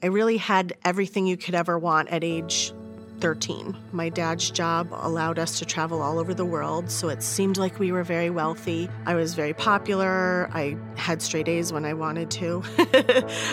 I 0.00 0.06
really 0.06 0.36
had 0.36 0.74
everything 0.84 1.26
you 1.26 1.36
could 1.36 1.56
ever 1.56 1.76
want 1.76 2.08
at 2.10 2.22
age 2.22 2.72
13. 3.18 3.76
My 3.90 4.08
dad's 4.08 4.48
job 4.48 4.90
allowed 4.92 5.40
us 5.40 5.58
to 5.58 5.64
travel 5.64 6.02
all 6.02 6.20
over 6.20 6.32
the 6.32 6.44
world, 6.44 6.88
so 6.88 7.08
it 7.08 7.20
seemed 7.20 7.56
like 7.56 7.80
we 7.80 7.90
were 7.90 8.04
very 8.04 8.30
wealthy. 8.30 8.88
I 9.06 9.16
was 9.16 9.34
very 9.34 9.54
popular. 9.54 10.48
I 10.52 10.76
had 10.94 11.20
straight 11.20 11.48
A's 11.48 11.72
when 11.72 11.84
I 11.84 11.94
wanted 11.94 12.30
to. 12.30 12.62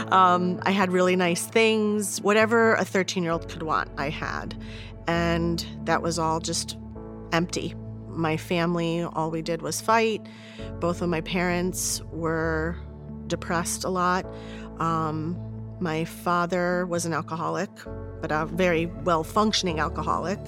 um, 0.16 0.60
I 0.62 0.70
had 0.70 0.92
really 0.92 1.16
nice 1.16 1.48
things. 1.48 2.22
Whatever 2.22 2.76
a 2.76 2.86
13 2.86 3.24
year 3.24 3.32
old 3.32 3.50
could 3.50 3.64
want, 3.64 3.90
I 3.98 4.10
had. 4.10 4.56
And 5.08 5.66
that 5.86 6.04
was 6.04 6.20
all 6.20 6.40
just 6.40 6.78
empty. 7.32 7.74
My 8.08 8.38
family, 8.38 9.02
all 9.02 9.32
we 9.32 9.42
did 9.42 9.64
was 9.64 9.82
fight. 9.82 10.22
Both 10.80 11.02
of 11.02 11.10
my 11.10 11.22
parents 11.22 12.04
were 12.12 12.76
depressed 13.26 13.84
a 13.84 13.90
lot. 13.90 14.28
Um, 14.78 15.55
my 15.86 16.04
father 16.04 16.88
was 16.88 17.06
an 17.06 17.14
alcoholic, 17.14 17.70
but 18.20 18.32
a 18.32 18.48
very 18.48 18.88
well 18.88 19.24
functioning 19.24 19.80
alcoholic. 19.80 20.40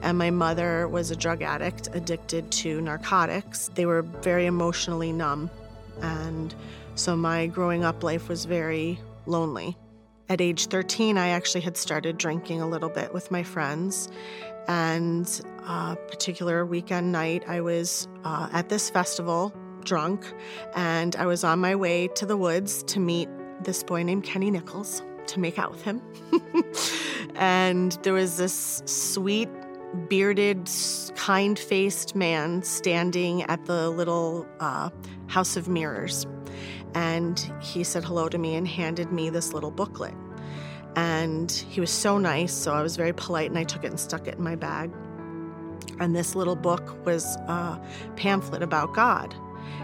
And 0.00 0.16
my 0.16 0.30
mother 0.30 0.86
was 0.86 1.10
a 1.10 1.16
drug 1.16 1.42
addict, 1.42 1.88
addicted 1.92 2.52
to 2.62 2.80
narcotics. 2.80 3.68
They 3.74 3.84
were 3.84 4.02
very 4.02 4.46
emotionally 4.46 5.12
numb. 5.12 5.50
And 6.02 6.54
so 6.94 7.16
my 7.16 7.48
growing 7.48 7.84
up 7.84 8.04
life 8.04 8.28
was 8.28 8.44
very 8.44 9.00
lonely. 9.26 9.76
At 10.28 10.40
age 10.40 10.66
13, 10.66 11.18
I 11.18 11.28
actually 11.30 11.62
had 11.62 11.76
started 11.76 12.16
drinking 12.16 12.62
a 12.62 12.68
little 12.68 12.88
bit 12.88 13.12
with 13.12 13.32
my 13.32 13.42
friends. 13.42 14.08
And 14.68 15.28
a 15.66 15.96
particular 15.96 16.64
weekend 16.64 17.10
night, 17.10 17.42
I 17.48 17.60
was 17.60 18.06
uh, 18.24 18.48
at 18.52 18.68
this 18.68 18.88
festival 18.88 19.52
drunk, 19.82 20.32
and 20.74 21.16
I 21.16 21.26
was 21.26 21.44
on 21.44 21.60
my 21.60 21.74
way 21.74 22.08
to 22.16 22.26
the 22.26 22.36
woods 22.36 22.82
to 22.84 23.00
meet 23.00 23.28
this 23.62 23.82
boy 23.82 24.02
named 24.02 24.24
Kenny 24.24 24.50
Nichols 24.50 25.02
to 25.28 25.40
make 25.40 25.58
out 25.58 25.72
with 25.72 25.82
him. 25.82 26.02
and 27.36 27.92
there 28.02 28.12
was 28.12 28.36
this 28.36 28.82
sweet, 28.86 29.48
bearded, 30.08 30.68
kind 31.16 31.58
faced 31.58 32.14
man 32.14 32.62
standing 32.62 33.42
at 33.44 33.64
the 33.66 33.90
little 33.90 34.46
uh, 34.60 34.90
House 35.26 35.56
of 35.56 35.68
Mirrors. 35.68 36.26
And 36.94 37.38
he 37.60 37.84
said 37.84 38.04
hello 38.04 38.28
to 38.28 38.38
me 38.38 38.54
and 38.54 38.66
handed 38.66 39.12
me 39.12 39.30
this 39.30 39.52
little 39.52 39.70
booklet. 39.70 40.14
And 40.94 41.50
he 41.50 41.80
was 41.80 41.90
so 41.90 42.16
nice, 42.16 42.54
so 42.54 42.72
I 42.72 42.82
was 42.82 42.96
very 42.96 43.12
polite 43.12 43.50
and 43.50 43.58
I 43.58 43.64
took 43.64 43.84
it 43.84 43.88
and 43.88 44.00
stuck 44.00 44.26
it 44.26 44.36
in 44.36 44.42
my 44.42 44.54
bag. 44.54 44.90
And 46.00 46.16
this 46.16 46.34
little 46.34 46.56
book 46.56 47.04
was 47.04 47.36
a 47.48 47.80
pamphlet 48.16 48.62
about 48.62 48.94
God, 48.94 49.34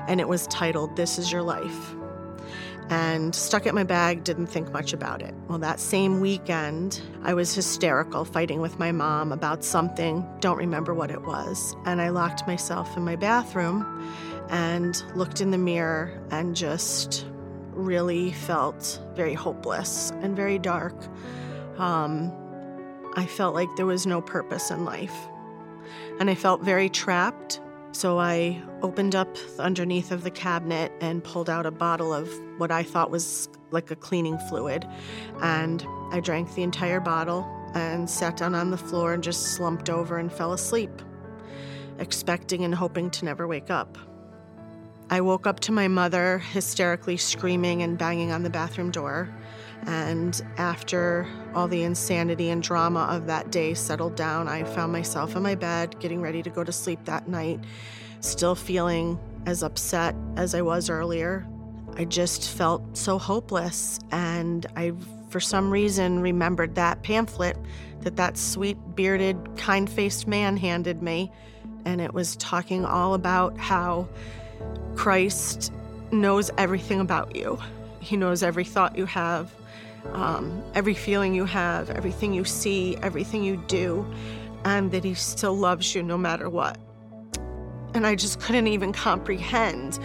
and 0.08 0.20
it 0.20 0.28
was 0.28 0.46
titled 0.48 0.96
This 0.96 1.18
Is 1.18 1.30
Your 1.30 1.42
Life 1.42 1.94
and 2.90 3.34
stuck 3.34 3.66
in 3.66 3.74
my 3.74 3.84
bag, 3.84 4.24
didn't 4.24 4.46
think 4.46 4.72
much 4.72 4.92
about 4.92 5.22
it. 5.22 5.34
Well, 5.48 5.58
that 5.58 5.80
same 5.80 6.20
weekend, 6.20 7.00
I 7.22 7.34
was 7.34 7.54
hysterical, 7.54 8.24
fighting 8.24 8.60
with 8.60 8.78
my 8.78 8.92
mom 8.92 9.32
about 9.32 9.64
something, 9.64 10.26
don't 10.40 10.58
remember 10.58 10.92
what 10.92 11.10
it 11.10 11.22
was. 11.22 11.74
And 11.86 12.00
I 12.00 12.10
locked 12.10 12.46
myself 12.46 12.96
in 12.96 13.04
my 13.04 13.16
bathroom 13.16 13.86
and 14.50 15.02
looked 15.14 15.40
in 15.40 15.50
the 15.50 15.58
mirror 15.58 16.12
and 16.30 16.54
just 16.54 17.26
really 17.70 18.32
felt 18.32 19.00
very 19.14 19.34
hopeless 19.34 20.10
and 20.20 20.36
very 20.36 20.58
dark. 20.58 20.94
Um, 21.78 22.32
I 23.14 23.26
felt 23.26 23.54
like 23.54 23.68
there 23.76 23.86
was 23.86 24.06
no 24.06 24.20
purpose 24.20 24.70
in 24.70 24.84
life. 24.84 25.14
And 26.20 26.28
I 26.28 26.34
felt 26.34 26.62
very 26.62 26.88
trapped 26.88 27.60
so 27.92 28.18
I 28.18 28.60
opened 28.82 29.14
up 29.14 29.36
underneath 29.58 30.10
of 30.10 30.24
the 30.24 30.30
cabinet 30.30 30.92
and 31.00 31.22
pulled 31.22 31.48
out 31.48 31.66
a 31.66 31.70
bottle 31.70 32.12
of 32.12 32.28
what 32.58 32.70
I 32.70 32.82
thought 32.82 33.10
was 33.10 33.48
like 33.70 33.90
a 33.90 33.96
cleaning 33.96 34.38
fluid. 34.48 34.86
And 35.40 35.86
I 36.10 36.20
drank 36.20 36.54
the 36.54 36.62
entire 36.62 37.00
bottle 37.00 37.46
and 37.74 38.08
sat 38.08 38.36
down 38.36 38.54
on 38.54 38.70
the 38.70 38.76
floor 38.76 39.12
and 39.12 39.22
just 39.22 39.54
slumped 39.54 39.90
over 39.90 40.18
and 40.18 40.32
fell 40.32 40.52
asleep, 40.52 40.90
expecting 41.98 42.64
and 42.64 42.74
hoping 42.74 43.10
to 43.10 43.24
never 43.24 43.46
wake 43.46 43.70
up. 43.70 43.96
I 45.10 45.20
woke 45.20 45.46
up 45.46 45.60
to 45.60 45.72
my 45.72 45.88
mother 45.88 46.38
hysterically 46.38 47.18
screaming 47.18 47.82
and 47.82 47.98
banging 47.98 48.32
on 48.32 48.42
the 48.42 48.50
bathroom 48.50 48.90
door. 48.90 49.28
And 49.86 50.40
after 50.58 51.26
all 51.54 51.66
the 51.66 51.82
insanity 51.82 52.50
and 52.50 52.62
drama 52.62 53.08
of 53.10 53.26
that 53.26 53.50
day 53.50 53.74
settled 53.74 54.14
down, 54.14 54.48
I 54.48 54.64
found 54.64 54.92
myself 54.92 55.34
in 55.34 55.42
my 55.42 55.54
bed, 55.54 55.98
getting 55.98 56.20
ready 56.20 56.42
to 56.42 56.50
go 56.50 56.62
to 56.62 56.72
sleep 56.72 57.04
that 57.04 57.28
night, 57.28 57.60
still 58.20 58.54
feeling 58.54 59.18
as 59.46 59.62
upset 59.62 60.14
as 60.36 60.54
I 60.54 60.62
was 60.62 60.88
earlier. 60.88 61.46
I 61.96 62.04
just 62.04 62.48
felt 62.48 62.96
so 62.96 63.18
hopeless. 63.18 63.98
And 64.12 64.66
I, 64.76 64.92
for 65.30 65.40
some 65.40 65.70
reason, 65.70 66.20
remembered 66.20 66.76
that 66.76 67.02
pamphlet 67.02 67.56
that 68.00 68.16
that 68.16 68.36
sweet, 68.36 68.78
bearded, 68.94 69.36
kind 69.56 69.88
faced 69.90 70.26
man 70.26 70.56
handed 70.56 71.02
me. 71.02 71.30
And 71.84 72.00
it 72.00 72.14
was 72.14 72.36
talking 72.36 72.84
all 72.84 73.14
about 73.14 73.58
how 73.58 74.08
Christ 74.94 75.72
knows 76.12 76.50
everything 76.56 77.00
about 77.00 77.34
you. 77.34 77.58
He 78.02 78.16
knows 78.16 78.42
every 78.42 78.64
thought 78.64 78.98
you 78.98 79.06
have 79.06 79.50
um, 80.12 80.62
every 80.74 80.94
feeling 80.94 81.34
you 81.34 81.44
have, 81.44 81.90
everything 81.90 82.32
you 82.32 82.44
see, 82.44 82.96
everything 82.98 83.44
you 83.44 83.56
do, 83.68 84.06
and 84.64 84.90
that 84.92 85.04
He 85.04 85.14
still 85.14 85.54
loves 85.54 85.94
you 85.94 86.02
no 86.02 86.18
matter 86.18 86.48
what. 86.48 86.78
And 87.94 88.06
I 88.06 88.14
just 88.14 88.40
couldn't 88.40 88.66
even 88.66 88.92
comprehend 88.92 89.98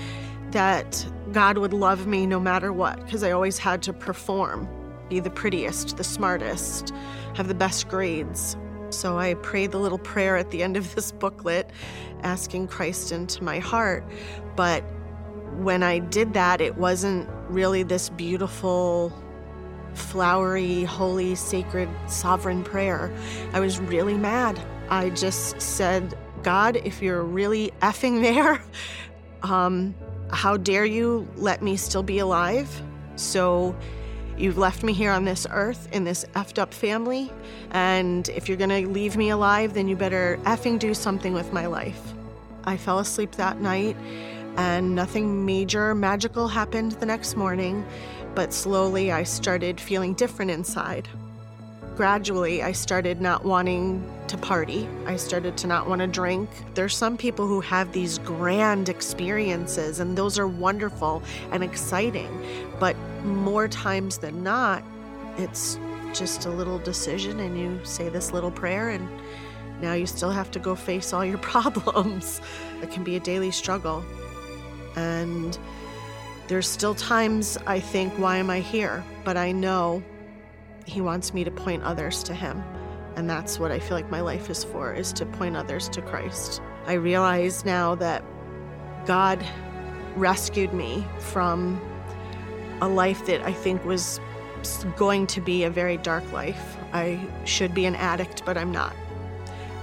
that 0.52 1.06
God 1.32 1.58
would 1.58 1.74
love 1.74 2.08
me 2.08 2.26
no 2.26 2.40
matter 2.40 2.72
what, 2.72 3.04
because 3.04 3.24
I 3.24 3.32
always 3.32 3.58
had 3.58 3.82
to 3.84 3.94
perform, 3.94 4.68
be 5.10 5.20
the 5.20 5.30
prettiest, 5.30 5.98
the 5.98 6.04
smartest, 6.04 6.94
have 7.36 7.48
the 7.48 7.56
best 7.56 7.88
grades. 7.88 8.56
So 8.90 9.18
I 9.18 9.34
prayed 9.36 9.72
the 9.72 9.80
little 9.80 9.98
prayer 9.98 10.38
at 10.38 10.52
the 10.52 10.64
end 10.64 10.78
of 10.78 10.96
this 10.96 11.12
booklet, 11.12 11.70
asking 12.24 12.68
Christ 12.68 13.12
into 13.12 13.44
my 13.44 13.60
heart. 13.60 14.06
But 14.56 14.84
when 15.58 15.84
I 15.84 16.00
did 16.00 16.34
that, 16.34 16.62
it 16.62 16.78
wasn't 16.78 17.28
really 17.50 17.84
this 17.84 18.10
beautiful 18.10 19.14
flowery, 19.94 20.84
holy, 20.84 21.36
sacred, 21.36 21.90
sovereign 22.08 22.64
prayer. 22.64 23.12
I 23.54 23.60
was 23.60 23.80
really 23.80 24.18
mad. 24.18 24.60
I 24.90 25.10
just 25.10 25.60
said, 25.62 26.18
God, 26.44 26.78
if 26.78 27.02
you're 27.02 27.24
really 27.24 27.72
effing 27.82 28.22
there, 28.22 28.62
um, 29.44 29.96
how 30.32 30.58
dare 30.58 30.86
you 30.86 31.28
let 31.36 31.62
me 31.62 31.78
still 31.78 32.04
be 32.04 32.20
alive? 32.20 32.82
So 33.16 33.76
you've 34.38 34.58
left 34.58 34.84
me 34.84 34.94
here 34.94 35.12
on 35.12 35.26
this 35.26 35.48
earth 35.50 35.88
in 35.92 36.04
this 36.04 36.26
effed 36.36 36.60
up 36.60 36.74
family. 36.74 37.32
And 37.72 38.30
if 38.30 38.48
you're 38.48 38.58
gonna 38.58 38.82
leave 38.82 39.18
me 39.18 39.30
alive, 39.30 39.74
then 39.74 39.88
you 39.88 39.96
better 39.96 40.40
effing 40.44 40.80
do 40.80 40.94
something 40.94 41.34
with 41.34 41.52
my 41.52 41.66
life. 41.66 42.14
I 42.66 42.78
fell 42.78 43.00
asleep 43.00 43.32
that 43.34 43.62
night 43.62 43.96
and 44.58 44.94
nothing 44.94 45.46
major 45.46 45.96
magical 45.96 46.48
happened 46.48 46.94
the 46.94 47.06
next 47.06 47.36
morning 47.36 47.86
but 48.38 48.54
slowly 48.54 49.12
I 49.12 49.24
started 49.24 49.82
feeling 49.82 50.14
different 50.14 50.52
inside. 50.52 51.10
Gradually, 51.96 52.62
I 52.62 52.72
started 52.72 53.20
not 53.20 53.44
wanting 53.44 54.08
to 54.28 54.38
party. 54.38 54.88
I 55.08 55.16
started 55.16 55.58
to 55.58 55.66
not 55.66 55.90
want 55.90 56.02
to 56.02 56.08
drink. 56.08 56.48
There's 56.76 56.96
some 56.96 57.18
people 57.18 57.48
who 57.48 57.62
have 57.62 57.94
these 57.94 58.20
grand 58.20 58.90
experiences, 58.90 60.00
and 60.00 60.16
those 60.16 60.38
are 60.38 60.48
wonderful 60.48 61.24
and 61.52 61.64
exciting. 61.64 62.30
But 62.80 62.96
more 63.24 63.68
times 63.68 64.20
than 64.20 64.44
not, 64.44 64.84
it's 65.40 65.80
just 66.14 66.46
a 66.46 66.52
little 66.52 66.78
decision, 66.78 67.40
and 67.40 67.58
you 67.60 67.84
say 67.84 68.08
this 68.08 68.32
little 68.32 68.52
prayer, 68.52 68.90
and 68.90 69.10
now 69.82 69.94
you 69.94 70.06
still 70.06 70.30
have 70.30 70.52
to 70.52 70.60
go 70.60 70.76
face 70.76 71.12
all 71.12 71.26
your 71.26 71.38
problems. 71.54 72.40
It 72.84 72.92
can 72.92 73.04
be 73.04 73.16
a 73.16 73.20
daily 73.20 73.50
struggle. 73.50 74.06
And 74.96 75.58
there's 76.48 76.68
still 76.68 76.96
times 76.96 77.58
I 77.68 77.80
think, 77.80 78.14
why 78.18 78.38
am 78.38 78.50
I 78.50 78.60
here? 78.60 79.04
But 79.24 79.38
I 79.38 79.52
know 79.52 80.04
He 80.86 81.02
wants 81.02 81.34
me 81.34 81.44
to 81.44 81.52
point 81.52 81.84
others 81.84 82.24
to 82.24 82.34
Him. 82.34 82.64
And 83.16 83.30
that's 83.30 83.60
what 83.60 83.72
I 83.72 83.80
feel 83.80 83.98
like 83.98 84.10
my 84.10 84.22
life 84.22 84.50
is 84.50 84.64
for, 84.64 84.94
is 84.94 85.12
to 85.14 85.26
point 85.26 85.58
others 85.58 85.90
to 85.90 86.02
Christ. 86.02 86.62
I 86.86 86.94
realize 86.94 87.66
now 87.66 87.96
that 87.96 88.24
God 89.06 89.44
rescued 90.16 90.74
me 90.74 91.06
from 91.20 91.82
a 92.82 92.88
life 92.88 93.26
that 93.26 93.42
I 93.42 93.54
think 93.54 93.84
was 93.86 94.20
going 94.96 95.28
to 95.28 95.42
be 95.42 95.64
a 95.64 95.70
very 95.70 95.98
dark 95.98 96.32
life. 96.32 96.78
I 96.94 97.20
should 97.46 97.74
be 97.74 97.86
an 97.86 97.96
addict, 97.96 98.44
but 98.46 98.58
I'm 98.58 98.72
not. 98.72 98.96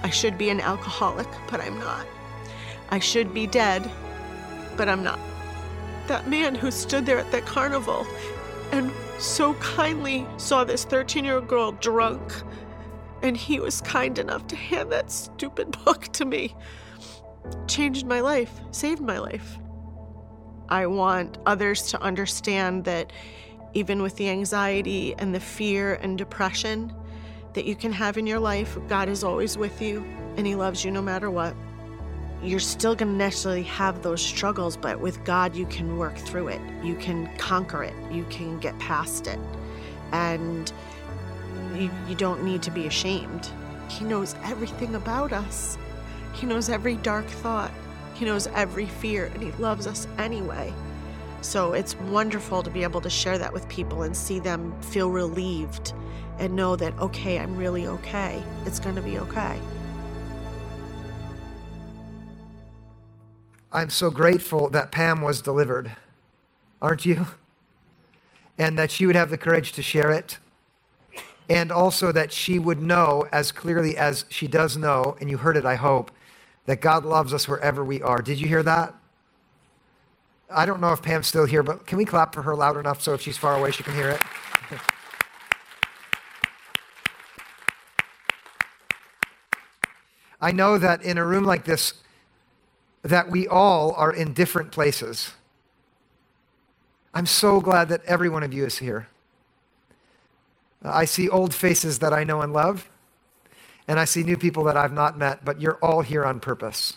I 0.03 0.11
should 0.11 0.37
be 0.39 0.51
an 0.51 0.61
alcoholic, 0.61 1.29
but 1.51 1.61
I'm 1.61 1.79
not. 1.79 2.07
I 2.91 2.99
should 2.99 3.33
be 3.33 3.47
dead, 3.47 3.91
but 4.77 4.89
I'm 4.89 5.03
not 5.03 5.19
that 6.07 6.29
man 6.29 6.55
who 6.55 6.71
stood 6.71 7.07
there 7.07 7.19
at 7.19 7.31
that 7.33 7.47
carnival 7.47 8.07
and 8.73 8.93
so 9.19 9.55
kindly 9.55 10.27
saw 10.37 10.65
this 10.65 10.85
13 10.85 11.25
year 11.25 11.37
old 11.37 11.49
girl 11.49 11.73
drunk, 11.73 12.21
and 13.23 13.37
he 13.37 13.61
was 13.61 13.81
kind 13.81 14.19
enough 14.19 14.47
to 14.49 14.57
hand 14.57 14.91
that 14.93 15.11
stupid 15.11 15.77
book 15.85 16.05
to 16.15 16.25
me, 16.25 16.55
changed 17.67 18.07
my 18.07 18.21
life, 18.21 18.61
saved 18.71 19.01
my 19.01 19.19
life. 19.19 19.59
I 20.69 20.87
want 20.87 21.39
others 21.47 21.91
to 21.93 22.01
understand 22.03 22.85
that 22.85 23.13
even 23.75 24.03
with 24.03 24.17
the 24.17 24.29
anxiety 24.29 25.15
and 25.19 25.35
the 25.35 25.41
fear 25.41 25.95
and 25.95 26.17
depression 26.17 26.93
that 27.53 27.67
you 27.67 27.77
can 27.77 27.93
have 27.93 28.17
in 28.17 28.27
your 28.27 28.41
life, 28.41 28.77
God 28.89 29.09
is 29.09 29.23
always 29.23 29.57
with 29.57 29.81
you 29.81 30.05
and 30.37 30.47
He 30.47 30.55
loves 30.55 30.85
you 30.85 30.91
no 30.91 31.03
matter 31.03 31.31
what. 31.31 31.55
You're 32.45 32.61
still 32.61 32.95
going 32.95 33.13
to 33.13 33.17
necessarily 33.17 33.63
have 33.63 34.03
those 34.03 34.21
struggles, 34.21 34.77
but 34.77 35.01
with 35.01 35.25
God, 35.25 35.57
you 35.57 35.65
can 35.67 35.97
work 35.97 36.17
through 36.17 36.49
it. 36.49 36.61
You 36.83 36.95
can 36.95 37.35
conquer 37.39 37.83
it. 37.83 37.95
You 38.13 38.25
can 38.29 38.59
get 38.59 38.79
past 38.79 39.27
it. 39.27 39.39
And 40.13 40.71
you, 41.75 41.91
you 42.07 42.15
don't 42.15 42.45
need 42.45 42.63
to 42.63 42.71
be 42.71 42.87
ashamed. 42.87 43.51
He 43.89 44.05
knows 44.05 44.35
everything 44.45 44.95
about 44.95 45.33
us, 45.33 45.79
He 46.35 46.47
knows 46.47 46.69
every 46.69 46.97
dark 46.97 47.27
thought, 47.27 47.73
He 48.15 48.25
knows 48.25 48.47
every 48.49 48.87
fear, 48.87 49.27
and 49.27 49.43
He 49.43 49.53
loves 49.53 49.87
us 49.87 50.07
anyway. 50.19 50.73
So 51.41 51.75
it's 51.75 51.95
wonderful 51.97 52.63
to 52.63 52.71
be 52.71 52.83
able 52.83 53.01
to 53.03 53.11
share 53.11 53.39
that 53.39 53.53
with 53.53 53.69
people 53.69 54.03
and 54.03 54.17
see 54.17 54.39
them 54.39 54.75
feel 54.81 55.11
relieved 55.11 55.93
and 56.39 56.55
know 56.55 56.75
that, 56.77 56.99
okay, 56.99 57.39
I'm 57.39 57.57
really 57.57 57.87
okay. 57.87 58.43
It's 58.65 58.81
going 58.81 58.97
to 58.97 59.03
be 59.03 59.19
okay. 59.19 59.59
I'm 63.75 63.91
so 63.91 64.09
grateful 64.09 64.71
that 64.71 64.93
Pam 64.93 65.21
was 65.21 65.43
delivered, 65.43 65.91
aren't 66.81 67.05
you? 67.05 67.27
And 68.57 68.79
that 68.79 68.93
she 68.93 69.05
would 69.05 69.17
have 69.17 69.31
the 69.31 69.37
courage 69.37 69.73
to 69.73 69.83
share 69.83 70.13
it. 70.13 70.39
And 71.49 71.73
also 71.73 72.13
that 72.13 72.31
she 72.33 72.61
would 72.61 72.81
know 72.81 73.27
as 73.33 73.51
clearly 73.51 73.97
as 73.97 74.27
she 74.29 74.47
does 74.47 74.77
know, 74.77 75.17
and 75.21 75.29
you 75.29 75.39
heard 75.39 75.57
it, 75.57 75.65
I 75.65 75.75
hope, 75.75 76.13
that 76.67 76.81
God 76.81 77.05
loves 77.05 77.35
us 77.35 77.49
wherever 77.49 77.85
we 77.85 78.01
are. 78.01 78.23
Did 78.23 78.41
you 78.41 78.47
hear 78.47 78.63
that? 78.63 78.95
I 80.49 80.67
don't 80.67 80.81
know 80.81 80.93
if 80.93 81.03
Pam's 81.03 81.27
still 81.27 81.45
here, 81.45 81.65
but 81.65 81.85
can 81.85 81.99
we 81.99 82.05
clap 82.05 82.33
for 82.33 82.43
her 82.43 82.55
loud 82.55 82.77
enough 82.77 83.03
so 83.03 83.15
if 83.15 83.23
she's 83.23 83.37
far 83.37 83.57
away, 83.59 83.73
she 83.73 83.83
can 83.83 83.95
hear 83.95 84.11
it? 84.11 84.21
I 90.41 90.53
know 90.53 90.79
that 90.79 91.03
in 91.03 91.19
a 91.19 91.27
room 91.27 91.45
like 91.45 91.65
this, 91.65 91.95
that 93.05 93.31
we 93.31 93.47
all 93.47 93.93
are 93.93 94.13
in 94.13 94.33
different 94.33 94.73
places. 94.73 95.33
I'm 97.13 97.27
so 97.27 97.61
glad 97.61 97.89
that 97.91 98.03
every 98.07 98.29
one 98.29 98.43
of 98.43 98.53
you 98.53 98.65
is 98.65 98.79
here. 98.79 99.09
I 100.83 101.05
see 101.05 101.29
old 101.29 101.55
faces 101.55 102.01
that 102.01 102.13
I 102.13 102.25
know 102.25 102.41
and 102.41 102.53
love, 102.53 102.91
and 103.87 104.01
I 104.01 104.07
see 104.07 104.23
new 104.23 104.37
people 104.37 104.65
that 104.65 104.77
I've 104.77 104.93
not 104.93 105.19
met, 105.19 105.45
but 105.45 105.61
you're 105.61 105.77
all 105.77 106.01
here 106.01 106.25
on 106.25 106.41
purpose. 106.41 106.97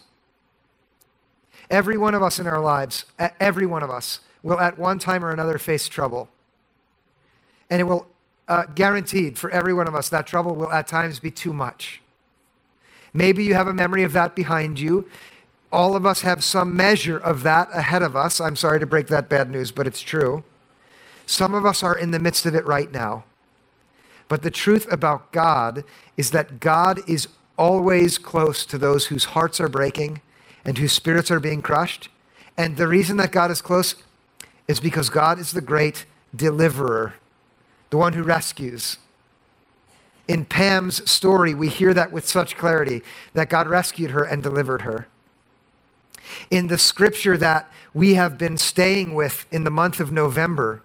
Every 1.69 1.97
one 1.97 2.15
of 2.15 2.23
us 2.23 2.39
in 2.39 2.47
our 2.47 2.61
lives, 2.61 3.05
every 3.39 3.65
one 3.65 3.83
of 3.83 3.89
us, 3.89 4.21
will 4.41 4.59
at 4.59 4.79
one 4.79 4.99
time 4.99 5.23
or 5.23 5.31
another 5.31 5.57
face 5.57 5.89
trouble. 5.89 6.29
And 7.69 7.81
it 7.81 7.83
will, 7.83 8.07
uh, 8.47 8.63
guaranteed 8.75 9.37
for 9.37 9.49
every 9.51 9.73
one 9.73 9.87
of 9.87 9.95
us, 9.95 10.07
that 10.09 10.25
trouble 10.25 10.55
will 10.55 10.71
at 10.71 10.87
times 10.87 11.19
be 11.19 11.31
too 11.31 11.51
much. 11.51 12.01
Maybe 13.13 13.43
you 13.43 13.55
have 13.55 13.67
a 13.67 13.73
memory 13.73 14.03
of 14.03 14.13
that 14.13 14.35
behind 14.35 14.79
you. 14.79 15.09
All 15.71 15.95
of 15.95 16.05
us 16.05 16.21
have 16.21 16.43
some 16.43 16.75
measure 16.75 17.17
of 17.17 17.43
that 17.43 17.69
ahead 17.73 18.01
of 18.01 18.15
us. 18.15 18.39
I'm 18.39 18.55
sorry 18.55 18.79
to 18.79 18.85
break 18.85 19.07
that 19.07 19.29
bad 19.29 19.49
news, 19.49 19.71
but 19.71 19.87
it's 19.87 20.01
true. 20.01 20.43
Some 21.25 21.53
of 21.53 21.65
us 21.65 21.83
are 21.83 21.97
in 21.97 22.11
the 22.11 22.19
midst 22.19 22.45
of 22.45 22.55
it 22.55 22.65
right 22.65 22.91
now. 22.91 23.25
But 24.29 24.41
the 24.41 24.51
truth 24.51 24.91
about 24.91 25.31
God 25.31 25.83
is 26.15 26.31
that 26.31 26.59
God 26.59 27.01
is 27.07 27.27
always 27.57 28.17
close 28.17 28.65
to 28.65 28.77
those 28.77 29.07
whose 29.07 29.25
hearts 29.25 29.59
are 29.59 29.69
breaking 29.69 30.21
and 30.63 30.77
whose 30.77 30.93
spirits 30.93 31.31
are 31.31 31.39
being 31.39 31.61
crushed. 31.61 32.09
And 32.57 32.77
the 32.77 32.87
reason 32.87 33.17
that 33.17 33.31
God 33.31 33.51
is 33.51 33.61
close 33.61 33.95
is 34.67 34.79
because 34.79 35.09
God 35.09 35.39
is 35.39 35.51
the 35.51 35.61
great 35.61 36.05
deliverer, 36.35 37.15
the 37.89 37.97
one 37.97 38.13
who 38.13 38.23
rescues. 38.23 38.97
In 40.27 40.43
Pam's 40.43 41.09
story, 41.09 41.53
we 41.53 41.69
hear 41.69 41.93
that 41.93 42.11
with 42.11 42.27
such 42.27 42.57
clarity 42.57 43.01
that 43.33 43.49
God 43.49 43.67
rescued 43.67 44.11
her 44.11 44.23
and 44.23 44.43
delivered 44.43 44.81
her. 44.81 45.07
In 46.49 46.67
the 46.67 46.77
scripture 46.77 47.37
that 47.37 47.71
we 47.93 48.15
have 48.15 48.37
been 48.37 48.57
staying 48.57 49.13
with 49.13 49.45
in 49.51 49.63
the 49.63 49.71
month 49.71 49.99
of 49.99 50.11
November, 50.11 50.81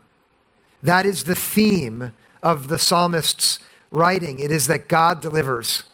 that 0.83 1.06
is 1.06 1.25
the 1.25 1.35
theme 1.35 2.12
of 2.43 2.69
the 2.69 2.79
psalmist's 2.79 3.59
writing. 3.91 4.39
It 4.39 4.50
is 4.50 4.67
that 4.67 4.89
God 4.89 5.21
delivers. 5.21 5.85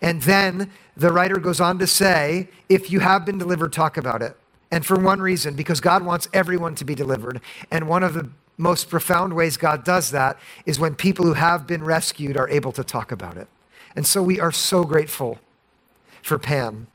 And 0.00 0.22
then 0.22 0.70
the 0.96 1.12
writer 1.12 1.36
goes 1.36 1.60
on 1.60 1.78
to 1.78 1.86
say, 1.86 2.48
if 2.68 2.90
you 2.90 3.00
have 3.00 3.24
been 3.24 3.38
delivered, 3.38 3.72
talk 3.72 3.96
about 3.96 4.22
it. 4.22 4.36
And 4.70 4.84
for 4.84 4.98
one 4.98 5.20
reason, 5.20 5.54
because 5.54 5.80
God 5.80 6.04
wants 6.04 6.28
everyone 6.32 6.74
to 6.76 6.84
be 6.84 6.94
delivered. 6.94 7.40
And 7.70 7.88
one 7.88 8.02
of 8.02 8.14
the 8.14 8.30
most 8.56 8.88
profound 8.88 9.34
ways 9.34 9.56
God 9.56 9.84
does 9.84 10.10
that 10.10 10.38
is 10.66 10.80
when 10.80 10.94
people 10.94 11.24
who 11.24 11.34
have 11.34 11.66
been 11.66 11.84
rescued 11.84 12.36
are 12.36 12.48
able 12.48 12.72
to 12.72 12.84
talk 12.84 13.12
about 13.12 13.36
it. 13.36 13.48
And 13.94 14.06
so 14.06 14.22
we 14.22 14.40
are 14.40 14.52
so 14.52 14.84
grateful 14.84 15.38
for 16.22 16.38
Pam. 16.38 16.88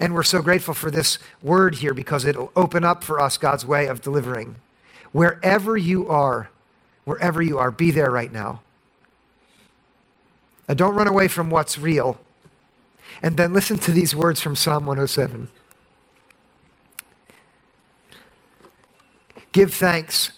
And 0.00 0.14
we're 0.14 0.22
so 0.22 0.42
grateful 0.42 0.74
for 0.74 0.90
this 0.90 1.18
word 1.42 1.76
here 1.76 1.94
because 1.94 2.24
it'll 2.24 2.52
open 2.56 2.84
up 2.84 3.04
for 3.04 3.20
us 3.20 3.38
God's 3.38 3.64
way 3.64 3.86
of 3.86 4.02
delivering. 4.02 4.56
Wherever 5.12 5.76
you 5.76 6.08
are, 6.08 6.50
wherever 7.04 7.40
you 7.40 7.58
are, 7.58 7.70
be 7.70 7.90
there 7.90 8.10
right 8.10 8.32
now. 8.32 8.60
Now, 10.68 10.74
don't 10.74 10.94
run 10.94 11.08
away 11.08 11.28
from 11.28 11.48
what's 11.48 11.78
real. 11.78 12.20
And 13.22 13.36
then 13.36 13.52
listen 13.52 13.78
to 13.78 13.92
these 13.92 14.14
words 14.14 14.40
from 14.40 14.54
Psalm 14.54 14.84
107. 14.84 15.48
Give 19.52 19.72
thanks 19.72 20.32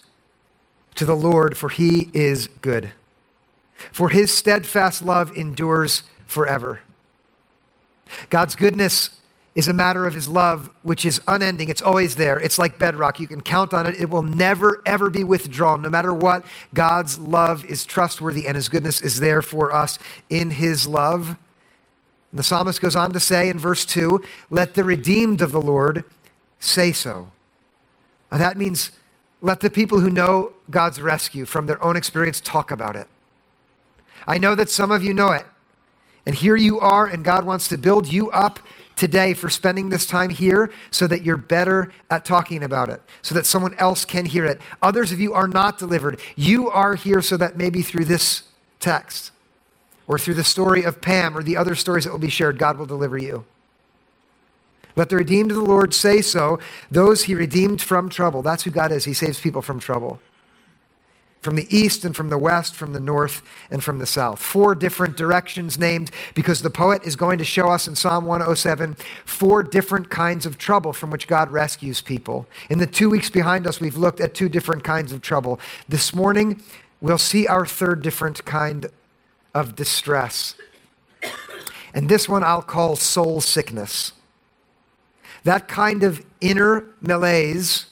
to 0.95 1.05
the 1.05 1.15
Lord, 1.15 1.57
for 1.57 1.69
he 1.69 2.09
is 2.13 2.47
good. 2.61 2.91
For 3.91 4.09
his 4.09 4.33
steadfast 4.33 5.03
love 5.03 5.35
endures 5.35 6.03
forever. 6.27 6.81
God's 8.29 8.55
goodness 8.55 9.20
is 9.53 9.67
a 9.67 9.73
matter 9.73 10.05
of 10.05 10.13
his 10.13 10.29
love, 10.29 10.69
which 10.81 11.05
is 11.05 11.19
unending. 11.27 11.67
It's 11.67 11.81
always 11.81 12.15
there. 12.15 12.39
It's 12.39 12.57
like 12.57 12.79
bedrock. 12.79 13.19
You 13.19 13.27
can 13.27 13.41
count 13.41 13.73
on 13.73 13.85
it. 13.85 13.99
It 13.99 14.09
will 14.09 14.21
never, 14.21 14.81
ever 14.85 15.09
be 15.09 15.23
withdrawn. 15.25 15.81
No 15.81 15.89
matter 15.89 16.13
what, 16.13 16.45
God's 16.73 17.19
love 17.19 17.65
is 17.65 17.85
trustworthy 17.85 18.47
and 18.47 18.55
his 18.55 18.69
goodness 18.69 19.01
is 19.01 19.19
there 19.19 19.41
for 19.41 19.73
us 19.73 19.99
in 20.29 20.51
his 20.51 20.87
love. 20.87 21.37
And 22.31 22.39
the 22.39 22.43
psalmist 22.43 22.79
goes 22.79 22.95
on 22.95 23.11
to 23.11 23.19
say 23.19 23.49
in 23.49 23.59
verse 23.59 23.85
2 23.85 24.23
let 24.49 24.73
the 24.73 24.85
redeemed 24.85 25.41
of 25.41 25.51
the 25.51 25.61
Lord 25.61 26.05
say 26.59 26.93
so. 26.93 27.31
Now 28.31 28.37
that 28.37 28.57
means 28.57 28.91
let 29.41 29.59
the 29.59 29.69
people 29.69 29.99
who 29.99 30.09
know 30.09 30.53
God's 30.69 31.01
rescue 31.01 31.43
from 31.43 31.65
their 31.65 31.83
own 31.83 31.97
experience 31.97 32.39
talk 32.39 32.71
about 32.71 32.95
it. 32.95 33.07
I 34.25 34.37
know 34.37 34.55
that 34.55 34.69
some 34.69 34.91
of 34.91 35.03
you 35.03 35.13
know 35.13 35.31
it. 35.31 35.45
And 36.25 36.35
here 36.35 36.55
you 36.55 36.79
are, 36.79 37.07
and 37.07 37.25
God 37.25 37.45
wants 37.45 37.67
to 37.69 37.77
build 37.77 38.07
you 38.07 38.29
up 38.29 38.59
today 39.01 39.33
for 39.33 39.49
spending 39.49 39.89
this 39.89 40.05
time 40.05 40.29
here 40.29 40.71
so 40.91 41.07
that 41.07 41.23
you're 41.23 41.35
better 41.35 41.91
at 42.11 42.23
talking 42.23 42.61
about 42.61 42.87
it, 42.87 43.01
so 43.23 43.33
that 43.33 43.47
someone 43.47 43.73
else 43.79 44.05
can 44.05 44.25
hear 44.25 44.45
it. 44.45 44.61
Others 44.83 45.11
of 45.11 45.19
you 45.19 45.33
are 45.33 45.47
not 45.47 45.79
delivered. 45.79 46.19
You 46.35 46.69
are 46.69 46.93
here 46.93 47.19
so 47.19 47.35
that 47.37 47.57
maybe 47.57 47.81
through 47.81 48.05
this 48.05 48.43
text 48.79 49.31
or 50.07 50.19
through 50.19 50.35
the 50.35 50.43
story 50.43 50.83
of 50.83 51.01
Pam 51.01 51.35
or 51.35 51.41
the 51.41 51.57
other 51.57 51.73
stories 51.73 52.03
that 52.03 52.11
will 52.11 52.19
be 52.19 52.29
shared, 52.29 52.59
God 52.59 52.77
will 52.77 52.85
deliver 52.85 53.17
you. 53.17 53.43
Let 54.95 55.09
the 55.09 55.15
redeemed 55.15 55.49
of 55.49 55.57
the 55.57 55.63
Lord 55.63 55.95
say 55.95 56.21
so, 56.21 56.59
those 56.91 57.23
he 57.23 57.33
redeemed 57.33 57.81
from 57.81 58.07
trouble. 58.07 58.43
That's 58.43 58.65
who 58.65 58.69
God 58.69 58.91
is. 58.91 59.05
He 59.05 59.15
saves 59.15 59.41
people 59.41 59.63
from 59.63 59.79
trouble 59.79 60.21
from 61.41 61.55
the 61.55 61.67
east 61.75 62.05
and 62.05 62.15
from 62.15 62.29
the 62.29 62.37
west, 62.37 62.75
from 62.75 62.93
the 62.93 62.99
north 62.99 63.41
and 63.71 63.83
from 63.83 63.97
the 63.97 64.05
south. 64.05 64.39
Four 64.39 64.75
different 64.75 65.17
directions 65.17 65.77
named 65.77 66.11
because 66.35 66.61
the 66.61 66.69
poet 66.69 67.03
is 67.03 67.15
going 67.15 67.39
to 67.39 67.43
show 67.43 67.69
us 67.69 67.87
in 67.87 67.95
Psalm 67.95 68.25
107 68.25 68.95
four 69.25 69.63
different 69.63 70.09
kinds 70.09 70.45
of 70.45 70.57
trouble 70.57 70.93
from 70.93 71.09
which 71.09 71.27
God 71.27 71.51
rescues 71.51 71.99
people. 71.99 72.45
In 72.69 72.77
the 72.77 72.87
two 72.87 73.09
weeks 73.09 73.29
behind 73.29 73.65
us, 73.65 73.81
we've 73.81 73.97
looked 73.97 74.21
at 74.21 74.35
two 74.35 74.49
different 74.49 74.83
kinds 74.83 75.11
of 75.11 75.21
trouble. 75.21 75.59
This 75.89 76.13
morning, 76.13 76.61
we'll 77.01 77.17
see 77.17 77.47
our 77.47 77.65
third 77.65 78.03
different 78.03 78.45
kind 78.45 78.85
of 79.55 79.75
distress. 79.75 80.55
And 81.93 82.07
this 82.07 82.29
one 82.29 82.43
I'll 82.43 82.61
call 82.61 82.95
soul 82.95 83.41
sickness. 83.41 84.13
That 85.43 85.67
kind 85.67 86.03
of 86.03 86.23
inner 86.39 86.85
malaise 87.01 87.87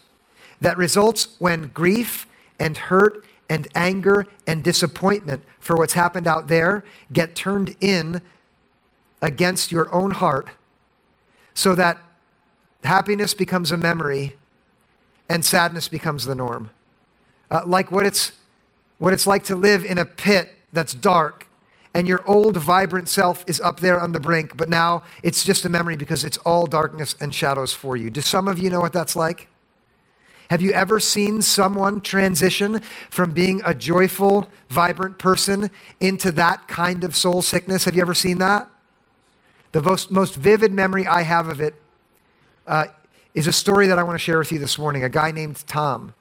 that 0.62 0.78
results 0.78 1.36
when 1.40 1.70
grief 1.70 2.28
and 2.60 2.78
hurt 2.78 3.26
and 3.50 3.68
anger 3.74 4.28
and 4.46 4.64
disappointment 4.64 5.44
for 5.60 5.76
what's 5.76 5.94
happened 5.94 6.28
out 6.28 6.48
there 6.48 6.84
get 7.12 7.36
turned 7.36 7.76
in 7.82 8.22
against 9.22 9.72
your 9.72 9.94
own 9.94 10.12
heart 10.12 10.50
so 11.54 11.76
that 11.76 11.98
happiness 12.84 13.34
becomes 13.34 13.72
a 13.72 13.78
memory 13.78 14.38
and 15.28 15.44
sadness 15.44 15.88
becomes 15.88 16.26
the 16.26 16.36
norm. 16.36 16.70
Uh, 17.52 17.62
like 17.66 17.92
what 17.92 18.06
it's, 18.06 18.32
what 19.00 19.12
it's 19.14 19.28
like 19.28 19.44
to 19.44 19.56
live 19.56 19.84
in 19.84 19.98
a 19.98 20.06
pit 20.06 20.56
that's 20.72 20.94
dark 20.94 21.48
and 21.94 22.08
your 22.08 22.24
old 22.28 22.56
vibrant 22.56 23.10
self 23.10 23.44
is 23.48 23.60
up 23.62 23.80
there 23.80 24.00
on 24.00 24.12
the 24.12 24.20
brink, 24.20 24.56
but 24.56 24.70
now 24.70 25.04
it's 25.24 25.44
just 25.44 25.66
a 25.66 25.70
memory 25.70 25.96
because 25.98 26.24
it's 26.24 26.38
all 26.40 26.68
darkness 26.68 27.16
and 27.20 27.34
shadows 27.34 27.74
for 27.74 27.98
you. 27.98 28.10
Do 28.10 28.22
some 28.22 28.48
of 28.48 28.60
you 28.60 28.70
know 28.70 28.80
what 28.80 28.94
that's 28.94 29.16
like? 29.16 29.48
Have 30.50 30.64
you 30.64 30.72
ever 30.72 31.00
seen 31.00 31.44
someone 31.44 32.02
transition 32.02 32.82
from 33.12 33.34
being 33.34 33.62
a 33.64 33.76
joyful, 33.76 34.50
vibrant 34.70 35.20
person 35.20 35.70
into 36.00 36.32
that 36.32 36.68
kind 36.68 37.04
of 37.04 37.16
soul 37.16 37.44
sickness? 37.44 37.86
Have 37.86 37.96
you 37.96 38.02
ever 38.02 38.16
seen 38.16 38.40
that? 38.40 38.68
The 39.74 39.82
most, 39.84 40.10
most 40.10 40.36
vivid 40.36 40.72
memory 40.72 41.06
I 41.06 41.22
have 41.22 41.48
of 41.48 41.62
it 41.62 41.76
uh, 42.66 42.88
is 43.36 43.46
a 43.46 43.54
story 43.54 43.86
that 43.88 44.00
I 44.00 44.04
want 44.04 44.16
to 44.16 44.24
share 44.24 44.40
with 44.40 44.52
you 44.52 44.58
this 44.58 44.80
morning. 44.80 45.04
A 45.04 45.10
guy 45.10 45.32
named 45.32 45.64
Tom. 45.68 46.16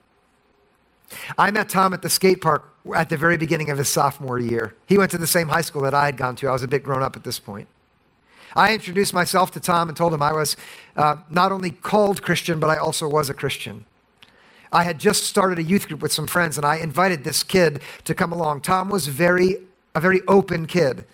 I 1.38 1.50
met 1.50 1.70
Tom 1.70 1.94
at 1.94 2.02
the 2.02 2.10
skate 2.10 2.42
park 2.42 2.70
at 2.94 3.08
the 3.08 3.16
very 3.16 3.38
beginning 3.38 3.70
of 3.70 3.78
his 3.78 3.88
sophomore 3.88 4.38
year. 4.38 4.74
He 4.86 4.98
went 4.98 5.10
to 5.12 5.18
the 5.18 5.26
same 5.26 5.48
high 5.48 5.62
school 5.62 5.80
that 5.82 5.94
I 5.94 6.04
had 6.04 6.18
gone 6.18 6.36
to. 6.36 6.48
I 6.48 6.52
was 6.52 6.62
a 6.62 6.68
bit 6.68 6.82
grown 6.82 7.02
up 7.02 7.16
at 7.16 7.24
this 7.24 7.38
point. 7.38 7.66
I 8.54 8.74
introduced 8.74 9.14
myself 9.14 9.50
to 9.52 9.60
Tom 9.60 9.88
and 9.88 9.96
told 9.96 10.12
him 10.12 10.20
I 10.20 10.32
was 10.32 10.54
uh, 10.96 11.16
not 11.30 11.50
only 11.50 11.70
called 11.70 12.20
Christian, 12.22 12.60
but 12.60 12.68
I 12.68 12.76
also 12.76 13.08
was 13.08 13.30
a 13.30 13.34
Christian. 13.34 13.86
I 14.72 14.84
had 14.84 14.98
just 14.98 15.24
started 15.24 15.58
a 15.58 15.62
youth 15.62 15.88
group 15.88 16.02
with 16.02 16.12
some 16.12 16.26
friends, 16.26 16.56
and 16.56 16.66
I 16.66 16.76
invited 16.76 17.24
this 17.24 17.42
kid 17.42 17.80
to 18.04 18.14
come 18.14 18.32
along. 18.32 18.60
Tom 18.60 18.88
was 18.88 19.06
very, 19.06 19.56
a 19.94 20.00
very 20.00 20.22
open 20.28 20.66
kid. 20.66 21.04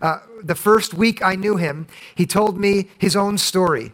Uh, 0.00 0.18
the 0.42 0.54
first 0.54 0.94
week 0.94 1.22
I 1.22 1.36
knew 1.36 1.56
him, 1.56 1.86
he 2.14 2.26
told 2.26 2.58
me 2.58 2.90
his 2.98 3.14
own 3.14 3.38
story. 3.38 3.92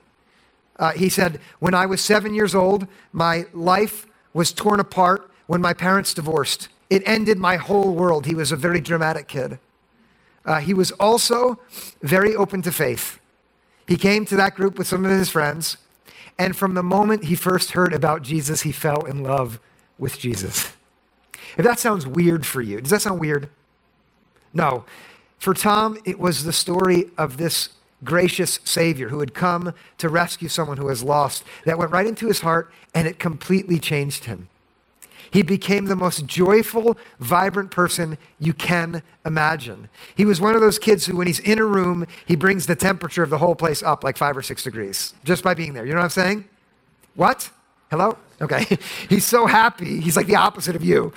Uh, 0.79 0.93
he 0.93 1.09
said, 1.09 1.41
When 1.59 1.75
I 1.75 1.87
was 1.87 2.01
seven 2.01 2.35
years 2.35 2.55
old, 2.55 2.87
my 3.13 3.47
life 3.53 4.07
was 4.33 4.53
torn 4.53 4.81
apart 4.81 5.31
when 5.47 5.61
my 5.61 5.75
parents 5.75 6.15
divorced. 6.15 6.69
It 6.89 7.03
ended 7.05 7.39
my 7.39 7.57
whole 7.57 7.95
world. 7.95 8.27
He 8.27 8.35
was 8.35 8.53
a 8.53 8.57
very 8.57 8.81
dramatic 8.81 9.29
kid. 9.29 9.59
Uh, 10.45 10.61
he 10.61 10.73
was 10.73 10.93
also 10.93 11.59
very 12.01 12.35
open 12.35 12.63
to 12.63 12.73
faith. 12.73 13.19
He 13.87 13.97
came 13.97 14.25
to 14.27 14.37
that 14.37 14.55
group 14.55 14.79
with 14.79 14.87
some 14.87 15.05
of 15.05 15.11
his 15.11 15.29
friends, 15.29 15.77
and 16.38 16.57
from 16.57 16.75
the 16.75 16.83
moment 16.83 17.25
he 17.25 17.35
first 17.35 17.73
heard 17.73 17.92
about 17.92 18.23
Jesus, 18.23 18.62
he 18.62 18.73
fell 18.73 19.04
in 19.04 19.23
love 19.23 19.59
with 19.99 20.18
Jesus. 20.18 20.73
If 21.57 21.64
that 21.64 21.78
sounds 21.78 22.07
weird 22.07 22.47
for 22.47 22.62
you, 22.62 22.80
does 22.80 22.90
that 22.90 23.02
sound 23.02 23.21
weird? 23.21 23.49
No. 24.54 24.85
For 25.38 25.54
Tom, 25.54 25.99
it 26.04 26.18
was 26.18 26.45
the 26.45 26.52
story 26.52 27.11
of 27.16 27.37
this 27.37 27.71
gracious 28.04 28.61
Savior 28.64 29.09
who 29.09 29.21
had 29.21 29.35
come 29.35 29.75
to 29.99 30.09
rescue 30.09 30.49
someone 30.49 30.76
who 30.76 30.87
was 30.87 31.02
lost 31.02 31.42
that 31.64 31.78
went 31.78 31.90
right 31.90 32.07
into 32.07 32.28
his 32.28 32.40
heart 32.40 32.73
and 32.95 33.09
it 33.09 33.18
completely 33.18 33.78
changed 33.78 34.25
him. 34.25 34.49
He 35.30 35.42
became 35.42 35.87
the 35.87 35.97
most 35.97 36.26
joyful, 36.26 36.97
vibrant 37.20 37.70
person 37.70 38.18
you 38.38 38.52
can 38.52 39.02
imagine. 39.25 39.88
He 40.14 40.25
was 40.25 40.40
one 40.40 40.54
of 40.54 40.61
those 40.61 40.78
kids 40.78 41.06
who, 41.06 41.16
when 41.16 41.26
he's 41.26 41.40
in 41.40 41.58
a 41.58 41.64
room, 41.64 42.06
he 42.26 42.37
brings 42.37 42.66
the 42.66 42.76
temperature 42.76 43.23
of 43.23 43.30
the 43.30 43.38
whole 43.38 43.54
place 43.54 43.82
up 43.82 44.04
like 44.04 44.16
five 44.16 44.37
or 44.37 44.42
six 44.42 44.62
degrees 44.62 45.14
just 45.25 45.42
by 45.44 45.54
being 45.54 45.75
there. 45.75 45.85
You 45.85 45.92
know 45.92 45.99
what 45.99 46.04
I'm 46.04 46.11
saying? 46.11 46.44
What? 47.14 47.50
Hello? 47.90 48.18
Okay. 48.40 48.78
He's 49.08 49.25
so 49.25 49.47
happy. 49.47 50.00
He's 50.00 50.16
like 50.16 50.26
the 50.26 50.37
opposite 50.37 50.76
of 50.76 50.85
you. 50.85 51.12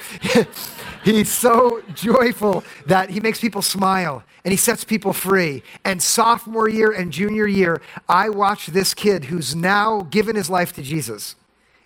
He's 1.03 1.31
so 1.31 1.83
joyful 1.93 2.63
that 2.85 3.09
he 3.09 3.19
makes 3.19 3.39
people 3.39 3.61
smile 3.61 4.23
and 4.43 4.51
he 4.51 4.57
sets 4.57 4.83
people 4.83 5.13
free. 5.13 5.63
And 5.85 6.01
sophomore 6.01 6.69
year 6.69 6.91
and 6.91 7.11
junior 7.11 7.47
year, 7.47 7.81
I 8.07 8.29
watched 8.29 8.73
this 8.73 8.93
kid 8.93 9.25
who's 9.25 9.55
now 9.55 10.07
given 10.09 10.35
his 10.35 10.49
life 10.49 10.73
to 10.73 10.81
Jesus 10.81 11.35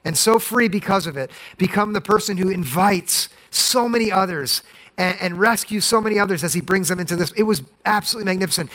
and 0.05 0.15
so 0.15 0.37
free 0.39 0.67
because 0.67 1.07
of 1.07 1.17
it, 1.17 1.31
become 1.57 1.93
the 1.93 2.01
person 2.01 2.37
who 2.37 2.49
invites 2.49 3.27
so 3.49 3.89
many 3.89 4.11
others 4.11 4.61
and, 4.97 5.17
and 5.19 5.39
rescues 5.39 5.83
so 5.83 5.99
many 5.99 6.19
others 6.19 6.43
as 6.43 6.53
he 6.53 6.61
brings 6.61 6.87
them 6.87 6.99
into 6.99 7.15
this. 7.15 7.31
It 7.31 7.43
was 7.43 7.63
absolutely 7.85 8.31
magnificent. 8.31 8.69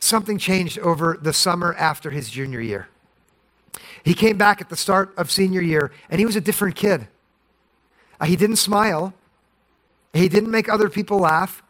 Something 0.00 0.36
changed 0.36 0.80
over 0.80 1.16
the 1.22 1.32
summer 1.32 1.74
after 1.74 2.10
his 2.10 2.28
junior 2.28 2.60
year. 2.60 2.88
He 4.04 4.14
came 4.14 4.36
back 4.36 4.60
at 4.60 4.68
the 4.68 4.76
start 4.76 5.14
of 5.16 5.30
senior 5.30 5.62
year 5.62 5.92
and 6.10 6.18
he 6.18 6.26
was 6.26 6.34
a 6.34 6.40
different 6.40 6.74
kid. 6.74 7.06
Uh, 8.20 8.26
he 8.26 8.36
didn't 8.36 8.56
smile, 8.56 9.14
he 10.12 10.28
didn't 10.28 10.50
make 10.50 10.68
other 10.68 10.90
people 10.90 11.18
laugh. 11.18 11.62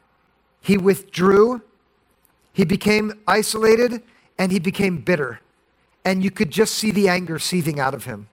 He 0.61 0.79
withdrew, 0.79 1.61
he 2.53 2.65
became 2.65 3.21
isolated, 3.27 4.03
and 4.39 4.53
he 4.53 4.59
became 4.59 4.99
bitter. 4.99 5.41
And 6.05 6.23
you 6.23 6.31
could 6.31 6.51
just 6.51 6.75
see 6.75 6.91
the 6.91 7.09
anger 7.09 7.39
seething 7.39 7.81
out 7.81 7.95
of 7.95 8.05
him. 8.05 8.29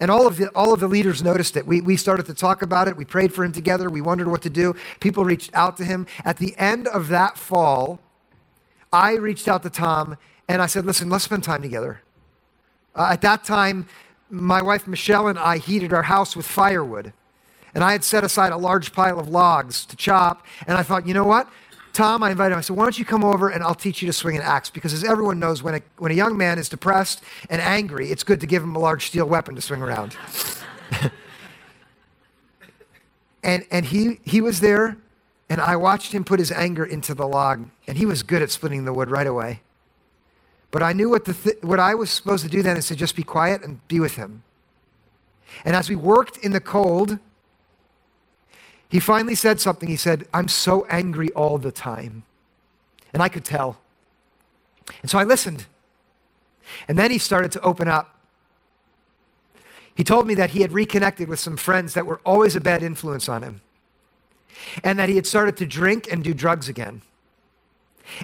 And 0.00 0.10
all 0.10 0.26
of 0.26 0.36
the, 0.36 0.48
all 0.50 0.72
of 0.72 0.80
the 0.80 0.88
leaders 0.88 1.22
noticed 1.22 1.56
it. 1.56 1.66
We, 1.66 1.80
we 1.80 1.96
started 1.96 2.26
to 2.26 2.34
talk 2.34 2.62
about 2.62 2.88
it. 2.88 2.96
We 2.96 3.04
prayed 3.04 3.32
for 3.32 3.44
him 3.44 3.52
together. 3.52 3.88
We 3.88 4.00
wondered 4.00 4.28
what 4.28 4.42
to 4.42 4.50
do. 4.50 4.74
People 5.00 5.24
reached 5.24 5.50
out 5.54 5.76
to 5.78 5.84
him. 5.84 6.06
At 6.24 6.38
the 6.38 6.54
end 6.58 6.88
of 6.88 7.08
that 7.08 7.38
fall, 7.38 8.00
I 8.92 9.14
reached 9.14 9.48
out 9.48 9.62
to 9.62 9.70
Tom 9.70 10.16
and 10.48 10.60
I 10.60 10.66
said, 10.66 10.84
Listen, 10.84 11.08
let's 11.08 11.24
spend 11.24 11.44
time 11.44 11.62
together. 11.62 12.02
Uh, 12.94 13.08
at 13.12 13.20
that 13.22 13.44
time, 13.44 13.86
my 14.30 14.62
wife 14.62 14.86
Michelle 14.86 15.28
and 15.28 15.38
I 15.38 15.58
heated 15.58 15.92
our 15.92 16.02
house 16.02 16.36
with 16.36 16.46
firewood. 16.46 17.12
And 17.74 17.82
I 17.82 17.92
had 17.92 18.04
set 18.04 18.22
aside 18.22 18.52
a 18.52 18.56
large 18.56 18.92
pile 18.92 19.18
of 19.18 19.28
logs 19.28 19.84
to 19.86 19.96
chop. 19.96 20.46
And 20.66 20.78
I 20.78 20.82
thought, 20.82 21.06
you 21.06 21.14
know 21.14 21.24
what? 21.24 21.48
Tom, 21.94 22.24
I 22.24 22.32
invited 22.32 22.52
him. 22.52 22.58
I 22.58 22.60
said, 22.60 22.76
Why 22.76 22.84
don't 22.84 22.98
you 22.98 23.04
come 23.04 23.24
over 23.24 23.48
and 23.48 23.62
I'll 23.62 23.74
teach 23.74 24.02
you 24.02 24.06
to 24.06 24.12
swing 24.12 24.36
an 24.36 24.42
axe? 24.42 24.68
Because 24.68 24.92
as 24.92 25.04
everyone 25.04 25.38
knows, 25.38 25.62
when 25.62 25.76
a, 25.76 25.80
when 25.96 26.10
a 26.10 26.14
young 26.14 26.36
man 26.36 26.58
is 26.58 26.68
depressed 26.68 27.22
and 27.48 27.62
angry, 27.62 28.10
it's 28.10 28.24
good 28.24 28.40
to 28.40 28.46
give 28.46 28.62
him 28.62 28.74
a 28.74 28.80
large 28.80 29.06
steel 29.06 29.26
weapon 29.26 29.54
to 29.54 29.60
swing 29.60 29.80
around. 29.80 30.16
and 33.44 33.64
and 33.70 33.86
he, 33.86 34.18
he 34.24 34.40
was 34.40 34.58
there, 34.58 34.98
and 35.48 35.60
I 35.60 35.76
watched 35.76 36.10
him 36.12 36.24
put 36.24 36.40
his 36.40 36.50
anger 36.50 36.84
into 36.84 37.14
the 37.14 37.28
log, 37.28 37.68
and 37.86 37.96
he 37.96 38.06
was 38.06 38.24
good 38.24 38.42
at 38.42 38.50
splitting 38.50 38.84
the 38.84 38.92
wood 38.92 39.08
right 39.08 39.26
away. 39.26 39.60
But 40.72 40.82
I 40.82 40.92
knew 40.92 41.08
what, 41.08 41.24
the 41.24 41.34
th- 41.34 41.62
what 41.62 41.78
I 41.78 41.94
was 41.94 42.10
supposed 42.10 42.42
to 42.42 42.50
do 42.50 42.60
then 42.60 42.76
is 42.76 42.88
to 42.88 42.96
just 42.96 43.14
be 43.14 43.22
quiet 43.22 43.62
and 43.62 43.86
be 43.86 44.00
with 44.00 44.16
him. 44.16 44.42
And 45.64 45.76
as 45.76 45.88
we 45.88 45.94
worked 45.94 46.38
in 46.38 46.50
the 46.50 46.60
cold, 46.60 47.20
he 48.94 49.00
finally 49.00 49.34
said 49.34 49.58
something. 49.58 49.88
He 49.88 49.96
said, 49.96 50.28
I'm 50.32 50.46
so 50.46 50.86
angry 50.88 51.28
all 51.32 51.58
the 51.58 51.72
time. 51.72 52.22
And 53.12 53.20
I 53.20 53.28
could 53.28 53.44
tell. 53.44 53.80
And 55.02 55.10
so 55.10 55.18
I 55.18 55.24
listened. 55.24 55.66
And 56.86 56.96
then 56.96 57.10
he 57.10 57.18
started 57.18 57.50
to 57.50 57.60
open 57.62 57.88
up. 57.88 58.20
He 59.96 60.04
told 60.04 60.28
me 60.28 60.34
that 60.36 60.50
he 60.50 60.60
had 60.60 60.70
reconnected 60.70 61.28
with 61.28 61.40
some 61.40 61.56
friends 61.56 61.94
that 61.94 62.06
were 62.06 62.20
always 62.24 62.54
a 62.54 62.60
bad 62.60 62.84
influence 62.84 63.28
on 63.28 63.42
him, 63.42 63.62
and 64.84 64.96
that 64.96 65.08
he 65.08 65.16
had 65.16 65.26
started 65.26 65.56
to 65.56 65.66
drink 65.66 66.06
and 66.08 66.22
do 66.22 66.32
drugs 66.32 66.68
again. 66.68 67.02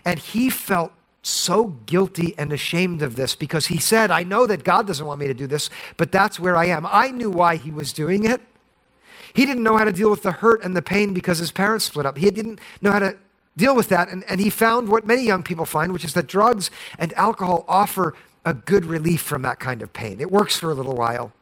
And 0.05 0.21
he 0.21 0.50
felt 0.50 0.93
so 1.21 1.65
guilty 1.87 2.37
and 2.39 2.53
ashamed 2.53 3.03
of 3.03 3.17
this 3.17 3.35
because 3.35 3.67
he 3.67 3.79
said, 3.79 4.12
I 4.12 4.23
know 4.23 4.47
that 4.47 4.62
God 4.62 4.87
doesn't 4.87 5.05
want 5.05 5.19
me 5.19 5.27
to 5.27 5.35
do 5.35 5.49
this, 5.49 5.69
but 5.97 6.12
that's 6.12 6.39
where 6.39 6.57
I 6.57 6.67
am. 6.67 6.87
I 6.89 7.11
knew 7.11 7.29
why 7.29 7.57
he 7.57 7.73
was 7.73 7.93
doing 7.93 8.23
it. 8.23 8.41
He 9.33 9.47
didn't 9.47 9.63
know 9.63 9.77
how 9.77 9.85
to 9.85 9.93
deal 9.93 10.11
with 10.11 10.23
the 10.23 10.33
hurt 10.33 10.63
and 10.63 10.77
the 10.77 10.83
pain 10.83 11.15
because 11.15 11.39
his 11.39 11.53
parents 11.53 11.85
split 11.85 12.07
up. 12.07 12.19
He 12.19 12.31
didn't 12.31 12.61
know 12.81 12.93
how 12.93 12.99
to 12.99 13.17
deal 13.57 13.75
with 13.75 13.89
that. 13.89 14.09
And, 14.09 14.25
and 14.25 14.41
he 14.41 14.51
found 14.51 14.89
what 14.89 15.07
many 15.07 15.23
young 15.23 15.43
people 15.43 15.67
find, 15.67 15.93
which 15.93 16.05
is 16.05 16.15
that 16.15 16.27
drugs 16.27 16.71
and 16.99 17.13
alcohol 17.15 17.65
offer 17.69 18.15
a 18.45 18.55
good 18.55 18.85
relief 18.85 19.21
from 19.21 19.43
that 19.43 19.61
kind 19.61 19.83
of 19.83 19.93
pain. 19.93 20.21
It 20.21 20.31
works 20.31 20.59
for 20.59 20.71
a 20.71 20.75
little 20.75 20.97
while. 20.97 21.33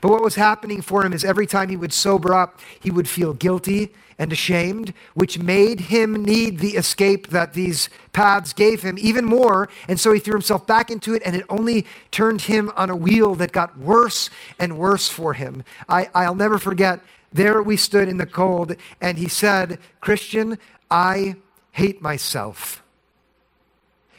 But 0.00 0.10
what 0.10 0.22
was 0.22 0.34
happening 0.34 0.82
for 0.82 1.04
him 1.04 1.12
is 1.12 1.24
every 1.24 1.46
time 1.46 1.68
he 1.68 1.76
would 1.76 1.92
sober 1.92 2.34
up, 2.34 2.60
he 2.78 2.90
would 2.90 3.08
feel 3.08 3.32
guilty 3.34 3.92
and 4.18 4.32
ashamed, 4.32 4.92
which 5.14 5.38
made 5.38 5.80
him 5.80 6.22
need 6.22 6.58
the 6.58 6.76
escape 6.76 7.28
that 7.28 7.54
these 7.54 7.88
paths 8.12 8.52
gave 8.52 8.82
him 8.82 8.98
even 8.98 9.24
more. 9.24 9.68
And 9.88 9.98
so 9.98 10.12
he 10.12 10.20
threw 10.20 10.34
himself 10.34 10.66
back 10.66 10.90
into 10.90 11.14
it, 11.14 11.22
and 11.24 11.34
it 11.34 11.46
only 11.48 11.86
turned 12.10 12.42
him 12.42 12.70
on 12.76 12.90
a 12.90 12.96
wheel 12.96 13.34
that 13.36 13.52
got 13.52 13.78
worse 13.78 14.28
and 14.58 14.76
worse 14.76 15.08
for 15.08 15.32
him. 15.32 15.64
I, 15.88 16.10
I'll 16.14 16.34
never 16.34 16.58
forget, 16.58 17.00
there 17.32 17.62
we 17.62 17.78
stood 17.78 18.08
in 18.08 18.18
the 18.18 18.26
cold, 18.26 18.76
and 19.00 19.16
he 19.16 19.28
said, 19.28 19.78
Christian, 20.00 20.58
I 20.90 21.36
hate 21.72 22.02
myself. 22.02 22.82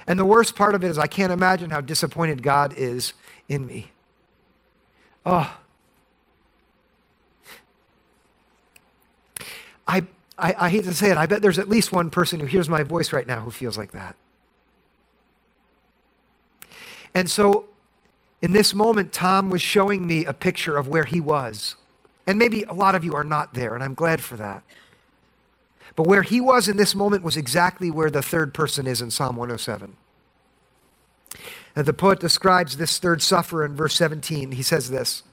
And 0.08 0.18
the 0.18 0.26
worst 0.26 0.56
part 0.56 0.74
of 0.74 0.84
it 0.84 0.88
is, 0.88 0.98
I 0.98 1.08
can't 1.08 1.32
imagine 1.32 1.70
how 1.70 1.82
disappointed 1.82 2.42
God 2.42 2.74
is 2.76 3.14
in 3.48 3.68
me. 3.68 3.91
Oh. 5.26 5.58
I, 9.88 10.04
I, 10.38 10.56
I, 10.58 10.70
hate 10.70 10.86
to 10.86 10.94
say 10.94 11.12
it, 11.12 11.18
I 11.18 11.26
bet 11.26 11.42
there's 11.42 11.60
at 11.60 11.70
least 11.70 11.92
one 11.92 12.10
person 12.10 12.40
who 12.40 12.46
hears 12.46 12.70
my 12.70 12.84
voice 12.84 13.14
right 13.14 13.28
now 13.28 13.42
who 13.42 13.52
feels 13.52 13.78
like 13.78 13.92
that. 13.92 14.16
And 17.14 17.30
so, 17.30 17.66
in 18.42 18.54
this 18.54 18.74
moment, 18.74 19.12
Tom 19.12 19.50
was 19.50 19.62
showing 19.62 20.08
me 20.08 20.26
a 20.26 20.34
picture 20.34 20.78
of 20.78 20.88
where 20.88 21.04
he 21.04 21.20
was. 21.20 21.76
And 22.26 22.40
maybe 22.40 22.64
a 22.64 22.74
lot 22.74 22.96
of 22.96 23.04
you 23.04 23.14
are 23.14 23.24
not 23.24 23.54
there, 23.54 23.76
and 23.76 23.84
I'm 23.84 23.94
glad 23.94 24.22
for 24.22 24.38
that. 24.38 24.64
But 25.96 26.08
where 26.08 26.24
he 26.24 26.40
was 26.40 26.68
in 26.68 26.78
this 26.78 26.96
moment 26.96 27.24
was 27.24 27.36
exactly 27.36 27.92
where 27.92 28.10
the 28.10 28.22
third 28.22 28.54
person 28.54 28.88
is 28.88 29.02
in 29.02 29.12
Psalm 29.12 29.36
107. 29.36 29.98
And 31.76 31.86
the 31.86 31.94
poet 31.94 32.20
describes 32.20 32.78
this 32.78 33.00
third 33.00 33.22
sufferer 33.22 33.66
in 33.66 33.76
verse 33.76 33.96
17. 33.96 34.52
He 34.52 34.64
says 34.64 34.90
this 34.90 35.24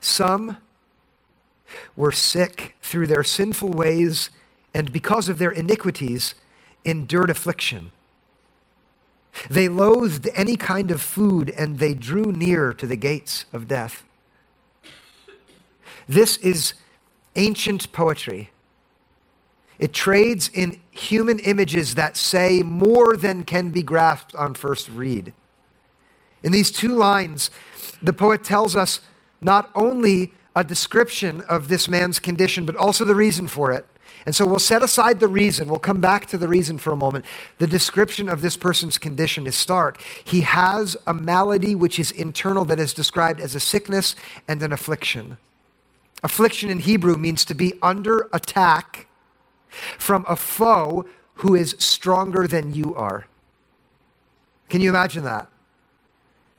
Some 0.00 0.58
were 1.96 2.12
sick 2.12 2.76
through 2.82 3.06
their 3.06 3.24
sinful 3.24 3.70
ways, 3.70 4.30
and 4.72 4.92
because 4.92 5.28
of 5.28 5.38
their 5.38 5.50
iniquities, 5.50 6.34
endured 6.84 7.30
affliction. 7.30 7.92
They 9.50 9.68
loathed 9.68 10.28
any 10.34 10.56
kind 10.56 10.90
of 10.90 11.02
food 11.02 11.50
and 11.50 11.78
they 11.78 11.94
drew 11.94 12.30
near 12.32 12.72
to 12.74 12.86
the 12.86 12.96
gates 12.96 13.46
of 13.52 13.66
death. 13.66 14.04
This 16.06 16.36
is 16.38 16.74
ancient 17.34 17.90
poetry. 17.92 18.50
It 19.78 19.92
trades 19.92 20.50
in 20.52 20.80
human 20.90 21.38
images 21.40 21.94
that 21.96 22.16
say 22.16 22.62
more 22.62 23.16
than 23.16 23.44
can 23.44 23.70
be 23.70 23.82
grasped 23.82 24.34
on 24.34 24.54
first 24.54 24.88
read. 24.88 25.32
In 26.42 26.52
these 26.52 26.70
two 26.70 26.94
lines, 26.94 27.50
the 28.02 28.12
poet 28.12 28.44
tells 28.44 28.76
us 28.76 29.00
not 29.40 29.70
only 29.74 30.32
a 30.54 30.62
description 30.62 31.40
of 31.42 31.68
this 31.68 31.88
man's 31.88 32.18
condition, 32.18 32.64
but 32.64 32.76
also 32.76 33.04
the 33.04 33.14
reason 33.14 33.48
for 33.48 33.72
it. 33.72 33.86
And 34.26 34.34
so 34.34 34.46
we'll 34.46 34.58
set 34.58 34.82
aside 34.82 35.20
the 35.20 35.28
reason. 35.28 35.68
We'll 35.68 35.78
come 35.78 36.00
back 36.00 36.26
to 36.26 36.38
the 36.38 36.48
reason 36.48 36.78
for 36.78 36.92
a 36.92 36.96
moment. 36.96 37.24
The 37.58 37.66
description 37.66 38.28
of 38.28 38.40
this 38.40 38.56
person's 38.56 38.96
condition 38.96 39.46
is 39.46 39.54
stark. 39.54 40.00
He 40.24 40.42
has 40.42 40.96
a 41.06 41.12
malady 41.12 41.74
which 41.74 41.98
is 41.98 42.10
internal 42.10 42.64
that 42.66 42.78
is 42.78 42.94
described 42.94 43.40
as 43.40 43.54
a 43.54 43.60
sickness 43.60 44.16
and 44.48 44.62
an 44.62 44.72
affliction. 44.72 45.36
Affliction 46.22 46.70
in 46.70 46.78
Hebrew 46.78 47.16
means 47.16 47.44
to 47.44 47.54
be 47.54 47.74
under 47.82 48.28
attack 48.32 49.08
from 49.98 50.24
a 50.28 50.36
foe 50.36 51.06
who 51.34 51.54
is 51.54 51.76
stronger 51.78 52.46
than 52.46 52.74
you 52.74 52.94
are. 52.94 53.26
Can 54.68 54.80
you 54.80 54.88
imagine 54.88 55.24
that? 55.24 55.48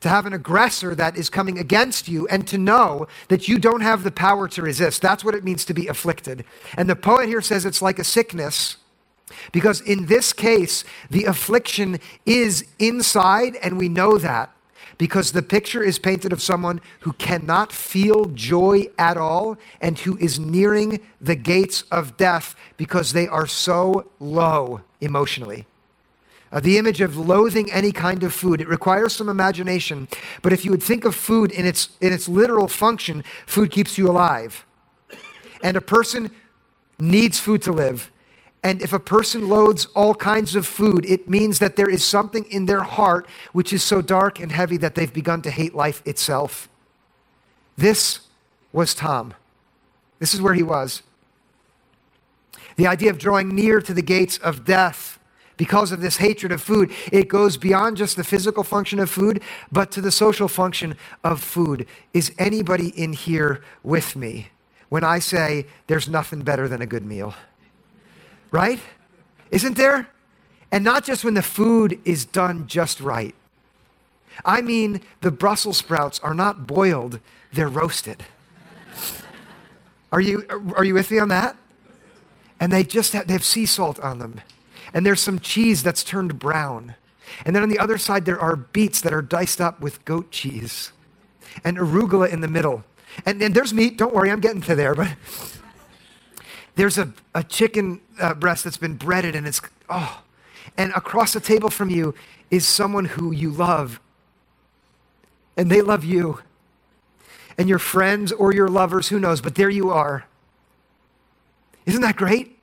To 0.01 0.09
have 0.09 0.25
an 0.25 0.33
aggressor 0.33 0.93
that 0.95 1.17
is 1.17 1.29
coming 1.29 1.57
against 1.57 2.07
you 2.07 2.27
and 2.27 2.47
to 2.47 2.57
know 2.57 3.07
that 3.29 3.47
you 3.47 3.57
don't 3.57 3.81
have 3.81 4.03
the 4.03 4.11
power 4.11 4.47
to 4.49 4.61
resist. 4.61 5.01
That's 5.01 5.23
what 5.23 5.33
it 5.33 5.43
means 5.43 5.65
to 5.65 5.73
be 5.73 5.87
afflicted. 5.87 6.45
And 6.77 6.89
the 6.89 6.95
poet 6.95 7.27
here 7.27 7.41
says 7.41 7.65
it's 7.65 7.81
like 7.81 7.97
a 7.97 8.03
sickness 8.03 8.77
because 9.51 9.81
in 9.81 10.05
this 10.05 10.33
case, 10.33 10.83
the 11.09 11.25
affliction 11.25 11.99
is 12.25 12.65
inside, 12.77 13.55
and 13.55 13.77
we 13.77 13.89
know 13.89 14.17
that 14.19 14.54
because 14.97 15.31
the 15.31 15.41
picture 15.41 15.83
is 15.83 15.99
painted 15.99 16.31
of 16.31 16.41
someone 16.41 16.81
who 17.01 17.13
cannot 17.13 17.71
feel 17.71 18.25
joy 18.25 18.87
at 18.97 19.17
all 19.17 19.57
and 19.81 19.99
who 19.99 20.17
is 20.17 20.39
nearing 20.39 20.99
the 21.19 21.35
gates 21.35 21.83
of 21.91 22.17
death 22.17 22.55
because 22.77 23.13
they 23.13 23.27
are 23.27 23.47
so 23.47 24.09
low 24.19 24.81
emotionally. 25.01 25.65
Uh, 26.51 26.59
the 26.59 26.77
image 26.77 27.01
of 27.01 27.17
loathing 27.17 27.71
any 27.71 27.91
kind 27.91 28.23
of 28.23 28.33
food, 28.33 28.61
it 28.61 28.67
requires 28.67 29.13
some 29.13 29.27
imagination, 29.27 30.07
but 30.41 30.53
if 30.53 30.63
you 30.63 30.71
would 30.71 30.83
think 30.83 31.03
of 31.03 31.13
food 31.13 31.51
in 31.51 31.65
its, 31.65 31.89
in 31.99 32.13
its 32.13 32.29
literal 32.29 32.67
function, 32.67 33.23
food 33.45 33.71
keeps 33.71 33.97
you 33.97 34.09
alive. 34.09 34.65
And 35.61 35.75
a 35.75 35.81
person 35.81 36.31
needs 36.99 37.39
food 37.39 37.61
to 37.63 37.73
live. 37.73 38.11
And 38.65 38.81
if 38.81 38.93
a 38.93 38.99
person 38.99 39.47
loads 39.47 39.85
all 39.93 40.15
kinds 40.15 40.55
of 40.55 40.65
food, 40.65 41.05
it 41.05 41.29
means 41.29 41.59
that 41.59 41.75
there 41.75 41.87
is 41.87 42.03
something 42.03 42.45
in 42.45 42.65
their 42.65 42.81
heart 42.81 43.27
which 43.53 43.71
is 43.71 43.83
so 43.83 44.01
dark 44.01 44.39
and 44.39 44.51
heavy 44.51 44.75
that 44.77 44.95
they've 44.95 45.13
begun 45.13 45.43
to 45.43 45.51
hate 45.51 45.75
life 45.75 46.01
itself. 46.03 46.67
This 47.77 48.21
was 48.73 48.95
Tom. 48.95 49.35
This 50.17 50.33
is 50.33 50.41
where 50.41 50.55
he 50.55 50.63
was. 50.63 51.03
The 52.75 52.87
idea 52.87 53.11
of 53.11 53.19
drawing 53.19 53.49
near 53.49 53.81
to 53.81 53.93
the 53.93 54.01
gates 54.01 54.39
of 54.39 54.65
death 54.65 55.19
because 55.57 55.91
of 55.91 56.01
this 56.01 56.17
hatred 56.17 56.51
of 56.51 56.59
food, 56.59 56.91
it 57.11 57.27
goes 57.27 57.57
beyond 57.57 57.97
just 57.97 58.17
the 58.17 58.23
physical 58.23 58.63
function 58.63 58.97
of 58.97 59.11
food, 59.11 59.43
but 59.71 59.91
to 59.91 60.01
the 60.01 60.11
social 60.11 60.47
function 60.47 60.97
of 61.23 61.39
food. 61.39 61.85
Is 62.15 62.33
anybody 62.39 62.89
in 62.99 63.13
here 63.13 63.61
with 63.83 64.15
me 64.15 64.47
when 64.89 65.03
I 65.03 65.19
say 65.19 65.67
there's 65.85 66.09
nothing 66.09 66.41
better 66.41 66.67
than 66.67 66.81
a 66.81 66.87
good 66.87 67.05
meal? 67.05 67.35
Right? 68.55 68.79
Isn't 69.51 69.77
there? 69.77 70.07
And 70.71 70.83
not 70.83 71.05
just 71.05 71.23
when 71.23 71.35
the 71.35 71.43
food 71.43 71.99
is 72.05 72.25
done 72.25 72.67
just 72.67 72.99
right. 72.99 73.35
I 74.43 74.61
mean, 74.61 75.01
the 75.21 75.31
Brussels 75.31 75.77
sprouts 75.77 76.19
are 76.21 76.33
not 76.33 76.65
boiled, 76.65 77.19
they're 77.53 77.69
roasted. 77.69 78.25
Are 80.11 80.21
you, 80.21 80.45
are 80.75 80.83
you 80.83 80.93
with 80.93 81.11
me 81.11 81.19
on 81.19 81.27
that? 81.29 81.55
And 82.59 82.71
they 82.71 82.83
just 82.83 83.13
have, 83.13 83.27
they 83.27 83.33
have 83.33 83.43
sea 83.43 83.65
salt 83.65 83.99
on 83.99 84.19
them. 84.19 84.41
And 84.93 85.05
there's 85.05 85.21
some 85.21 85.39
cheese 85.39 85.83
that's 85.83 86.03
turned 86.03 86.39
brown. 86.39 86.95
And 87.45 87.55
then 87.55 87.63
on 87.63 87.69
the 87.69 87.79
other 87.79 87.97
side, 87.97 88.25
there 88.25 88.39
are 88.39 88.55
beets 88.55 89.01
that 89.01 89.13
are 89.13 89.21
diced 89.21 89.59
up 89.59 89.81
with 89.81 90.03
goat 90.05 90.31
cheese 90.31 90.93
and 91.63 91.77
arugula 91.77 92.31
in 92.31 92.39
the 92.41 92.47
middle. 92.47 92.83
And, 93.25 93.41
and 93.41 93.53
there's 93.53 93.73
meat, 93.73 93.97
don't 93.97 94.13
worry, 94.13 94.31
I'm 94.31 94.39
getting 94.39 94.61
to 94.61 94.75
there, 94.75 94.95
but 94.95 95.15
there's 96.75 96.97
a, 96.97 97.13
a 97.33 97.43
chicken 97.43 98.01
uh, 98.19 98.33
breast 98.33 98.63
that's 98.63 98.77
been 98.77 98.95
breaded 98.95 99.35
and 99.35 99.47
it's, 99.47 99.61
oh. 99.89 100.21
And 100.77 100.91
across 100.93 101.33
the 101.33 101.39
table 101.39 101.69
from 101.69 101.89
you 101.89 102.13
is 102.51 102.67
someone 102.67 103.05
who 103.05 103.31
you 103.31 103.49
love. 103.49 103.99
And 105.55 105.71
they 105.71 105.81
love 105.81 106.03
you. 106.03 106.39
And 107.57 107.69
your 107.69 107.79
friends 107.79 108.31
or 108.33 108.53
your 108.53 108.67
lovers, 108.67 109.07
who 109.07 109.19
knows, 109.19 109.39
but 109.39 109.55
there 109.55 109.69
you 109.69 109.89
are. 109.89 110.25
Isn't 111.85 112.01
that 112.01 112.17
great? 112.17 112.59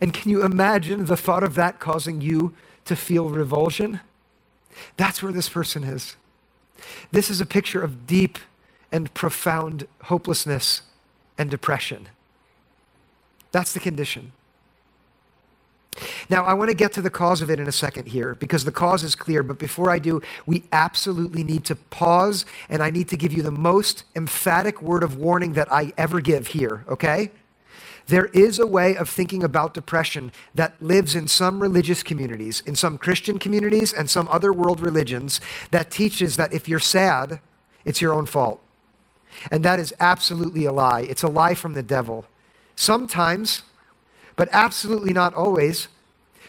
And 0.00 0.12
can 0.12 0.30
you 0.30 0.44
imagine 0.44 1.06
the 1.06 1.16
thought 1.16 1.42
of 1.42 1.54
that 1.54 1.80
causing 1.80 2.20
you 2.20 2.54
to 2.84 2.94
feel 2.94 3.30
revulsion? 3.30 4.00
That's 4.98 5.22
where 5.22 5.32
this 5.32 5.48
person 5.48 5.84
is. 5.84 6.16
This 7.10 7.30
is 7.30 7.40
a 7.40 7.46
picture 7.46 7.80
of 7.80 8.06
deep 8.06 8.38
and 8.92 9.12
profound 9.14 9.86
hopelessness 10.04 10.82
and 11.38 11.50
depression. 11.50 12.08
That's 13.52 13.72
the 13.72 13.80
condition. 13.80 14.32
Now, 16.28 16.44
I 16.44 16.54
want 16.54 16.70
to 16.70 16.76
get 16.76 16.92
to 16.94 17.02
the 17.02 17.10
cause 17.10 17.40
of 17.40 17.50
it 17.50 17.58
in 17.58 17.66
a 17.66 17.72
second 17.72 18.08
here 18.08 18.34
because 18.34 18.64
the 18.64 18.72
cause 18.72 19.02
is 19.02 19.14
clear. 19.14 19.42
But 19.42 19.58
before 19.58 19.90
I 19.90 19.98
do, 19.98 20.20
we 20.44 20.64
absolutely 20.72 21.42
need 21.42 21.64
to 21.66 21.76
pause 21.76 22.44
and 22.68 22.82
I 22.82 22.90
need 22.90 23.08
to 23.08 23.16
give 23.16 23.32
you 23.32 23.42
the 23.42 23.50
most 23.50 24.04
emphatic 24.14 24.82
word 24.82 25.02
of 25.02 25.16
warning 25.16 25.54
that 25.54 25.72
I 25.72 25.92
ever 25.96 26.20
give 26.20 26.48
here, 26.48 26.84
okay? 26.88 27.30
There 28.08 28.26
is 28.26 28.58
a 28.58 28.66
way 28.66 28.96
of 28.96 29.08
thinking 29.08 29.42
about 29.42 29.74
depression 29.74 30.30
that 30.54 30.80
lives 30.80 31.16
in 31.16 31.26
some 31.26 31.60
religious 31.60 32.02
communities, 32.02 32.62
in 32.64 32.76
some 32.76 32.98
Christian 32.98 33.38
communities, 33.38 33.92
and 33.92 34.08
some 34.08 34.28
other 34.28 34.52
world 34.52 34.80
religions 34.80 35.40
that 35.72 35.90
teaches 35.90 36.36
that 36.36 36.52
if 36.52 36.68
you're 36.68 36.78
sad, 36.78 37.40
it's 37.84 38.00
your 38.00 38.12
own 38.12 38.26
fault. 38.26 38.62
And 39.50 39.64
that 39.64 39.80
is 39.80 39.92
absolutely 39.98 40.64
a 40.64 40.72
lie. 40.72 41.00
It's 41.00 41.24
a 41.24 41.28
lie 41.28 41.54
from 41.54 41.74
the 41.74 41.82
devil. 41.82 42.26
Sometimes, 42.76 43.62
but 44.36 44.48
absolutely 44.52 45.12
not 45.12 45.34
always. 45.34 45.88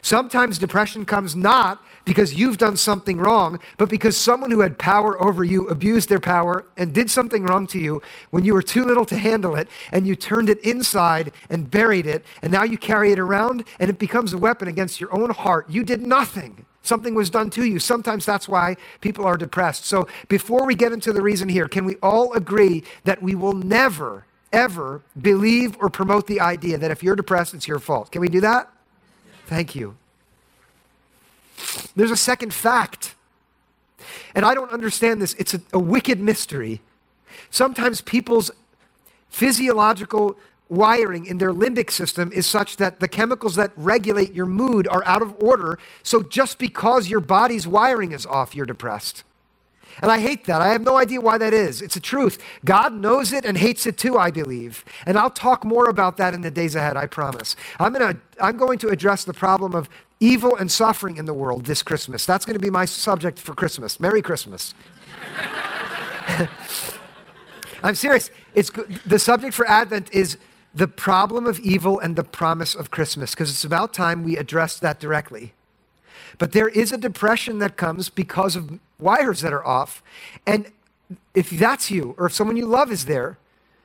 Sometimes 0.01 0.59
depression 0.59 1.05
comes 1.05 1.35
not 1.35 1.83
because 2.05 2.33
you've 2.33 2.57
done 2.57 2.77
something 2.77 3.17
wrong, 3.17 3.59
but 3.77 3.89
because 3.89 4.15
someone 4.15 4.51
who 4.51 4.61
had 4.61 4.77
power 4.77 5.21
over 5.21 5.43
you 5.43 5.67
abused 5.67 6.07
their 6.07 6.19
power 6.19 6.65
and 6.77 6.93
did 6.93 7.09
something 7.09 7.43
wrong 7.43 7.67
to 7.67 7.79
you 7.79 8.01
when 8.29 8.45
you 8.45 8.53
were 8.53 8.61
too 8.61 8.85
little 8.85 9.05
to 9.05 9.17
handle 9.17 9.55
it, 9.55 9.67
and 9.91 10.07
you 10.07 10.15
turned 10.15 10.49
it 10.49 10.59
inside 10.59 11.33
and 11.49 11.69
buried 11.69 12.05
it, 12.05 12.23
and 12.41 12.51
now 12.51 12.63
you 12.63 12.77
carry 12.77 13.11
it 13.11 13.19
around 13.19 13.65
and 13.79 13.89
it 13.89 13.99
becomes 13.99 14.31
a 14.31 14.37
weapon 14.37 14.67
against 14.67 15.01
your 15.01 15.13
own 15.13 15.31
heart. 15.31 15.69
You 15.69 15.83
did 15.83 16.05
nothing. 16.05 16.65
Something 16.81 17.15
was 17.15 17.29
done 17.29 17.49
to 17.49 17.65
you. 17.65 17.79
Sometimes 17.79 18.25
that's 18.25 18.47
why 18.47 18.77
people 19.01 19.25
are 19.25 19.35
depressed. 19.35 19.83
So, 19.83 20.07
before 20.29 20.65
we 20.65 20.73
get 20.73 20.93
into 20.93 21.11
the 21.11 21.21
reason 21.21 21.49
here, 21.49 21.67
can 21.67 21.83
we 21.83 21.95
all 21.95 22.31
agree 22.31 22.85
that 23.03 23.21
we 23.21 23.35
will 23.35 23.51
never 23.51 24.25
ever 24.57 25.03
believe 25.21 25.77
or 25.79 25.89
promote 25.89 26.25
the 26.25 26.41
idea 26.41 26.77
that 26.79 26.89
if 26.89 27.03
you're 27.03 27.15
depressed, 27.15 27.53
it's 27.53 27.67
your 27.67 27.79
fault. 27.79 28.11
Can 28.11 28.21
we 28.21 28.27
do 28.27 28.41
that? 28.41 28.69
Thank 29.45 29.75
you. 29.75 29.95
There's 31.95 32.11
a 32.11 32.17
second 32.17 32.53
fact, 32.53 33.15
and 34.35 34.43
I 34.43 34.53
don't 34.55 34.71
understand 34.71 35.21
this. 35.21 35.35
It's 35.35 35.53
a, 35.53 35.61
a 35.73 35.79
wicked 35.79 36.19
mystery. 36.19 36.81
Sometimes 37.51 38.01
people's 38.01 38.51
physiological 39.29 40.37
wiring 40.69 41.25
in 41.25 41.37
their 41.37 41.53
limbic 41.53 41.91
system 41.91 42.31
is 42.33 42.45
such 42.45 42.77
that 42.77 42.99
the 42.99 43.07
chemicals 43.07 43.55
that 43.55 43.71
regulate 43.77 44.33
your 44.33 44.45
mood 44.45 44.87
are 44.87 45.03
out 45.05 45.21
of 45.21 45.35
order. 45.41 45.79
So 46.03 46.23
just 46.23 46.57
because 46.57 47.09
your 47.09 47.19
body's 47.21 47.67
wiring 47.67 48.11
is 48.11 48.25
off, 48.25 48.55
you're 48.55 48.65
depressed. 48.65 49.23
And 50.01 50.11
I 50.11 50.19
hate 50.19 50.45
that. 50.45 50.61
I 50.61 50.69
have 50.69 50.81
no 50.81 50.97
idea 50.97 51.19
why 51.21 51.37
that 51.37 51.53
is. 51.53 51.81
It's 51.81 51.95
a 51.95 51.99
truth. 51.99 52.37
God 52.63 52.93
knows 52.93 53.33
it 53.33 53.45
and 53.45 53.57
hates 53.57 53.85
it 53.87 53.97
too, 53.97 54.17
I 54.17 54.31
believe. 54.31 54.85
And 55.05 55.17
I'll 55.17 55.29
talk 55.29 55.65
more 55.65 55.89
about 55.89 56.17
that 56.17 56.33
in 56.33 56.41
the 56.41 56.51
days 56.51 56.75
ahead, 56.75 56.97
I 56.97 57.07
promise. 57.07 57.55
I'm, 57.79 57.93
gonna, 57.93 58.17
I'm 58.39 58.57
going 58.57 58.77
to 58.79 58.89
address 58.89 59.23
the 59.23 59.33
problem 59.33 59.73
of 59.73 59.89
evil 60.19 60.55
and 60.55 60.71
suffering 60.71 61.17
in 61.17 61.25
the 61.25 61.33
world 61.33 61.65
this 61.65 61.83
Christmas. 61.83 62.25
That's 62.25 62.45
going 62.45 62.55
to 62.55 62.59
be 62.59 62.69
my 62.69 62.85
subject 62.85 63.39
for 63.39 63.53
Christmas. 63.53 63.99
Merry 63.99 64.21
Christmas. 64.21 64.73
I'm 67.83 67.95
serious. 67.95 68.31
It's, 68.53 68.71
the 69.05 69.19
subject 69.19 69.53
for 69.53 69.67
Advent 69.67 70.09
is 70.11 70.37
the 70.73 70.87
problem 70.87 71.45
of 71.45 71.59
evil 71.59 71.99
and 71.99 72.15
the 72.15 72.23
promise 72.23 72.75
of 72.75 72.91
Christmas, 72.91 73.31
because 73.31 73.49
it's 73.49 73.63
about 73.63 73.93
time 73.93 74.23
we 74.23 74.37
address 74.37 74.79
that 74.79 74.99
directly. 74.99 75.53
But 76.37 76.51
there 76.51 76.67
is 76.67 76.91
a 76.91 76.97
depression 76.97 77.59
that 77.59 77.77
comes 77.77 78.09
because 78.09 78.55
of 78.55 78.79
wires 78.99 79.41
that 79.41 79.53
are 79.53 79.65
off. 79.65 80.03
And 80.45 80.71
if 81.33 81.49
that's 81.49 81.91
you, 81.91 82.15
or 82.17 82.27
if 82.27 82.33
someone 82.33 82.57
you 82.57 82.65
love 82.65 82.91
is 82.91 83.05
there, 83.05 83.37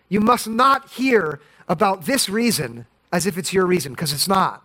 you 0.09 0.21
must 0.21 0.49
not 0.49 0.91
hear 0.91 1.41
about 1.69 2.05
this 2.05 2.29
reason 2.29 2.87
as 3.13 3.27
if 3.27 3.37
it's 3.37 3.53
your 3.53 3.67
reason, 3.67 3.93
because 3.93 4.13
it's 4.13 4.29
not. 4.29 4.65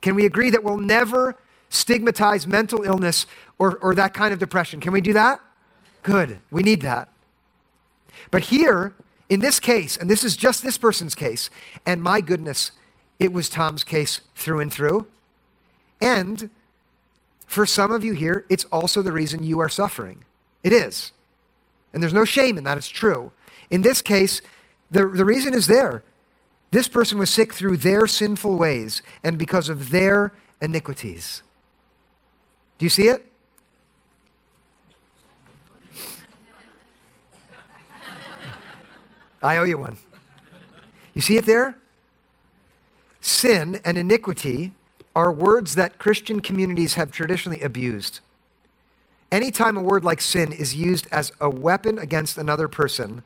Can 0.00 0.14
we 0.14 0.24
agree 0.24 0.50
that 0.50 0.64
we'll 0.64 0.78
never 0.78 1.36
stigmatize 1.70 2.46
mental 2.46 2.82
illness 2.82 3.26
or, 3.58 3.76
or 3.78 3.94
that 3.94 4.14
kind 4.14 4.32
of 4.32 4.38
depression. 4.38 4.80
Can 4.80 4.92
we 4.92 5.00
do 5.00 5.12
that? 5.12 5.40
Good. 6.02 6.38
We 6.50 6.62
need 6.62 6.82
that. 6.82 7.08
But 8.30 8.44
here, 8.44 8.94
in 9.28 9.40
this 9.40 9.60
case, 9.60 9.96
and 9.96 10.08
this 10.10 10.24
is 10.24 10.36
just 10.36 10.62
this 10.62 10.78
person's 10.78 11.14
case, 11.14 11.50
and 11.86 12.02
my 12.02 12.20
goodness, 12.20 12.72
it 13.18 13.32
was 13.32 13.48
Tom's 13.48 13.84
case 13.84 14.20
through 14.34 14.60
and 14.60 14.72
through. 14.72 15.06
And 16.00 16.50
for 17.58 17.66
some 17.66 17.90
of 17.90 18.04
you 18.04 18.12
here, 18.12 18.46
it's 18.48 18.66
also 18.66 19.02
the 19.02 19.10
reason 19.10 19.42
you 19.42 19.58
are 19.58 19.68
suffering. 19.68 20.24
It 20.62 20.72
is. 20.72 21.10
And 21.92 22.00
there's 22.00 22.14
no 22.14 22.24
shame 22.24 22.56
in 22.56 22.62
that, 22.62 22.78
it's 22.78 22.88
true. 22.88 23.32
In 23.68 23.82
this 23.82 24.00
case, 24.00 24.40
the, 24.92 25.08
the 25.08 25.24
reason 25.24 25.54
is 25.54 25.66
there. 25.66 26.04
This 26.70 26.86
person 26.86 27.18
was 27.18 27.30
sick 27.30 27.52
through 27.52 27.78
their 27.78 28.06
sinful 28.06 28.56
ways 28.56 29.02
and 29.24 29.36
because 29.36 29.68
of 29.68 29.90
their 29.90 30.32
iniquities. 30.62 31.42
Do 32.78 32.86
you 32.86 32.90
see 32.90 33.08
it? 33.08 33.26
I 39.42 39.56
owe 39.56 39.64
you 39.64 39.78
one. 39.78 39.96
You 41.12 41.22
see 41.22 41.36
it 41.38 41.44
there? 41.44 41.76
Sin 43.20 43.80
and 43.84 43.98
iniquity 43.98 44.74
are 45.18 45.32
words 45.32 45.74
that 45.74 45.98
Christian 45.98 46.38
communities 46.38 46.94
have 46.94 47.10
traditionally 47.10 47.60
abused. 47.60 48.20
Anytime 49.32 49.76
a 49.76 49.82
word 49.82 50.04
like 50.04 50.20
sin 50.20 50.52
is 50.52 50.76
used 50.76 51.08
as 51.10 51.32
a 51.40 51.50
weapon 51.50 51.98
against 51.98 52.38
another 52.38 52.68
person 52.68 53.24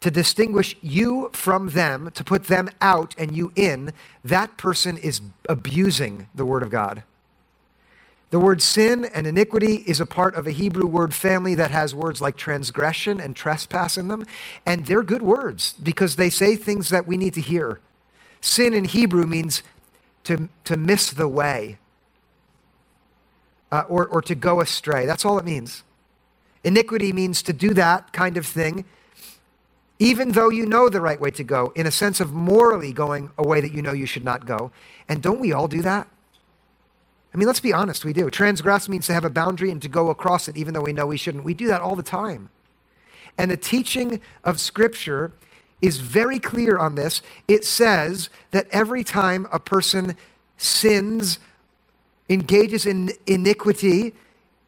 to 0.00 0.10
distinguish 0.10 0.76
you 0.82 1.30
from 1.32 1.70
them, 1.70 2.10
to 2.12 2.22
put 2.22 2.44
them 2.44 2.68
out 2.82 3.14
and 3.16 3.34
you 3.34 3.50
in, 3.56 3.94
that 4.22 4.58
person 4.58 4.98
is 4.98 5.22
abusing 5.48 6.28
the 6.34 6.44
Word 6.44 6.62
of 6.62 6.68
God. 6.68 7.02
The 8.28 8.38
word 8.38 8.60
sin 8.60 9.06
and 9.06 9.26
iniquity 9.26 9.76
is 9.86 10.00
a 10.00 10.06
part 10.06 10.34
of 10.34 10.46
a 10.46 10.52
Hebrew 10.52 10.86
word 10.86 11.14
family 11.14 11.54
that 11.54 11.70
has 11.70 11.94
words 11.94 12.20
like 12.20 12.36
transgression 12.36 13.20
and 13.20 13.34
trespass 13.34 13.96
in 13.96 14.08
them. 14.08 14.24
And 14.64 14.84
they're 14.84 15.02
good 15.02 15.22
words 15.22 15.74
because 15.82 16.14
they 16.16 16.30
say 16.30 16.56
things 16.56 16.90
that 16.90 17.08
we 17.08 17.16
need 17.16 17.34
to 17.34 17.40
hear. 17.40 17.80
Sin 18.40 18.72
in 18.72 18.84
Hebrew 18.84 19.26
means 19.26 19.64
to, 20.24 20.48
to 20.64 20.76
miss 20.76 21.10
the 21.10 21.28
way 21.28 21.78
uh, 23.72 23.84
or, 23.88 24.06
or 24.06 24.22
to 24.22 24.34
go 24.34 24.60
astray. 24.60 25.06
That's 25.06 25.24
all 25.24 25.38
it 25.38 25.44
means. 25.44 25.82
Iniquity 26.64 27.12
means 27.12 27.42
to 27.42 27.52
do 27.52 27.72
that 27.74 28.12
kind 28.12 28.36
of 28.36 28.46
thing, 28.46 28.84
even 29.98 30.32
though 30.32 30.50
you 30.50 30.66
know 30.66 30.88
the 30.88 31.00
right 31.00 31.20
way 31.20 31.30
to 31.30 31.44
go, 31.44 31.72
in 31.74 31.86
a 31.86 31.90
sense 31.90 32.20
of 32.20 32.32
morally 32.32 32.92
going 32.92 33.30
a 33.38 33.46
way 33.46 33.60
that 33.60 33.72
you 33.72 33.82
know 33.82 33.92
you 33.92 34.06
should 34.06 34.24
not 34.24 34.46
go. 34.46 34.70
And 35.08 35.22
don't 35.22 35.40
we 35.40 35.52
all 35.52 35.68
do 35.68 35.82
that? 35.82 36.08
I 37.32 37.36
mean, 37.36 37.46
let's 37.46 37.60
be 37.60 37.72
honest, 37.72 38.04
we 38.04 38.12
do. 38.12 38.28
Transgress 38.28 38.88
means 38.88 39.06
to 39.06 39.14
have 39.14 39.24
a 39.24 39.30
boundary 39.30 39.70
and 39.70 39.80
to 39.82 39.88
go 39.88 40.10
across 40.10 40.48
it, 40.48 40.56
even 40.56 40.74
though 40.74 40.82
we 40.82 40.92
know 40.92 41.06
we 41.06 41.16
shouldn't. 41.16 41.44
We 41.44 41.54
do 41.54 41.68
that 41.68 41.80
all 41.80 41.94
the 41.94 42.02
time. 42.02 42.50
And 43.38 43.50
the 43.50 43.56
teaching 43.56 44.20
of 44.42 44.58
Scripture 44.58 45.32
is 45.80 45.98
very 45.98 46.38
clear 46.38 46.78
on 46.78 46.94
this. 46.94 47.22
It 47.48 47.64
says 47.64 48.28
that 48.50 48.66
every 48.70 49.04
time 49.04 49.46
a 49.52 49.58
person 49.58 50.16
sins, 50.56 51.38
engages 52.28 52.86
in 52.86 53.12
iniquity, 53.26 54.14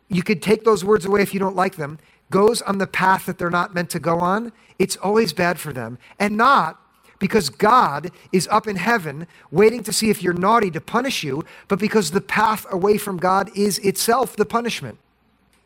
you 0.09 0.22
could 0.22 0.42
take 0.42 0.64
those 0.64 0.85
words 0.85 1.05
away 1.05 1.22
if 1.22 1.33
you 1.33 1.40
don't 1.40 1.57
like 1.57 1.77
them, 1.77 1.98
goes 2.31 2.62
on 2.62 2.79
the 2.79 2.87
path 2.87 3.27
that 3.27 3.38
they're 3.38 3.51
not 3.51 3.75
meant 3.75 3.90
to 3.90 4.01
go 4.01 4.18
on, 4.18 4.53
it's 4.79 4.96
always 4.96 5.33
bad 5.33 5.61
for 5.61 5.72
them. 5.72 5.98
And 6.18 6.37
not 6.37 6.81
because 7.18 7.51
God 7.51 8.11
is 8.33 8.48
up 8.51 8.66
in 8.66 8.77
heaven 8.77 9.29
waiting 9.53 9.85
to 9.85 9.92
see 9.92 10.11
if 10.11 10.22
you're 10.22 10.33
naughty 10.33 10.72
to 10.72 10.81
punish 10.81 11.22
you, 11.22 11.44
but 11.68 11.79
because 11.79 12.11
the 12.11 12.20
path 12.20 12.66
away 12.70 12.98
from 12.98 13.16
God 13.16 13.48
is 13.57 13.79
itself 13.79 14.35
the 14.35 14.44
punishment. 14.44 14.98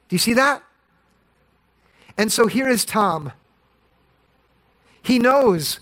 Do 0.08 0.14
you 0.14 0.18
see 0.18 0.34
that? 0.34 0.62
And 2.18 2.30
so 2.30 2.46
here 2.46 2.68
is 2.68 2.84
Tom. 2.84 3.32
He 5.06 5.20
knows 5.20 5.78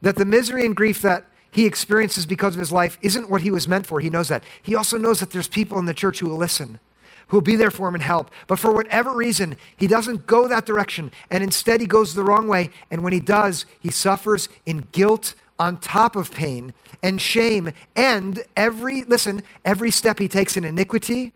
that 0.00 0.16
the 0.16 0.24
misery 0.24 0.64
and 0.64 0.74
grief 0.74 1.02
that 1.02 1.26
he 1.50 1.66
experiences 1.66 2.24
because 2.24 2.54
of 2.54 2.60
his 2.60 2.72
life 2.72 2.98
isn't 3.02 3.28
what 3.28 3.42
he 3.42 3.50
was 3.50 3.68
meant 3.68 3.86
for. 3.86 4.00
He 4.00 4.08
knows 4.08 4.28
that. 4.28 4.42
He 4.62 4.74
also 4.74 4.96
knows 4.96 5.20
that 5.20 5.32
there's 5.32 5.48
people 5.48 5.78
in 5.78 5.84
the 5.84 5.92
church 5.92 6.20
who 6.20 6.30
will 6.30 6.38
listen 6.38 6.80
who 7.28 7.38
will 7.38 7.42
be 7.42 7.56
there 7.56 7.70
for 7.70 7.88
him 7.88 7.94
and 7.94 8.02
help. 8.02 8.30
But 8.46 8.58
for 8.58 8.72
whatever 8.72 9.14
reason, 9.14 9.56
he 9.76 9.86
doesn't 9.86 10.26
go 10.26 10.46
that 10.46 10.66
direction, 10.66 11.10
and 11.30 11.42
instead 11.42 11.80
he 11.80 11.86
goes 11.86 12.14
the 12.14 12.22
wrong 12.22 12.48
way. 12.48 12.68
And 12.90 13.02
when 13.02 13.14
he 13.14 13.20
does, 13.20 13.64
he 13.80 13.90
suffers 13.90 14.48
in 14.66 14.86
guilt 14.92 15.34
on 15.58 15.78
top 15.78 16.16
of 16.16 16.30
pain 16.32 16.74
and 17.02 17.20
shame. 17.20 17.72
And 17.96 18.44
every, 18.56 19.04
listen, 19.04 19.42
every 19.64 19.90
step 19.90 20.18
he 20.18 20.28
takes 20.28 20.56
in 20.56 20.64
iniquity 20.64 21.32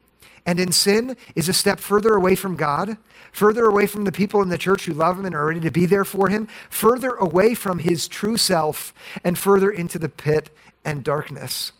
and 0.48 0.58
in 0.58 0.72
sin 0.72 1.14
is 1.34 1.50
a 1.50 1.52
step 1.52 1.78
further 1.78 2.14
away 2.14 2.34
from 2.34 2.56
God, 2.56 2.96
further 3.32 3.66
away 3.66 3.86
from 3.86 4.04
the 4.04 4.12
people 4.12 4.40
in 4.40 4.48
the 4.48 4.56
church 4.56 4.86
who 4.86 4.94
love 4.94 5.18
him 5.18 5.26
and 5.26 5.34
are 5.34 5.44
ready 5.44 5.60
to 5.60 5.70
be 5.70 5.84
there 5.84 6.06
for 6.06 6.30
him, 6.30 6.48
further 6.70 7.10
away 7.16 7.52
from 7.52 7.80
his 7.80 8.08
true 8.08 8.38
self, 8.38 8.94
and 9.22 9.38
further 9.38 9.70
into 9.70 9.98
the 9.98 10.08
pit 10.08 10.48
and 10.86 11.04
darkness. 11.04 11.72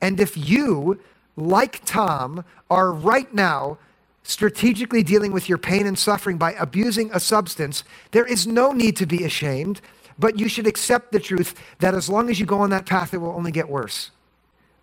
And 0.00 0.20
if 0.20 0.36
you 0.36 1.00
like 1.36 1.84
Tom, 1.84 2.44
are 2.70 2.92
right 2.92 3.34
now 3.34 3.78
strategically 4.22 5.02
dealing 5.02 5.32
with 5.32 5.48
your 5.48 5.58
pain 5.58 5.84
and 5.84 5.98
suffering 5.98 6.38
by 6.38 6.52
abusing 6.52 7.10
a 7.12 7.18
substance, 7.18 7.82
there 8.12 8.24
is 8.24 8.46
no 8.46 8.70
need 8.70 8.96
to 8.98 9.06
be 9.06 9.24
ashamed, 9.24 9.80
but 10.20 10.38
you 10.38 10.48
should 10.48 10.68
accept 10.68 11.10
the 11.10 11.18
truth 11.18 11.56
that 11.80 11.94
as 11.96 12.08
long 12.08 12.30
as 12.30 12.38
you 12.38 12.46
go 12.46 12.60
on 12.60 12.70
that 12.70 12.86
path, 12.86 13.12
it 13.12 13.18
will 13.18 13.34
only 13.34 13.50
get 13.50 13.68
worse. 13.68 14.12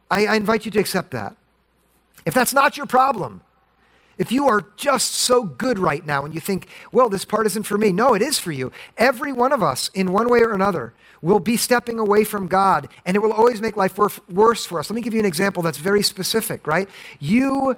I, 0.09 0.25
I 0.25 0.35
invite 0.35 0.65
you 0.65 0.71
to 0.71 0.79
accept 0.81 1.11
that. 1.11 1.37
If 2.25 2.33
that's 2.33 2.53
not 2.53 2.77
your 2.77 2.85
problem, 2.85 3.41
if 4.17 4.31
you 4.31 4.47
are 4.47 4.65
just 4.77 5.13
so 5.15 5.43
good 5.43 5.79
right 5.79 6.05
now 6.05 6.25
and 6.25 6.33
you 6.35 6.39
think, 6.39 6.67
well, 6.91 7.09
this 7.09 7.25
part 7.25 7.47
isn't 7.47 7.63
for 7.63 7.77
me, 7.77 7.91
no, 7.91 8.13
it 8.13 8.21
is 8.21 8.37
for 8.37 8.51
you. 8.51 8.71
Every 8.97 9.33
one 9.33 9.51
of 9.51 9.63
us, 9.63 9.89
in 9.93 10.11
one 10.11 10.29
way 10.29 10.41
or 10.41 10.53
another, 10.53 10.93
will 11.21 11.39
be 11.39 11.57
stepping 11.57 11.97
away 11.99 12.23
from 12.23 12.47
God, 12.47 12.87
and 13.05 13.15
it 13.15 13.19
will 13.19 13.33
always 13.33 13.61
make 13.61 13.77
life 13.77 13.97
worse 14.29 14.65
for 14.65 14.79
us. 14.79 14.89
Let 14.89 14.95
me 14.95 15.01
give 15.01 15.13
you 15.13 15.19
an 15.19 15.25
example 15.25 15.63
that's 15.63 15.77
very 15.77 16.03
specific, 16.03 16.67
right? 16.67 16.89
You 17.19 17.75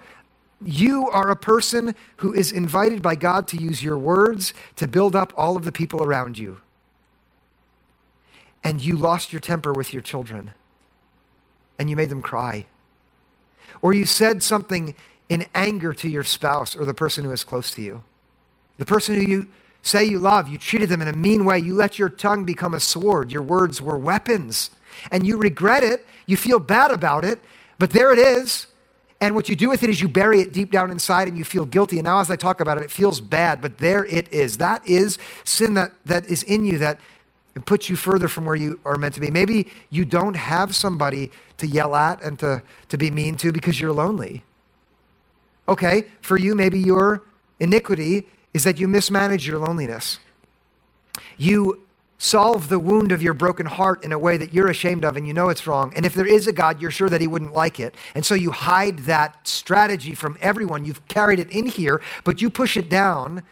you 0.65 1.09
are 1.09 1.29
a 1.29 1.35
person 1.35 1.95
who 2.17 2.33
is 2.33 2.51
invited 2.51 3.01
by 3.01 3.15
God 3.15 3.47
to 3.49 3.57
use 3.57 3.83
your 3.83 3.97
words 3.97 4.53
to 4.77 4.87
build 4.87 5.15
up 5.15 5.33
all 5.35 5.57
of 5.57 5.65
the 5.65 5.71
people 5.71 6.03
around 6.03 6.37
you. 6.37 6.61
And 8.63 8.79
you 8.81 8.95
lost 8.95 9.33
your 9.33 9.41
temper 9.41 9.73
with 9.73 9.91
your 9.91 10.01
children 10.01 10.51
and 11.77 11.89
you 11.89 11.97
made 11.97 12.09
them 12.09 12.21
cry. 12.21 12.65
Or 13.83 13.93
you 13.93 14.05
said 14.05 14.41
something 14.41 14.95
in 15.27 15.45
anger 15.53 15.93
to 15.93 16.09
your 16.09 16.23
spouse 16.23 16.73
or 16.73 16.85
the 16.85 16.93
person 16.93 17.25
who 17.25 17.31
is 17.31 17.43
close 17.43 17.69
to 17.71 17.81
you. 17.81 18.01
The 18.77 18.85
person 18.85 19.15
who 19.15 19.21
you 19.21 19.47
say 19.81 20.05
you 20.05 20.19
love, 20.19 20.47
you 20.47 20.57
treated 20.57 20.87
them 20.87 21.01
in 21.01 21.09
a 21.09 21.13
mean 21.13 21.43
way. 21.43 21.59
You 21.59 21.75
let 21.75 21.99
your 21.99 22.07
tongue 22.07 22.45
become 22.45 22.73
a 22.73 22.79
sword. 22.79 23.29
Your 23.29 23.43
words 23.43 23.81
were 23.81 23.97
weapons. 23.97 24.71
And 25.11 25.27
you 25.27 25.37
regret 25.37 25.83
it. 25.83 26.05
You 26.25 26.37
feel 26.37 26.59
bad 26.59 26.91
about 26.91 27.25
it. 27.25 27.41
But 27.77 27.89
there 27.89 28.13
it 28.13 28.19
is. 28.19 28.67
And 29.19 29.35
what 29.35 29.49
you 29.49 29.55
do 29.55 29.69
with 29.69 29.83
it 29.83 29.89
is 29.89 30.01
you 30.01 30.07
bury 30.07 30.39
it 30.39 30.53
deep 30.53 30.71
down 30.71 30.89
inside 30.89 31.27
and 31.27 31.37
you 31.37 31.43
feel 31.43 31.65
guilty. 31.65 31.97
And 31.97 32.05
now, 32.05 32.19
as 32.19 32.31
I 32.31 32.37
talk 32.37 32.61
about 32.61 32.77
it, 32.77 32.85
it 32.85 32.91
feels 32.91 33.19
bad, 33.19 33.61
but 33.61 33.79
there 33.79 34.05
it 34.05 34.31
is. 34.31 34.57
That 34.57 34.87
is 34.87 35.17
sin 35.43 35.73
that, 35.73 35.91
that 36.05 36.25
is 36.27 36.43
in 36.43 36.65
you 36.65 36.77
that 36.79 36.99
puts 37.61 37.89
you 37.89 37.95
further 37.95 38.27
from 38.27 38.45
where 38.45 38.55
you 38.55 38.79
are 38.83 38.95
meant 38.97 39.13
to 39.13 39.19
be. 39.19 39.29
Maybe 39.29 39.71
you 39.89 40.05
don't 40.05 40.35
have 40.35 40.75
somebody 40.75 41.31
to 41.57 41.67
yell 41.67 41.95
at 41.95 42.21
and 42.23 42.39
to, 42.39 42.63
to 42.89 42.97
be 42.97 43.11
mean 43.11 43.35
to 43.37 43.51
because 43.51 43.79
you're 43.79 43.93
lonely. 43.93 44.43
Okay, 45.67 46.05
for 46.21 46.37
you, 46.37 46.55
maybe 46.55 46.79
your 46.79 47.23
iniquity 47.59 48.27
is 48.53 48.63
that 48.63 48.79
you 48.79 48.87
mismanage 48.87 49.47
your 49.47 49.59
loneliness. 49.59 50.19
You 51.37 51.83
solve 52.17 52.69
the 52.69 52.79
wound 52.79 53.11
of 53.11 53.21
your 53.21 53.33
broken 53.33 53.65
heart 53.65 54.03
in 54.03 54.11
a 54.11 54.19
way 54.19 54.37
that 54.37 54.53
you're 54.53 54.69
ashamed 54.69 55.03
of 55.03 55.17
and 55.17 55.27
you 55.27 55.33
know 55.33 55.49
it's 55.49 55.67
wrong. 55.67 55.91
And 55.95 56.05
if 56.05 56.13
there 56.13 56.25
is 56.25 56.47
a 56.47 56.53
God, 56.53 56.81
you're 56.81 56.91
sure 56.91 57.09
that 57.09 57.21
He 57.21 57.27
wouldn't 57.27 57.53
like 57.53 57.79
it. 57.79 57.95
And 58.15 58.25
so 58.25 58.33
you 58.33 58.51
hide 58.51 58.99
that 58.99 59.47
strategy 59.47 60.15
from 60.15 60.37
everyone. 60.41 60.85
You've 60.85 61.05
carried 61.07 61.39
it 61.39 61.49
in 61.51 61.67
here, 61.67 62.01
but 62.23 62.41
you 62.41 62.49
push 62.49 62.77
it 62.77 62.89
down, 62.89 63.43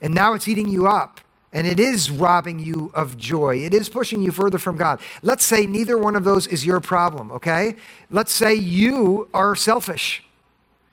and 0.00 0.14
now 0.14 0.34
it's 0.34 0.46
eating 0.46 0.68
you 0.68 0.86
up. 0.86 1.20
And 1.52 1.66
it 1.66 1.78
is 1.78 2.10
robbing 2.10 2.58
you 2.58 2.90
of 2.94 3.18
joy. 3.18 3.58
It 3.58 3.74
is 3.74 3.88
pushing 3.88 4.22
you 4.22 4.32
further 4.32 4.58
from 4.58 4.76
God. 4.76 5.00
Let's 5.22 5.44
say 5.44 5.66
neither 5.66 5.98
one 5.98 6.16
of 6.16 6.24
those 6.24 6.46
is 6.46 6.64
your 6.64 6.80
problem, 6.80 7.30
okay? 7.32 7.76
Let's 8.10 8.32
say 8.32 8.54
you 8.54 9.28
are 9.34 9.54
selfish. 9.54 10.24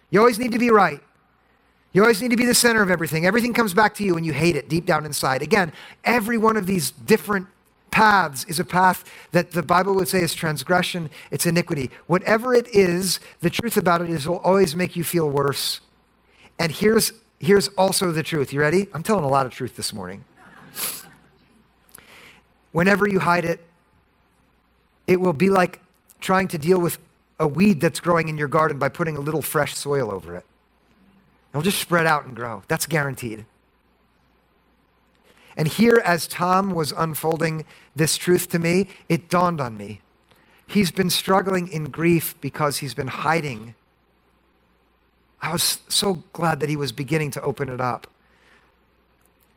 You 0.09 0.19
always 0.19 0.37
need 0.37 0.51
to 0.51 0.59
be 0.59 0.69
right. 0.69 1.01
You 1.93 2.01
always 2.01 2.21
need 2.21 2.31
to 2.31 2.37
be 2.37 2.45
the 2.45 2.53
center 2.53 2.81
of 2.81 2.91
everything. 2.91 3.25
Everything 3.25 3.53
comes 3.53 3.73
back 3.73 3.95
to 3.95 4.03
you 4.03 4.17
and 4.17 4.25
you 4.25 4.33
hate 4.33 4.55
it 4.55 4.69
deep 4.69 4.85
down 4.85 5.05
inside. 5.05 5.41
Again, 5.41 5.71
every 6.03 6.37
one 6.37 6.57
of 6.57 6.67
these 6.67 6.91
different 6.91 7.47
paths 7.89 8.43
is 8.45 8.59
a 8.59 8.65
path 8.65 9.03
that 9.31 9.51
the 9.51 9.63
Bible 9.63 9.95
would 9.95 10.07
say 10.07 10.21
is 10.21 10.35
transgression, 10.35 11.09
it's 11.31 11.45
iniquity. 11.45 11.89
Whatever 12.05 12.53
it 12.53 12.67
is, 12.67 13.19
the 13.41 13.49
truth 13.49 13.77
about 13.77 14.01
it 14.01 14.09
is 14.09 14.25
it 14.25 14.29
will 14.29 14.37
always 14.39 14.75
make 14.75 14.95
you 14.95 15.03
feel 15.03 15.29
worse. 15.29 15.81
And 16.59 16.71
here's, 16.71 17.13
here's 17.39 17.69
also 17.69 18.11
the 18.11 18.21
truth. 18.21 18.53
You 18.53 18.59
ready? 18.59 18.87
I'm 18.93 19.01
telling 19.01 19.23
a 19.23 19.29
lot 19.29 19.45
of 19.45 19.53
truth 19.53 19.75
this 19.75 19.93
morning. 19.93 20.25
Whenever 22.71 23.07
you 23.07 23.19
hide 23.19 23.45
it, 23.45 23.59
it 25.07 25.19
will 25.19 25.33
be 25.33 25.49
like 25.49 25.81
trying 26.21 26.47
to 26.49 26.57
deal 26.57 26.79
with 26.79 26.99
a 27.39 27.47
weed 27.47 27.81
that's 27.81 27.99
growing 27.99 28.27
in 28.27 28.37
your 28.37 28.47
garden 28.47 28.77
by 28.77 28.89
putting 28.89 29.17
a 29.17 29.19
little 29.19 29.41
fresh 29.41 29.75
soil 29.75 30.11
over 30.11 30.35
it. 30.35 30.45
It'll 31.51 31.61
just 31.61 31.79
spread 31.79 32.05
out 32.05 32.25
and 32.25 32.35
grow. 32.35 32.63
That's 32.67 32.85
guaranteed. 32.85 33.45
And 35.57 35.67
here, 35.67 36.01
as 36.05 36.27
Tom 36.27 36.71
was 36.71 36.91
unfolding 36.91 37.65
this 37.95 38.17
truth 38.17 38.49
to 38.49 38.59
me, 38.59 38.87
it 39.09 39.29
dawned 39.29 39.59
on 39.59 39.75
me. 39.75 40.01
He's 40.67 40.91
been 40.91 41.09
struggling 41.09 41.67
in 41.67 41.85
grief 41.85 42.35
because 42.39 42.77
he's 42.77 42.93
been 42.93 43.07
hiding. 43.07 43.73
I 45.41 45.51
was 45.51 45.79
so 45.89 46.23
glad 46.33 46.59
that 46.59 46.69
he 46.69 46.75
was 46.75 46.91
beginning 46.91 47.31
to 47.31 47.41
open 47.41 47.69
it 47.69 47.81
up. 47.81 48.07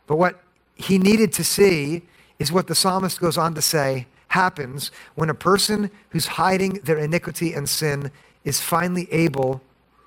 But 0.07 0.17
what 0.17 0.41
he 0.75 0.99
needed 0.99 1.33
to 1.35 1.45
see 1.45 2.03
is 2.43 2.51
what 2.51 2.67
the 2.67 2.75
psalmist 2.75 3.21
goes 3.21 3.39
on 3.39 3.55
to 3.55 3.63
say 3.63 4.05
happens 4.27 4.91
when 5.15 5.31
a 5.31 5.35
person 5.35 5.89
who's 6.11 6.27
hiding 6.27 6.73
their 6.83 6.99
iniquity 6.99 7.55
and 7.55 7.69
sin 7.69 8.11
is 8.43 8.61
finally 8.61 9.07
able 9.13 9.63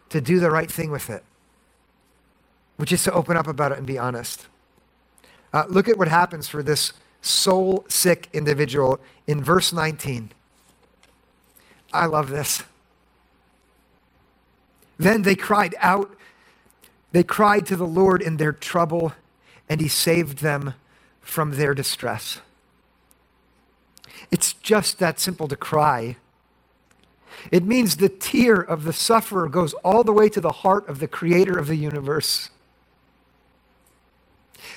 to 0.09 0.19
do 0.19 0.37
the 0.41 0.51
right 0.51 0.69
thing 0.69 0.91
with 0.91 1.09
it, 1.09 1.23
which 2.75 2.91
is 2.91 3.01
to 3.05 3.13
open 3.13 3.37
up 3.37 3.47
about 3.47 3.71
it 3.71 3.77
and 3.77 3.87
be 3.87 3.97
honest. 3.97 4.47
Uh, 5.53 5.63
look 5.69 5.87
at 5.87 5.97
what 5.97 6.09
happens 6.09 6.45
for 6.45 6.61
this 6.61 6.91
soul 7.21 7.85
sick 7.87 8.27
individual 8.33 8.99
in 9.25 9.41
verse 9.41 9.71
19. 9.71 10.29
I 11.93 12.05
love 12.05 12.29
this. 12.29 12.63
Then 14.97 15.21
they 15.21 15.35
cried 15.35 15.73
out, 15.79 16.13
they 17.13 17.23
cried 17.23 17.65
to 17.67 17.77
the 17.77 17.87
Lord 17.87 18.21
in 18.21 18.35
their 18.35 18.51
trouble, 18.51 19.13
and 19.69 19.79
he 19.79 19.87
saved 19.87 20.39
them 20.39 20.73
from 21.25 21.51
their 21.51 21.73
distress. 21.73 22.39
It's 24.31 24.53
just 24.53 24.99
that 24.99 25.19
simple 25.19 25.47
to 25.49 25.55
cry. 25.57 26.15
It 27.51 27.63
means 27.63 27.97
the 27.97 28.09
tear 28.09 28.55
of 28.55 28.83
the 28.83 28.93
sufferer 28.93 29.49
goes 29.49 29.73
all 29.83 30.03
the 30.03 30.13
way 30.13 30.29
to 30.29 30.39
the 30.39 30.51
heart 30.51 30.87
of 30.87 30.99
the 30.99 31.07
creator 31.07 31.57
of 31.57 31.67
the 31.67 31.75
universe. 31.75 32.51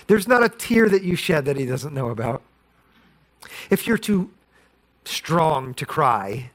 There's 0.07 0.27
not 0.27 0.43
a 0.43 0.49
tear 0.49 0.89
that 0.89 1.03
you 1.03 1.15
shed 1.15 1.45
that 1.45 1.57
he 1.57 1.67
doesn't 1.67 1.95
know 1.95 2.09
about. 2.09 2.43
If 3.71 3.87
you're 3.87 3.99
too 3.99 4.31
strong 5.05 5.75
to 5.75 5.87
cry, 5.87 6.51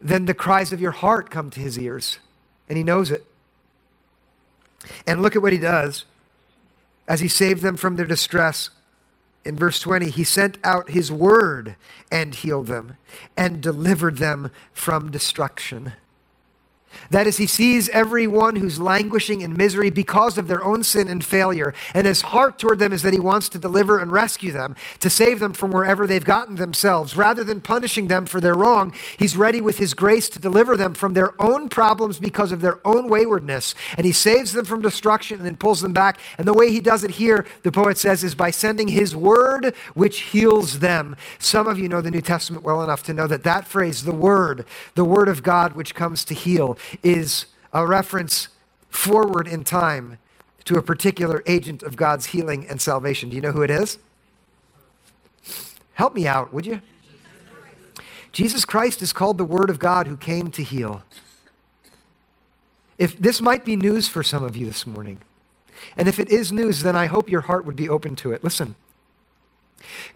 then 0.00 0.24
the 0.24 0.34
cries 0.34 0.72
of 0.72 0.80
your 0.80 0.90
heart 0.90 1.30
come 1.30 1.50
to 1.50 1.60
his 1.60 1.78
ears, 1.78 2.18
and 2.68 2.76
he 2.76 2.82
knows 2.82 3.10
it. 3.10 3.26
And 5.06 5.22
look 5.22 5.36
at 5.36 5.42
what 5.42 5.52
he 5.52 5.58
does 5.58 6.06
as 7.06 7.20
he 7.20 7.28
saved 7.28 7.62
them 7.62 7.76
from 7.76 7.96
their 7.96 8.06
distress 8.06 8.70
in 9.44 9.56
verse 9.56 9.80
20, 9.80 10.10
he 10.10 10.24
sent 10.24 10.58
out 10.62 10.90
his 10.90 11.10
word 11.10 11.76
and 12.10 12.34
healed 12.34 12.68
them 12.68 12.96
and 13.36 13.60
delivered 13.60 14.18
them 14.18 14.50
from 14.72 15.10
destruction. 15.10 15.94
That 17.10 17.26
is, 17.26 17.36
he 17.36 17.46
sees 17.46 17.88
everyone 17.90 18.56
who's 18.56 18.80
languishing 18.80 19.40
in 19.40 19.56
misery 19.56 19.90
because 19.90 20.38
of 20.38 20.48
their 20.48 20.64
own 20.64 20.82
sin 20.82 21.08
and 21.08 21.24
failure. 21.24 21.74
And 21.94 22.06
his 22.06 22.22
heart 22.22 22.58
toward 22.58 22.78
them 22.78 22.92
is 22.92 23.02
that 23.02 23.12
he 23.12 23.20
wants 23.20 23.48
to 23.50 23.58
deliver 23.58 23.98
and 23.98 24.10
rescue 24.10 24.52
them, 24.52 24.76
to 25.00 25.10
save 25.10 25.40
them 25.40 25.52
from 25.52 25.70
wherever 25.70 26.06
they've 26.06 26.24
gotten 26.24 26.56
themselves. 26.56 27.16
Rather 27.16 27.44
than 27.44 27.60
punishing 27.60 28.08
them 28.08 28.26
for 28.26 28.40
their 28.40 28.54
wrong, 28.54 28.92
he's 29.18 29.36
ready 29.36 29.60
with 29.60 29.78
his 29.78 29.94
grace 29.94 30.28
to 30.30 30.38
deliver 30.38 30.76
them 30.76 30.94
from 30.94 31.14
their 31.14 31.40
own 31.40 31.68
problems 31.68 32.18
because 32.18 32.52
of 32.52 32.60
their 32.60 32.80
own 32.86 33.08
waywardness. 33.08 33.74
And 33.96 34.06
he 34.06 34.12
saves 34.12 34.52
them 34.52 34.64
from 34.64 34.82
destruction 34.82 35.38
and 35.38 35.46
then 35.46 35.56
pulls 35.56 35.80
them 35.80 35.92
back. 35.92 36.18
And 36.38 36.46
the 36.46 36.54
way 36.54 36.70
he 36.70 36.80
does 36.80 37.04
it 37.04 37.12
here, 37.12 37.46
the 37.62 37.72
poet 37.72 37.98
says, 37.98 38.24
is 38.24 38.34
by 38.34 38.50
sending 38.50 38.88
his 38.88 39.14
word, 39.14 39.74
which 39.94 40.20
heals 40.20 40.78
them. 40.80 41.16
Some 41.38 41.66
of 41.66 41.78
you 41.78 41.88
know 41.88 42.00
the 42.00 42.10
New 42.10 42.20
Testament 42.20 42.64
well 42.64 42.82
enough 42.82 43.02
to 43.04 43.14
know 43.14 43.26
that 43.26 43.44
that 43.44 43.66
phrase, 43.66 44.04
the 44.04 44.14
word, 44.14 44.64
the 44.94 45.04
word 45.04 45.28
of 45.28 45.42
God, 45.42 45.74
which 45.74 45.94
comes 45.94 46.24
to 46.24 46.34
heal, 46.34 46.78
is 47.02 47.46
a 47.72 47.86
reference 47.86 48.48
forward 48.88 49.48
in 49.48 49.64
time 49.64 50.18
to 50.64 50.76
a 50.76 50.82
particular 50.82 51.42
agent 51.46 51.82
of 51.82 51.96
God's 51.96 52.26
healing 52.26 52.66
and 52.68 52.80
salvation. 52.80 53.30
Do 53.30 53.36
you 53.36 53.42
know 53.42 53.52
who 53.52 53.62
it 53.62 53.70
is? 53.70 53.98
Help 55.94 56.14
me 56.14 56.26
out, 56.26 56.52
would 56.52 56.66
you? 56.66 56.80
Jesus 58.32 58.64
Christ 58.64 59.02
is 59.02 59.12
called 59.12 59.38
the 59.38 59.44
Word 59.44 59.68
of 59.68 59.78
God 59.78 60.06
who 60.06 60.16
came 60.16 60.50
to 60.52 60.62
heal. 60.62 61.02
If 62.96 63.18
this 63.18 63.40
might 63.40 63.64
be 63.64 63.76
news 63.76 64.08
for 64.08 64.22
some 64.22 64.42
of 64.44 64.56
you 64.56 64.66
this 64.66 64.86
morning, 64.86 65.18
and 65.96 66.08
if 66.08 66.18
it 66.18 66.30
is 66.30 66.52
news, 66.52 66.82
then 66.82 66.96
I 66.96 67.06
hope 67.06 67.28
your 67.28 67.42
heart 67.42 67.66
would 67.66 67.76
be 67.76 67.88
open 67.88 68.16
to 68.16 68.32
it. 68.32 68.44
Listen, 68.44 68.76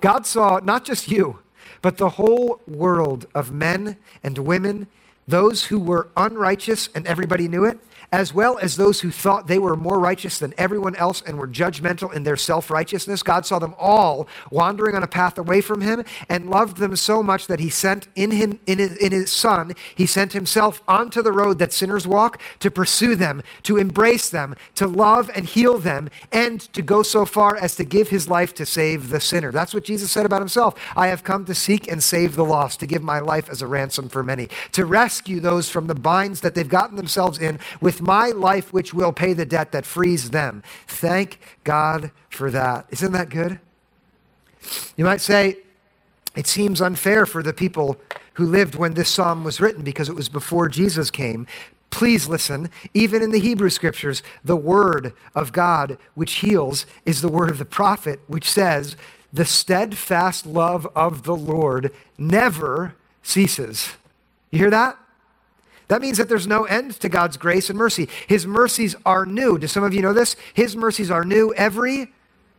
God 0.00 0.26
saw 0.26 0.60
not 0.62 0.84
just 0.84 1.10
you, 1.10 1.40
but 1.82 1.98
the 1.98 2.10
whole 2.10 2.60
world 2.66 3.26
of 3.34 3.52
men 3.52 3.96
and 4.22 4.38
women 4.38 4.86
those 5.26 5.66
who 5.66 5.78
were 5.78 6.08
unrighteous 6.16 6.88
and 6.94 7.06
everybody 7.06 7.48
knew 7.48 7.64
it, 7.64 7.78
as 8.12 8.32
well 8.32 8.58
as 8.58 8.76
those 8.76 9.00
who 9.00 9.10
thought 9.10 9.46
they 9.46 9.58
were 9.58 9.76
more 9.76 9.98
righteous 9.98 10.38
than 10.38 10.54
everyone 10.56 10.96
else 10.96 11.22
and 11.22 11.38
were 11.38 11.48
judgmental 11.48 12.12
in 12.12 12.22
their 12.22 12.36
self 12.36 12.70
righteousness. 12.70 13.22
God 13.22 13.46
saw 13.46 13.58
them 13.58 13.74
all 13.78 14.28
wandering 14.50 14.94
on 14.94 15.02
a 15.02 15.08
path 15.08 15.38
away 15.38 15.60
from 15.60 15.80
Him 15.80 16.04
and 16.28 16.50
loved 16.50 16.78
them 16.78 16.96
so 16.96 17.22
much 17.22 17.46
that 17.46 17.60
He 17.60 17.70
sent 17.70 18.08
in, 18.14 18.30
him, 18.30 18.58
in, 18.66 18.78
his, 18.78 18.96
in 18.96 19.12
His 19.12 19.30
Son, 19.30 19.72
He 19.94 20.06
sent 20.06 20.32
Himself 20.32 20.82
onto 20.86 21.22
the 21.22 21.32
road 21.32 21.58
that 21.58 21.72
sinners 21.72 22.06
walk 22.06 22.40
to 22.60 22.70
pursue 22.70 23.16
them, 23.16 23.42
to 23.64 23.76
embrace 23.76 24.30
them, 24.30 24.54
to 24.76 24.86
love 24.86 25.30
and 25.34 25.46
heal 25.46 25.78
them, 25.78 26.08
and 26.32 26.60
to 26.72 26.82
go 26.82 27.02
so 27.02 27.24
far 27.24 27.56
as 27.56 27.76
to 27.76 27.84
give 27.84 28.08
His 28.08 28.28
life 28.28 28.54
to 28.54 28.66
save 28.66 29.08
the 29.10 29.20
sinner. 29.20 29.52
That's 29.52 29.74
what 29.74 29.84
Jesus 29.84 30.10
said 30.10 30.26
about 30.26 30.40
Himself. 30.40 30.74
I 30.96 31.08
have 31.08 31.24
come 31.24 31.44
to 31.46 31.54
seek 31.54 31.90
and 31.90 32.02
save 32.02 32.36
the 32.36 32.44
lost, 32.44 32.80
to 32.80 32.86
give 32.86 33.02
my 33.02 33.18
life 33.18 33.48
as 33.50 33.62
a 33.62 33.66
ransom 33.66 34.08
for 34.08 34.22
many, 34.22 34.48
to 34.72 34.84
rescue 34.84 35.40
those 35.40 35.68
from 35.68 35.86
the 35.86 35.94
binds 35.94 36.40
that 36.40 36.54
they've 36.54 36.68
gotten 36.68 36.96
themselves 36.96 37.38
in 37.38 37.58
with 37.86 38.02
my 38.02 38.30
life, 38.30 38.72
which 38.72 38.92
will 38.92 39.12
pay 39.12 39.32
the 39.32 39.46
debt 39.46 39.70
that 39.70 39.86
frees 39.86 40.30
them. 40.30 40.60
Thank 40.88 41.38
God 41.62 42.10
for 42.28 42.50
that. 42.50 42.84
Isn't 42.90 43.12
that 43.12 43.28
good? 43.28 43.60
You 44.96 45.04
might 45.04 45.20
say, 45.20 45.58
it 46.34 46.48
seems 46.48 46.80
unfair 46.80 47.26
for 47.26 47.44
the 47.44 47.52
people 47.52 47.96
who 48.34 48.44
lived 48.44 48.74
when 48.74 48.94
this 48.94 49.08
psalm 49.08 49.44
was 49.44 49.60
written 49.60 49.84
because 49.84 50.08
it 50.08 50.16
was 50.16 50.28
before 50.28 50.68
Jesus 50.68 51.12
came. 51.12 51.46
Please 51.90 52.26
listen. 52.26 52.70
Even 52.92 53.22
in 53.22 53.30
the 53.30 53.38
Hebrew 53.38 53.70
scriptures, 53.70 54.20
the 54.44 54.56
word 54.56 55.12
of 55.36 55.52
God 55.52 55.96
which 56.16 56.38
heals 56.38 56.86
is 57.04 57.20
the 57.20 57.28
word 57.28 57.50
of 57.50 57.58
the 57.58 57.64
prophet, 57.64 58.18
which 58.26 58.50
says, 58.50 58.96
The 59.32 59.44
steadfast 59.44 60.44
love 60.44 60.88
of 60.96 61.22
the 61.22 61.36
Lord 61.36 61.94
never 62.18 62.96
ceases. 63.22 63.90
You 64.50 64.58
hear 64.58 64.70
that? 64.70 64.98
That 65.88 66.02
means 66.02 66.18
that 66.18 66.28
there's 66.28 66.46
no 66.46 66.64
end 66.64 66.92
to 67.00 67.08
God's 67.08 67.36
grace 67.36 67.70
and 67.70 67.78
mercy. 67.78 68.08
His 68.26 68.46
mercies 68.46 68.96
are 69.04 69.24
new. 69.24 69.58
Do 69.58 69.66
some 69.66 69.84
of 69.84 69.94
you 69.94 70.02
know 70.02 70.12
this? 70.12 70.36
His 70.54 70.76
mercies 70.76 71.10
are 71.10 71.24
new 71.24 71.54
every 71.54 72.12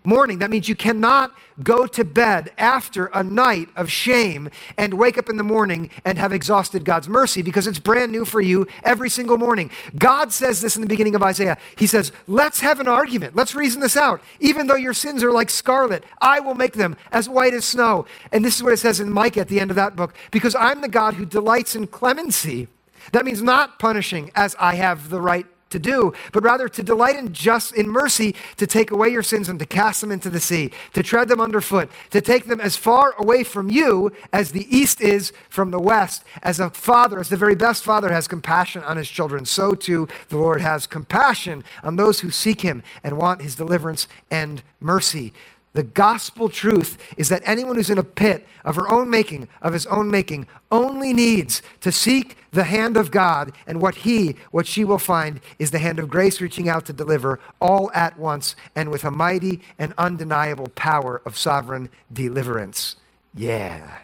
morning. 0.07 0.39
That 0.39 0.49
means 0.49 0.69
you 0.69 0.75
cannot 0.75 1.35
go 1.61 1.85
to 1.85 2.05
bed 2.05 2.51
after 2.57 3.07
a 3.07 3.23
night 3.23 3.67
of 3.75 3.91
shame 3.91 4.49
and 4.77 4.93
wake 4.93 5.17
up 5.17 5.27
in 5.27 5.35
the 5.35 5.43
morning 5.43 5.89
and 6.05 6.17
have 6.17 6.31
exhausted 6.31 6.85
God's 6.85 7.09
mercy 7.09 7.41
because 7.41 7.67
it's 7.67 7.77
brand 7.77 8.13
new 8.13 8.23
for 8.23 8.39
you 8.39 8.67
every 8.83 9.09
single 9.09 9.37
morning. 9.37 9.69
God 9.97 10.31
says 10.31 10.61
this 10.61 10.77
in 10.77 10.81
the 10.81 10.87
beginning 10.87 11.15
of 11.15 11.23
Isaiah. 11.23 11.57
He 11.75 11.87
says, 11.87 12.13
Let's 12.25 12.61
have 12.61 12.79
an 12.79 12.87
argument. 12.87 13.35
Let's 13.35 13.53
reason 13.53 13.81
this 13.81 13.97
out. 13.97 14.21
Even 14.39 14.67
though 14.67 14.75
your 14.75 14.93
sins 14.93 15.23
are 15.23 15.31
like 15.33 15.49
scarlet, 15.49 16.05
I 16.21 16.39
will 16.39 16.55
make 16.55 16.73
them 16.73 16.95
as 17.11 17.27
white 17.27 17.53
as 17.53 17.65
snow. 17.65 18.05
And 18.31 18.45
this 18.45 18.55
is 18.55 18.63
what 18.63 18.73
it 18.73 18.77
says 18.77 19.01
in 19.01 19.11
Micah 19.11 19.41
at 19.41 19.49
the 19.49 19.59
end 19.59 19.71
of 19.71 19.75
that 19.75 19.97
book 19.97 20.15
because 20.31 20.55
I'm 20.55 20.79
the 20.79 20.87
God 20.87 21.15
who 21.15 21.25
delights 21.25 21.75
in 21.75 21.87
clemency 21.87 22.69
that 23.11 23.25
means 23.25 23.41
not 23.41 23.79
punishing 23.79 24.31
as 24.35 24.55
I 24.59 24.75
have 24.75 25.09
the 25.09 25.21
right 25.21 25.45
to 25.69 25.79
do, 25.79 26.13
but 26.31 26.43
rather 26.43 26.69
to 26.69 26.83
delight 26.83 27.17
in 27.17 27.33
just 27.33 27.73
in 27.73 27.89
mercy, 27.89 28.35
to 28.57 28.67
take 28.67 28.91
away 28.91 29.09
your 29.09 29.23
sins 29.23 29.49
and 29.49 29.59
to 29.59 29.65
cast 29.65 30.01
them 30.01 30.11
into 30.11 30.29
the 30.29 30.39
sea, 30.39 30.71
to 30.93 31.03
tread 31.03 31.27
them 31.27 31.41
underfoot, 31.41 31.89
to 32.11 32.21
take 32.21 32.45
them 32.45 32.61
as 32.61 32.75
far 32.75 33.15
away 33.17 33.43
from 33.43 33.69
you 33.69 34.11
as 34.31 34.51
the 34.51 34.65
east 34.75 35.01
is 35.01 35.33
from 35.49 35.71
the 35.71 35.79
west. 35.79 36.23
As 36.41 36.59
a 36.59 36.69
father, 36.69 37.19
as 37.19 37.29
the 37.29 37.37
very 37.37 37.55
best 37.55 37.83
father 37.83 38.11
has 38.11 38.27
compassion 38.27 38.83
on 38.83 38.97
his 38.97 39.09
children, 39.09 39.45
so 39.45 39.73
too 39.73 40.07
the 40.29 40.37
Lord 40.37 40.61
has 40.61 40.87
compassion 40.87 41.63
on 41.83 41.95
those 41.95 42.21
who 42.21 42.31
seek 42.31 42.61
him 42.61 42.83
and 43.03 43.17
want 43.17 43.41
his 43.41 43.55
deliverance 43.55 44.07
and 44.31 44.61
mercy. 44.79 45.33
The 45.77 45.83
gospel 45.83 46.49
truth 46.49 46.97
is 47.17 47.29
that 47.29 47.43
anyone 47.45 47.75
who's 47.75 47.91
in 47.91 47.99
a 47.99 48.03
pit 48.03 48.47
of 48.65 48.75
her 48.77 48.91
own 48.91 49.11
making, 49.11 49.47
of 49.61 49.73
his 49.73 49.85
own 49.85 50.09
making, 50.09 50.47
only 50.71 51.13
needs 51.13 51.61
to 51.81 51.91
seek 51.91 52.35
the 52.49 52.63
hand 52.63 52.97
of 52.97 53.11
God, 53.11 53.51
and 53.67 53.79
what 53.79 53.93
he, 53.93 54.37
what 54.49 54.65
she 54.65 54.83
will 54.83 54.97
find 54.97 55.39
is 55.59 55.69
the 55.69 55.77
hand 55.77 55.99
of 55.99 56.09
grace 56.09 56.41
reaching 56.41 56.67
out 56.67 56.87
to 56.87 56.93
deliver 56.93 57.39
all 57.61 57.91
at 57.93 58.17
once 58.17 58.55
and 58.75 58.89
with 58.89 59.03
a 59.03 59.11
mighty 59.11 59.61
and 59.77 59.93
undeniable 59.99 60.69
power 60.69 61.21
of 61.25 61.37
sovereign 61.37 61.89
deliverance. 62.11 62.95
Yeah. 63.35 63.99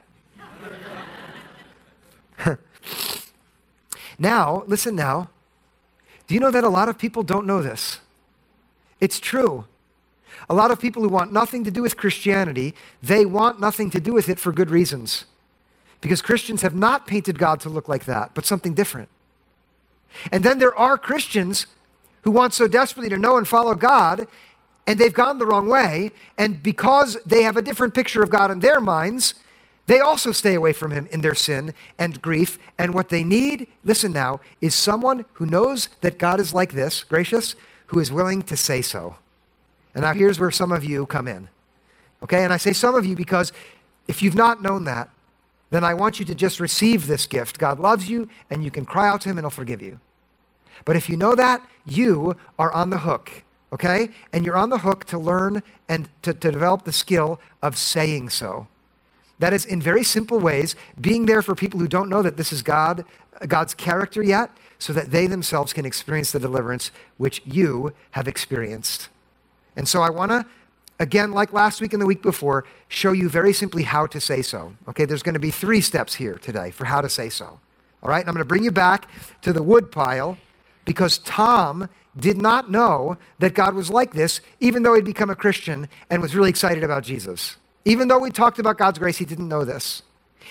now, 4.20 4.64
listen 4.68 4.96
now. 4.96 5.32
Do 6.28 6.36
you 6.36 6.40
know 6.40 6.52
that 6.52 6.64
a 6.64 6.70
lot 6.70 6.88
of 6.88 7.00
people 7.00 7.24
don't 7.24 7.48
know 7.48 7.64
this? 7.64 8.00
It's 9.00 9.20
true. 9.20 9.66
A 10.50 10.54
lot 10.54 10.72
of 10.72 10.80
people 10.80 11.02
who 11.02 11.10
want 11.10 11.32
nothing 11.32 11.64
to 11.64 11.72
do 11.72 11.82
with 11.82 11.98
Christianity, 11.98 12.74
they 13.02 13.26
want 13.26 13.60
nothing 13.60 13.90
to 13.92 14.00
do 14.00 14.14
with 14.14 14.30
it 14.30 14.40
for 14.40 14.52
good 14.52 14.70
reasons. 14.70 15.26
because 16.04 16.22
Christians 16.22 16.62
have 16.64 16.76
not 16.76 17.08
painted 17.08 17.40
God 17.40 17.62
to 17.62 17.70
look 17.70 17.88
like 17.88 18.04
that, 18.06 18.34
but 18.34 18.46
something 18.46 18.74
different. 18.74 19.08
And 20.34 20.44
then 20.44 20.60
there 20.60 20.76
are 20.76 20.98
Christians 20.98 21.66
who 22.24 22.32
want 22.32 22.54
so 22.54 22.68
desperately 22.68 23.10
to 23.10 23.18
know 23.18 23.38
and 23.38 23.48
follow 23.48 23.74
God, 23.74 24.28
and 24.86 25.00
they've 25.00 25.14
gone 25.14 25.40
the 25.40 25.46
wrong 25.46 25.70
way. 25.70 26.12
And 26.38 26.62
because 26.62 27.18
they 27.26 27.44
have 27.44 27.56
a 27.56 27.62
different 27.62 27.94
picture 27.94 28.22
of 28.22 28.30
God 28.30 28.52
in 28.52 28.60
their 28.60 28.82
minds, 28.82 29.34
they 29.88 30.02
also 30.02 30.34
stay 30.34 30.56
away 30.56 30.74
from 30.74 30.92
Him 30.92 31.08
in 31.10 31.22
their 31.22 31.36
sin 31.36 31.74
and 31.98 32.22
grief. 32.22 32.60
And 32.78 32.94
what 32.94 33.08
they 33.08 33.24
need, 33.24 33.68
listen 33.86 34.12
now, 34.12 34.42
is 34.60 34.76
someone 34.76 35.24
who 35.34 35.46
knows 35.46 35.88
that 36.02 36.18
God 36.20 36.42
is 36.42 36.54
like 36.54 36.74
this, 36.74 37.02
gracious, 37.06 37.56
who 37.88 38.00
is 38.00 38.12
willing 38.12 38.42
to 38.44 38.58
say 38.58 38.82
so. 38.82 39.16
And 39.94 40.04
now 40.04 40.14
here's 40.14 40.40
where 40.40 40.52
some 40.52 40.72
of 40.72 40.84
you 40.84 41.06
come 41.06 41.28
in. 41.28 41.50
Okay? 42.24 42.44
And 42.44 42.54
I 42.54 42.58
say 42.58 42.74
some 42.74 42.96
of 42.96 43.06
you 43.06 43.16
because 43.16 43.52
if 44.08 44.22
you've 44.22 44.36
not 44.36 44.62
known 44.62 44.86
that, 44.86 45.10
then 45.70 45.84
I 45.84 45.94
want 45.94 46.20
you 46.20 46.26
to 46.26 46.36
just 46.36 46.60
receive 46.60 47.08
this 47.08 47.26
gift. 47.26 47.58
God 47.58 47.80
loves 47.80 48.08
you, 48.08 48.30
and 48.50 48.64
you 48.64 48.70
can 48.70 48.86
cry 48.86 49.10
out 49.10 49.22
to 49.22 49.30
Him, 49.30 49.40
and 49.40 49.46
He'll 49.46 49.50
forgive 49.50 49.82
you. 49.82 50.00
But 50.86 50.96
if 50.96 51.10
you 51.10 51.18
know 51.18 51.34
that, 51.34 51.68
you 51.86 52.36
are 52.60 52.72
on 52.72 52.92
the 52.92 53.00
hook, 53.00 53.44
okay? 53.72 54.10
And 54.32 54.46
you're 54.46 54.56
on 54.56 54.70
the 54.70 54.78
hook 54.78 55.06
to 55.06 55.18
learn 55.18 55.64
and 55.90 56.10
to, 56.22 56.34
to 56.34 56.52
develop 56.52 56.84
the 56.84 56.92
skill 56.92 57.40
of 57.64 57.76
saying 57.76 58.30
so. 58.30 58.68
That 59.40 59.52
is, 59.52 59.66
in 59.66 59.82
very 59.82 60.04
simple 60.04 60.40
ways, 60.40 60.76
being 61.02 61.26
there 61.26 61.42
for 61.42 61.56
people 61.56 61.80
who 61.80 61.88
don't 61.88 62.10
know 62.10 62.22
that 62.22 62.38
this 62.38 62.54
is 62.54 62.62
God, 62.62 63.04
God's 63.48 63.74
character 63.74 64.22
yet, 64.22 64.52
so 64.78 64.94
that 64.94 65.12
they 65.12 65.26
themselves 65.26 65.74
can 65.74 65.86
experience 65.86 66.32
the 66.32 66.40
deliverance 66.40 66.92
which 67.18 67.42
you 67.46 67.94
have 68.12 68.28
experienced. 68.28 69.10
And 69.76 69.88
so 69.88 70.02
I 70.02 70.10
want 70.10 70.32
to, 70.32 70.46
again, 71.00 71.32
like 71.32 71.54
last 71.54 71.82
week 71.82 71.94
and 71.94 72.02
the 72.02 72.06
week 72.06 72.22
before, 72.22 72.66
show 72.88 73.12
you 73.12 73.30
very 73.30 73.54
simply 73.54 73.84
how 73.84 74.06
to 74.08 74.20
say 74.20 74.42
so. 74.42 74.74
Okay, 74.88 75.06
there's 75.06 75.24
going 75.24 75.34
to 75.34 75.40
be 75.40 75.52
three 75.52 75.82
steps 75.82 76.16
here 76.16 76.36
today 76.36 76.72
for 76.72 76.86
how 76.86 77.02
to 77.02 77.10
say 77.10 77.30
so. 77.30 77.60
All 78.04 78.10
right, 78.10 78.20
and 78.20 78.30
I'm 78.30 78.34
going 78.34 78.44
to 78.44 78.48
bring 78.48 78.64
you 78.64 78.72
back 78.72 79.10
to 79.42 79.54
the 79.54 79.64
wood 79.64 79.92
pile 79.92 80.38
because 80.86 81.20
Tom 81.20 81.90
did 82.18 82.42
not 82.42 82.70
know 82.70 83.18
that 83.40 83.54
God 83.54 83.74
was 83.74 83.90
like 83.90 84.14
this, 84.14 84.42
even 84.60 84.84
though 84.84 84.94
he'd 84.94 85.06
become 85.06 85.30
a 85.30 85.36
Christian 85.36 85.88
and 86.10 86.22
was 86.22 86.36
really 86.36 86.50
excited 86.50 86.84
about 86.84 87.04
Jesus. 87.04 87.58
Even 87.86 88.08
though 88.08 88.20
we 88.20 88.30
talked 88.30 88.60
about 88.60 88.78
God's 88.78 89.00
grace, 89.00 89.18
he 89.18 89.26
didn't 89.26 89.50
know 89.50 89.66
this. 89.66 90.04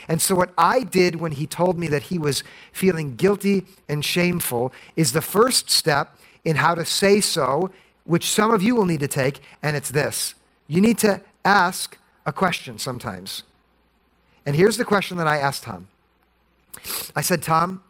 And 0.08 0.20
so, 0.20 0.34
what 0.34 0.52
I 0.58 0.80
did 0.82 1.16
when 1.16 1.32
he 1.32 1.46
told 1.46 1.78
me 1.78 1.86
that 1.88 2.04
he 2.04 2.18
was 2.18 2.42
feeling 2.72 3.14
guilty 3.14 3.66
and 3.88 4.04
shameful 4.04 4.72
is 4.96 5.12
the 5.12 5.22
first 5.22 5.70
step 5.70 6.16
in 6.44 6.56
how 6.56 6.74
to 6.74 6.84
say 6.84 7.20
so, 7.20 7.70
which 8.04 8.30
some 8.30 8.52
of 8.52 8.62
you 8.62 8.74
will 8.74 8.86
need 8.86 9.00
to 9.00 9.08
take, 9.08 9.40
and 9.62 9.76
it's 9.76 9.90
this 9.90 10.34
you 10.66 10.80
need 10.80 10.98
to 10.98 11.20
ask 11.44 11.98
a 12.24 12.32
question 12.32 12.78
sometimes. 12.78 13.42
And 14.46 14.56
here's 14.56 14.76
the 14.76 14.84
question 14.84 15.16
that 15.18 15.26
I 15.26 15.38
asked 15.38 15.62
Tom 15.64 15.88
I 17.14 17.20
said, 17.20 17.42
Tom, 17.42 17.82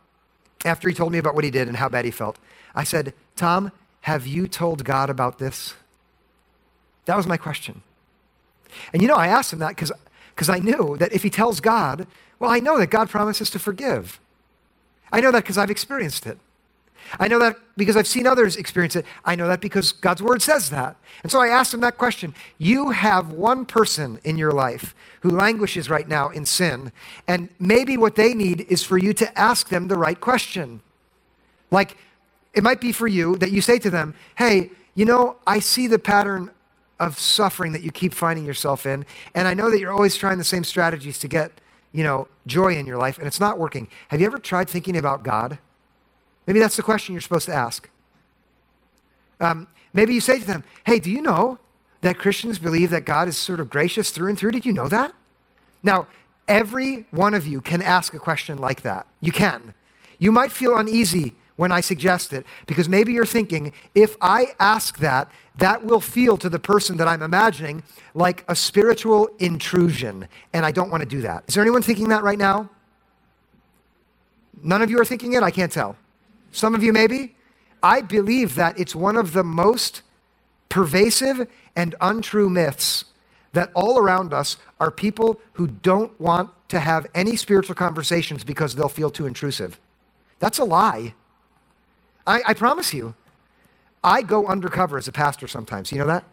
after 0.65 0.89
he 0.89 0.95
told 0.95 1.13
me 1.13 1.19
about 1.19 1.35
what 1.35 1.45
he 1.45 1.51
did 1.51 1.69
and 1.69 1.77
how 1.77 1.89
bad 1.89 2.05
he 2.05 2.11
felt, 2.11 2.39
I 2.75 2.85
said, 2.85 3.15
Tom, 3.37 3.73
have 4.03 4.27
you 4.27 4.47
told 4.49 4.85
God 4.85 5.11
about 5.11 5.39
this? 5.39 5.75
That 7.05 7.17
was 7.17 7.27
my 7.27 7.37
question. 7.37 7.83
And 8.93 9.03
you 9.03 9.09
know, 9.09 9.15
I 9.15 9.29
asked 9.29 9.53
him 9.53 9.59
that 9.61 9.77
because 9.77 10.49
I 10.49 10.59
knew 10.59 10.97
that 10.99 11.13
if 11.13 11.23
he 11.23 11.31
tells 11.31 11.61
God, 11.61 12.07
well, 12.39 12.51
I 12.51 12.59
know 12.59 12.79
that 12.79 12.91
God 12.91 13.11
promises 13.11 13.51
to 13.51 13.59
forgive. 13.59 14.19
I 15.13 15.21
know 15.21 15.31
that 15.31 15.45
because 15.45 15.59
I've 15.59 15.71
experienced 15.71 16.27
it. 16.27 16.39
I 17.19 17.29
know 17.29 17.39
that 17.39 17.57
because 17.77 17.97
I've 17.97 18.07
seen 18.07 18.27
others 18.27 18.57
experience 18.57 18.97
it. 18.97 19.05
I 19.25 19.35
know 19.35 19.49
that 19.49 19.61
because 19.61 19.93
God's 19.93 20.23
word 20.23 20.43
says 20.43 20.71
that. 20.71 20.97
And 21.23 21.31
so 21.31 21.41
I 21.41 21.49
asked 21.49 21.73
him 21.73 21.81
that 21.81 21.99
question. 21.99 22.35
You 22.59 22.91
have 22.91 23.33
one 23.33 23.65
person 23.65 24.19
in 24.25 24.37
your 24.37 24.53
life 24.53 24.95
who 25.21 25.31
languishes 25.31 25.89
right 25.89 26.09
now 26.09 26.31
in 26.31 26.45
sin, 26.45 26.93
and 27.27 27.49
maybe 27.59 27.97
what 27.97 28.17
they 28.17 28.35
need 28.35 28.63
is 28.63 28.83
for 28.83 28.99
you 28.99 29.13
to 29.15 29.39
ask 29.39 29.69
them 29.69 29.89
the 29.89 29.97
right 29.97 30.21
question. 30.21 30.81
Like, 31.71 31.97
it 32.55 32.63
might 32.63 32.81
be 32.81 32.93
for 32.93 33.07
you 33.07 33.37
that 33.37 33.51
you 33.51 33.61
say 33.61 33.79
to 33.79 33.91
them, 33.91 34.15
Hey, 34.37 34.71
you 34.95 35.05
know, 35.05 35.37
I 35.47 35.59
see 35.61 35.87
the 35.87 35.99
pattern 35.99 36.51
of 37.01 37.19
suffering 37.19 37.73
that 37.73 37.83
you 37.83 37.91
keep 37.91 38.15
finding 38.15 38.45
yourself 38.45 38.85
in, 38.85 39.07
and 39.35 39.49
I 39.49 39.55
know 39.55 39.71
that 39.71 39.79
you're 39.81 39.93
always 39.93 40.17
trying 40.17 40.39
the 40.39 40.45
same 40.45 40.65
strategies 40.65 41.19
to 41.21 41.29
get, 41.29 41.53
you 41.93 42.05
know, 42.05 42.29
joy 42.47 42.77
in 42.77 42.87
your 42.87 42.99
life, 42.99 43.19
and 43.19 43.27
it's 43.27 43.41
not 43.41 43.59
working. 43.59 43.89
Have 44.09 44.21
you 44.21 44.27
ever 44.27 44.39
tried 44.39 44.69
thinking 44.69 44.97
about 44.97 45.23
God? 45.23 45.59
Maybe 46.47 46.59
that's 46.59 46.77
the 46.77 46.83
question 46.83 47.15
you're 47.15 47.21
supposed 47.21 47.47
to 47.47 47.55
ask. 47.55 47.89
Um, 49.41 49.69
maybe 49.93 50.15
you 50.15 50.21
say 50.21 50.39
to 50.39 50.47
them, 50.47 50.65
Hey, 50.85 50.99
do 50.99 51.11
you 51.11 51.23
know 51.23 51.59
that 52.01 52.19
Christians 52.19 52.59
believe 52.59 52.91
that 52.91 53.05
God 53.05 53.29
is 53.29 53.37
sort 53.37 53.61
of 53.61 53.71
gracious 53.71 54.11
through 54.11 54.29
and 54.29 54.39
through? 54.39 54.53
Did 54.53 54.67
you 54.67 54.73
know 54.73 54.89
that? 54.89 55.13
Now, 55.83 56.07
every 56.49 57.07
one 57.11 57.35
of 57.35 57.47
you 57.47 57.61
can 57.61 57.83
ask 57.83 58.15
a 58.15 58.19
question 58.19 58.59
like 58.59 58.83
that. 58.83 59.07
You 59.21 59.33
can. 59.33 59.75
You 60.19 60.33
might 60.33 60.53
feel 60.53 60.77
uneasy 60.77 61.35
when 61.57 61.73
I 61.73 61.81
suggest 61.81 62.33
it 62.33 62.47
because 62.67 62.89
maybe 62.89 63.13
you're 63.13 63.27
thinking, 63.27 63.73
if 63.95 64.17
I 64.21 64.55
ask 64.59 64.99
that, 64.99 65.31
that 65.57 65.85
will 65.85 66.01
feel 66.01 66.37
to 66.39 66.49
the 66.49 66.59
person 66.59 66.97
that 66.97 67.07
I'm 67.09 67.23
imagining 67.23 67.83
like 68.15 68.45
a 68.49 68.57
spiritual 68.57 69.29
intrusion, 69.39 70.29
and 70.53 70.65
I 70.65 70.73
don't 70.73 70.91
want 70.91 71.03
to 71.03 71.09
do 71.09 71.21
that. 71.23 71.45
Is 71.47 71.55
there 71.55 71.63
anyone 71.63 71.83
thinking 71.83 72.09
that 72.09 72.23
right 72.23 72.39
now? 72.39 72.71
None 74.63 74.81
of 74.81 74.91
you 74.91 75.01
are 75.01 75.05
thinking 75.05 75.35
it? 75.35 75.43
I 75.43 75.51
can't 75.51 75.71
tell. 75.71 75.97
Some 76.53 76.75
of 76.75 76.83
you 76.83 76.93
maybe. 76.93 77.35
I 77.83 78.01
believe 78.01 78.55
that 78.55 78.79
it's 78.79 78.95
one 78.95 79.17
of 79.17 79.33
the 79.33 79.43
most 79.43 80.03
pervasive 80.69 81.49
and 81.75 81.95
untrue 82.01 82.49
myths 82.49 83.07
that 83.53 83.71
all 83.75 83.99
around 83.99 84.33
us 84.33 84.57
are 84.79 84.91
people 84.91 85.41
who 85.55 85.67
don't 85.67 86.19
want 86.21 86.51
to 86.69 86.81
have 86.81 87.07
any 87.15 87.37
spiritual 87.37 87.75
conversations 87.75 88.45
because 88.45 88.75
they'll 88.75 88.89
feel 88.89 89.11
too 89.11 89.27
intrusive. 89.27 89.79
That's 90.39 90.59
a 90.59 90.65
lie. 90.65 91.15
I, 92.27 92.43
I 92.47 92.55
promise 92.55 92.95
you. 92.95 93.15
I 94.05 94.23
go 94.23 94.47
undercover 94.47 94.97
as 94.99 95.07
a 95.09 95.13
pastor 95.13 95.47
sometimes. 95.47 95.93
You 95.93 95.99
know 95.99 96.07
that? 96.07 96.25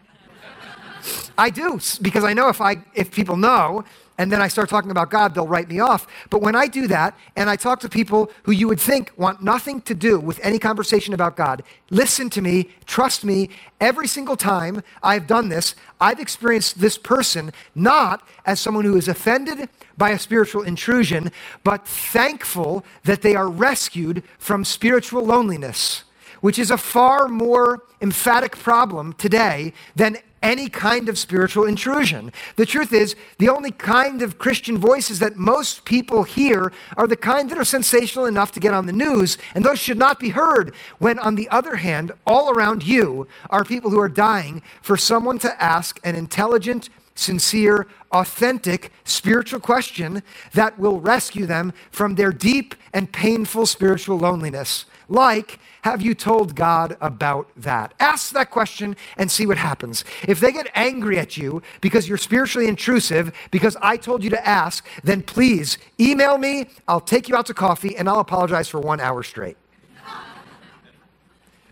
I 1.38 1.50
do 1.50 1.80
because 2.02 2.24
I 2.24 2.34
know 2.34 2.50
if 2.50 2.62
I 2.62 2.84
if 2.94 3.12
people 3.12 3.38
know 3.38 3.86
and 4.20 4.30
then 4.30 4.42
I 4.42 4.50
start 4.50 4.68
talking 4.68 4.92
about 4.92 5.10
God, 5.10 5.34
they'll 5.34 5.48
write 5.48 5.70
me 5.70 5.80
off. 5.80 6.06
But 6.30 6.42
when 6.42 6.54
I 6.54 6.68
do 6.68 6.88
that 6.88 7.18
and 7.38 7.50
I 7.50 7.56
talk 7.56 7.80
to 7.80 7.90
people 7.90 8.30
who 8.44 8.52
you 8.52 8.68
would 8.68 8.80
think 8.80 9.14
want 9.16 9.42
nothing 9.42 9.80
to 9.84 9.96
do 9.96 10.20
with 10.20 10.42
any 10.44 10.60
conversation 10.60 11.14
about 11.14 11.38
God, 11.38 11.64
listen 11.90 12.30
to 12.32 12.42
me, 12.42 12.70
trust 12.86 13.24
me, 13.24 13.50
every 13.80 14.08
single 14.08 14.36
time 14.36 14.84
I've 15.02 15.26
done 15.26 15.48
this, 15.48 15.74
I've 16.02 16.20
experienced 16.20 16.82
this 16.82 16.98
person 16.98 17.54
not 17.76 18.28
as 18.46 18.60
someone 18.60 18.84
who 18.84 18.98
is 18.98 19.08
offended 19.08 19.70
by 19.98 20.10
a 20.10 20.20
spiritual 20.20 20.64
intrusion, 20.64 21.32
but 21.64 21.88
thankful 21.88 22.84
that 23.06 23.22
they 23.22 23.38
are 23.38 23.48
rescued 23.48 24.22
from 24.38 24.66
spiritual 24.66 25.24
loneliness 25.24 26.04
which 26.42 26.58
is 26.58 26.72
a 26.72 26.78
far 26.78 27.28
more 27.28 27.84
emphatic 28.02 28.58
problem 28.58 29.12
today 29.14 29.74
than 29.96 30.18
any 30.41 30.69
kind 30.69 31.10
of 31.10 31.17
spiritual 31.17 31.65
intrusion. 31.65 32.32
The 32.56 32.65
truth 32.65 32.93
is, 32.93 33.15
the 33.38 33.49
only 33.49 33.71
kind 33.71 34.21
of 34.21 34.38
Christian 34.38 34.78
voices 34.78 35.19
that 35.19 35.36
most 35.36 35.86
people 35.86 36.23
hear 36.23 36.71
are 36.97 37.08
the 37.08 37.15
kind 37.15 37.49
that 37.49 37.58
are 37.58 37.65
sensational 37.65 38.25
enough 38.25 38.52
to 38.54 38.60
get 38.60 38.73
on 38.73 38.86
the 38.86 38.93
news, 38.93 39.38
and 39.56 39.63
those 39.63 39.80
should 39.80 39.97
not 39.97 40.19
be 40.19 40.30
heard. 40.30 40.73
When, 40.99 41.19
on 41.19 41.36
the 41.36 41.49
other 41.49 41.75
hand, 41.75 42.12
all 42.25 42.52
around 42.52 42.84
you 42.84 43.28
are 43.49 43.63
people 43.63 43.91
who 43.91 43.99
are 43.99 44.10
dying 44.10 44.62
for 44.82 44.97
someone 44.97 45.39
to 45.39 45.62
ask 45.62 45.99
an 46.04 46.15
intelligent, 46.15 46.89
sincere, 47.15 47.88
authentic 48.12 48.91
spiritual 49.04 49.60
question 49.60 50.23
that 50.54 50.80
will 50.80 50.99
rescue 50.99 51.45
them 51.45 51.73
from 51.91 52.15
their 52.15 52.32
deep 52.32 52.75
and 52.93 53.12
painful 53.12 53.65
spiritual 53.65 54.17
loneliness. 54.17 54.86
Like, 55.10 55.60
have 55.82 56.02
you 56.04 56.13
told 56.13 56.56
God 56.56 56.95
about 57.02 57.50
that? 57.58 57.95
Ask 58.00 58.32
that 58.34 58.52
question 58.52 58.95
and 59.17 59.32
see 59.32 59.48
what 59.48 59.58
happens. 59.58 60.06
If 60.28 60.39
they 60.39 60.52
get 60.52 60.69
angry 60.76 61.17
at 61.17 61.36
you 61.36 61.63
because 61.82 62.08
you're 62.08 62.17
spiritually 62.19 62.67
intrusive, 62.67 63.34
because 63.50 63.76
I 63.82 63.98
told 63.98 64.24
you 64.24 64.30
to 64.30 64.48
ask, 64.48 64.86
then 65.04 65.24
please 65.24 65.80
email 66.00 66.38
me. 66.38 66.67
I'll 66.88 67.02
take 67.02 67.28
you 67.28 67.36
out 67.36 67.48
to 67.48 67.56
coffee 67.56 67.98
and 67.98 68.08
I'll 68.08 68.19
apologize 68.19 68.69
for 68.69 68.80
one 68.80 69.00
hour 69.00 69.24
straight. 69.24 69.58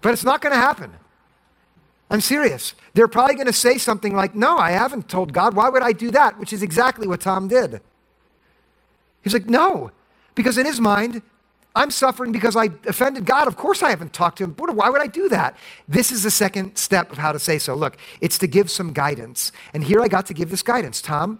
but 0.02 0.13
it's 0.13 0.23
not 0.23 0.41
going 0.41 0.54
to 0.54 0.60
happen. 0.60 0.91
I'm 2.09 2.22
serious. 2.22 2.74
They're 2.93 3.07
probably 3.07 3.36
going 3.36 3.47
to 3.47 3.53
say 3.53 3.78
something 3.78 4.16
like, 4.16 4.34
No, 4.34 4.57
I 4.57 4.72
haven't 4.72 5.09
told 5.09 5.32
God. 5.32 5.53
Why 5.53 5.70
would 5.70 5.84
I 5.84 5.91
do 5.91 6.09
that? 6.12 6.39
Which 6.39 6.53
is 6.53 6.64
exactly 6.64 7.05
what 7.05 7.22
Tom 7.22 7.47
did. 7.47 7.82
He's 9.22 9.34
like, 9.34 9.47
No, 9.47 9.91
because 10.34 10.57
in 10.57 10.66
his 10.66 10.80
mind, 10.80 11.22
I'm 11.78 11.91
suffering 11.91 12.32
because 12.32 12.55
I 12.55 12.69
offended 12.88 13.25
God. 13.25 13.47
Of 13.47 13.55
course, 13.55 13.84
I 13.84 13.91
haven't 13.91 14.11
talked 14.11 14.39
to 14.39 14.43
him. 14.45 14.55
Why 14.57 14.89
would 14.89 14.99
I 14.99 15.05
do 15.05 15.30
that? 15.30 15.55
This 15.88 16.11
is 16.11 16.23
the 16.23 16.32
second 16.32 16.75
step 16.75 17.11
of 17.11 17.19
how 17.19 17.32
to 17.32 17.38
say 17.38 17.59
so. 17.59 17.75
Look, 17.75 17.97
it's 18.19 18.39
to 18.39 18.47
give 18.47 18.71
some 18.71 18.93
guidance. 18.93 19.51
And 19.75 19.84
here 19.84 20.01
I 20.01 20.07
got 20.07 20.25
to 20.25 20.34
give 20.34 20.49
this 20.49 20.63
guidance. 20.63 21.03
Tom, 21.03 21.38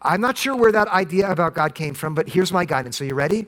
I'm 0.00 0.20
not 0.20 0.38
sure 0.38 0.54
where 0.54 0.70
that 0.70 0.86
idea 0.86 1.28
about 1.28 1.54
God 1.54 1.74
came 1.74 1.94
from, 1.94 2.14
but 2.14 2.28
here's 2.28 2.52
my 2.52 2.64
guidance. 2.64 3.00
Are 3.00 3.06
you 3.06 3.16
ready? 3.16 3.46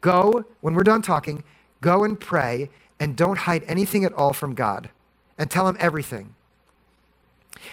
Go, 0.00 0.44
when 0.60 0.74
we're 0.74 0.82
done 0.82 1.02
talking, 1.02 1.44
go 1.80 2.02
and 2.02 2.18
pray 2.18 2.68
and 2.98 3.16
don't 3.16 3.38
hide 3.38 3.62
anything 3.68 4.04
at 4.04 4.12
all 4.14 4.32
from 4.32 4.54
God 4.54 4.90
and 5.38 5.48
tell 5.48 5.68
him 5.68 5.76
everything. 5.78 6.34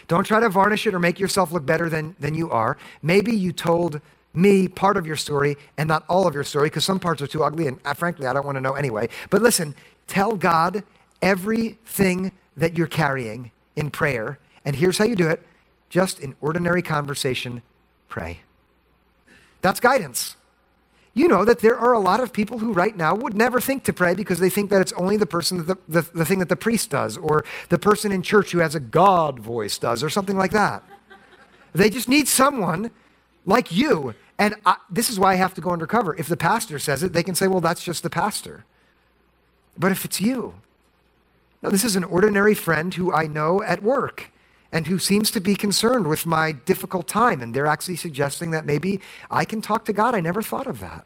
Don't 0.07 0.23
try 0.23 0.39
to 0.39 0.49
varnish 0.49 0.85
it 0.85 0.93
or 0.93 0.99
make 0.99 1.19
yourself 1.19 1.51
look 1.51 1.65
better 1.65 1.89
than, 1.89 2.15
than 2.19 2.35
you 2.35 2.51
are. 2.51 2.77
Maybe 3.01 3.35
you 3.35 3.51
told 3.51 4.01
me 4.33 4.67
part 4.67 4.97
of 4.97 5.05
your 5.05 5.15
story 5.15 5.57
and 5.77 5.87
not 5.87 6.03
all 6.07 6.27
of 6.27 6.33
your 6.33 6.43
story 6.43 6.67
because 6.67 6.85
some 6.85 6.99
parts 6.99 7.21
are 7.21 7.27
too 7.27 7.43
ugly 7.43 7.67
and 7.67 7.79
uh, 7.85 7.93
frankly, 7.93 8.25
I 8.27 8.33
don't 8.33 8.45
want 8.45 8.55
to 8.55 8.61
know 8.61 8.73
anyway. 8.73 9.09
But 9.29 9.41
listen, 9.41 9.75
tell 10.07 10.35
God 10.35 10.83
everything 11.21 12.31
that 12.57 12.77
you're 12.77 12.87
carrying 12.87 13.51
in 13.75 13.91
prayer. 13.91 14.39
And 14.65 14.75
here's 14.75 14.97
how 14.97 15.05
you 15.05 15.15
do 15.15 15.27
it 15.27 15.45
just 15.89 16.19
in 16.19 16.35
ordinary 16.39 16.81
conversation, 16.81 17.61
pray. 18.07 18.39
That's 19.61 19.79
guidance. 19.79 20.37
You 21.13 21.27
know 21.27 21.43
that 21.43 21.59
there 21.59 21.77
are 21.77 21.91
a 21.91 21.99
lot 21.99 22.21
of 22.21 22.31
people 22.31 22.59
who 22.59 22.71
right 22.71 22.95
now 22.95 23.13
would 23.13 23.33
never 23.33 23.59
think 23.59 23.83
to 23.83 23.93
pray 23.93 24.13
because 24.13 24.39
they 24.39 24.49
think 24.49 24.69
that 24.69 24.79
it's 24.79 24.93
only 24.93 25.17
the 25.17 25.25
person, 25.25 25.65
the, 25.65 25.77
the, 25.89 26.01
the 26.13 26.23
thing 26.23 26.39
that 26.39 26.47
the 26.47 26.55
priest 26.55 26.89
does, 26.89 27.17
or 27.17 27.43
the 27.67 27.77
person 27.77 28.13
in 28.13 28.21
church 28.21 28.51
who 28.51 28.59
has 28.59 28.75
a 28.75 28.79
God 28.79 29.37
voice 29.39 29.77
does, 29.77 30.03
or 30.03 30.09
something 30.09 30.37
like 30.37 30.51
that. 30.51 30.83
They 31.73 31.89
just 31.89 32.07
need 32.07 32.29
someone 32.29 32.91
like 33.45 33.71
you. 33.71 34.15
And 34.37 34.55
I, 34.65 34.77
this 34.89 35.09
is 35.09 35.19
why 35.19 35.33
I 35.33 35.35
have 35.35 35.53
to 35.55 35.61
go 35.61 35.69
undercover. 35.69 36.15
If 36.15 36.27
the 36.27 36.37
pastor 36.37 36.79
says 36.79 37.03
it, 37.03 37.13
they 37.13 37.23
can 37.23 37.35
say, 37.35 37.47
well, 37.47 37.61
that's 37.61 37.83
just 37.83 38.03
the 38.03 38.09
pastor. 38.09 38.65
But 39.77 39.91
if 39.91 40.03
it's 40.03 40.19
you, 40.19 40.55
now 41.61 41.69
this 41.69 41.83
is 41.83 41.95
an 41.95 42.03
ordinary 42.03 42.55
friend 42.55 42.93
who 42.93 43.13
I 43.13 43.27
know 43.27 43.61
at 43.61 43.83
work 43.83 44.31
and 44.71 44.87
who 44.87 44.97
seems 44.97 45.31
to 45.31 45.39
be 45.39 45.55
concerned 45.55 46.07
with 46.07 46.25
my 46.25 46.53
difficult 46.53 47.07
time. 47.07 47.41
And 47.41 47.53
they're 47.53 47.67
actually 47.67 47.97
suggesting 47.97 48.51
that 48.51 48.65
maybe 48.65 48.99
I 49.29 49.45
can 49.45 49.61
talk 49.61 49.85
to 49.85 49.93
God. 49.93 50.15
I 50.15 50.21
never 50.21 50.41
thought 50.41 50.67
of 50.67 50.79
that. 50.79 51.05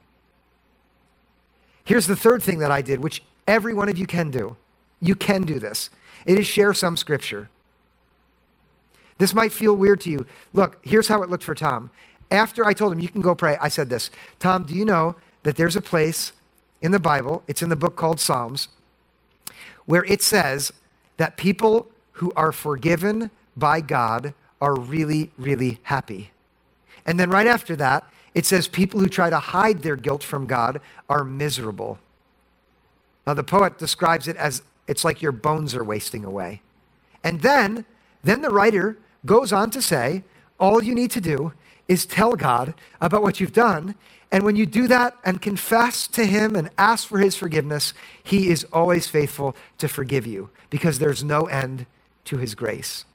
Here's 1.83 2.07
the 2.07 2.15
third 2.15 2.41
thing 2.41 2.59
that 2.59 2.71
I 2.71 2.81
did, 2.81 3.01
which 3.01 3.23
every 3.47 3.73
one 3.73 3.89
of 3.89 3.97
you 3.97 4.07
can 4.07 4.31
do. 4.31 4.55
You 5.01 5.15
can 5.15 5.43
do 5.43 5.59
this. 5.59 5.89
It 6.25 6.39
is 6.39 6.47
share 6.47 6.73
some 6.73 6.97
scripture. 6.97 7.49
This 9.17 9.33
might 9.33 9.51
feel 9.51 9.75
weird 9.75 10.01
to 10.01 10.09
you. 10.09 10.25
Look, 10.53 10.79
here's 10.81 11.07
how 11.07 11.21
it 11.21 11.29
looked 11.29 11.43
for 11.43 11.55
Tom. 11.55 11.89
After 12.31 12.65
I 12.65 12.73
told 12.73 12.91
him, 12.91 12.99
you 12.99 13.09
can 13.09 13.21
go 13.21 13.35
pray, 13.35 13.57
I 13.61 13.67
said 13.67 13.89
this 13.89 14.09
Tom, 14.39 14.63
do 14.63 14.73
you 14.73 14.85
know 14.85 15.15
that 15.43 15.55
there's 15.55 15.75
a 15.75 15.81
place 15.81 16.31
in 16.81 16.91
the 16.91 16.99
Bible, 16.99 17.43
it's 17.47 17.61
in 17.61 17.69
the 17.69 17.75
book 17.75 17.95
called 17.95 18.19
Psalms, 18.19 18.67
where 19.85 20.03
it 20.05 20.21
says 20.21 20.73
that 21.17 21.37
people 21.37 21.87
who 22.13 22.31
are 22.35 22.51
forgiven 22.51 23.31
by 23.55 23.81
God 23.81 24.33
are 24.61 24.75
really, 24.75 25.31
really 25.37 25.79
happy. 25.83 26.31
And 27.05 27.19
then 27.19 27.29
right 27.29 27.47
after 27.47 27.75
that, 27.75 28.09
it 28.33 28.45
says 28.45 28.67
people 28.67 28.99
who 28.99 29.07
try 29.07 29.29
to 29.29 29.39
hide 29.39 29.81
their 29.81 29.95
guilt 29.95 30.23
from 30.23 30.45
God 30.45 30.81
are 31.09 31.23
miserable. 31.23 31.99
Now, 33.25 33.33
the 33.33 33.43
poet 33.43 33.77
describes 33.77 34.27
it 34.27 34.35
as 34.35 34.61
it's 34.87 35.03
like 35.03 35.21
your 35.21 35.31
bones 35.31 35.73
are 35.73 35.83
wasting 35.83 36.25
away. 36.25 36.61
And 37.23 37.41
then, 37.41 37.85
then 38.23 38.41
the 38.41 38.49
writer 38.49 38.97
goes 39.25 39.51
on 39.51 39.71
to 39.71 39.81
say, 39.81 40.23
all 40.59 40.83
you 40.83 40.93
need 40.93 41.11
to 41.11 41.21
do 41.21 41.53
is 41.87 42.05
tell 42.05 42.33
God 42.33 42.73
about 43.01 43.21
what 43.21 43.39
you've 43.39 43.53
done. 43.53 43.95
And 44.31 44.43
when 44.43 44.55
you 44.55 44.65
do 44.65 44.87
that 44.87 45.15
and 45.23 45.41
confess 45.41 46.07
to 46.07 46.25
Him 46.25 46.55
and 46.55 46.69
ask 46.77 47.07
for 47.07 47.19
His 47.19 47.35
forgiveness, 47.35 47.93
He 48.23 48.49
is 48.49 48.65
always 48.73 49.07
faithful 49.07 49.55
to 49.77 49.87
forgive 49.87 50.25
you 50.25 50.49
because 50.69 50.99
there's 50.99 51.23
no 51.23 51.43
end 51.43 51.85
to 52.25 52.37
His 52.37 52.55
grace. 52.55 53.05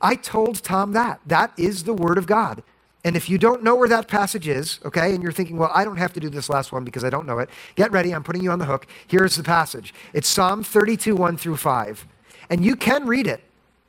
I 0.00 0.16
told 0.16 0.62
Tom 0.62 0.92
that. 0.92 1.20
That 1.26 1.52
is 1.56 1.84
the 1.84 1.94
Word 1.94 2.18
of 2.18 2.26
God. 2.26 2.62
And 3.04 3.16
if 3.16 3.28
you 3.28 3.36
don't 3.36 3.62
know 3.62 3.76
where 3.76 3.88
that 3.88 4.08
passage 4.08 4.48
is, 4.48 4.80
okay, 4.82 5.14
and 5.14 5.22
you're 5.22 5.30
thinking, 5.30 5.58
well, 5.58 5.70
I 5.74 5.84
don't 5.84 5.98
have 5.98 6.14
to 6.14 6.20
do 6.20 6.30
this 6.30 6.48
last 6.48 6.72
one 6.72 6.84
because 6.84 7.04
I 7.04 7.10
don't 7.10 7.26
know 7.26 7.38
it, 7.38 7.50
get 7.74 7.92
ready. 7.92 8.14
I'm 8.14 8.24
putting 8.24 8.42
you 8.42 8.50
on 8.50 8.58
the 8.58 8.64
hook. 8.64 8.86
Here's 9.06 9.36
the 9.36 9.42
passage 9.42 9.92
it's 10.14 10.26
Psalm 10.26 10.64
32, 10.64 11.14
1 11.14 11.36
through 11.36 11.56
5. 11.58 12.06
And 12.48 12.64
you 12.64 12.76
can 12.76 13.06
read 13.06 13.26
it, 13.26 13.42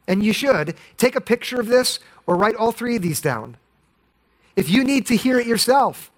and 0.08 0.24
you 0.24 0.34
should. 0.34 0.76
Take 0.98 1.16
a 1.16 1.22
picture 1.22 1.60
of 1.60 1.68
this 1.68 2.00
or 2.28 2.36
write 2.36 2.56
all 2.56 2.74
three 2.74 2.98
of 2.98 3.02
these 3.02 3.22
down. 3.22 3.58
If 4.56 4.70
you 4.70 4.84
need 4.84 5.06
to 5.08 5.16
hear 5.16 5.40
it 5.40 5.48
yourself, 5.48 6.12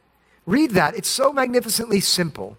read 0.46 0.72
that. 0.72 0.96
It's 0.96 1.10
so 1.10 1.34
magnificently 1.34 2.00
simple. 2.00 2.58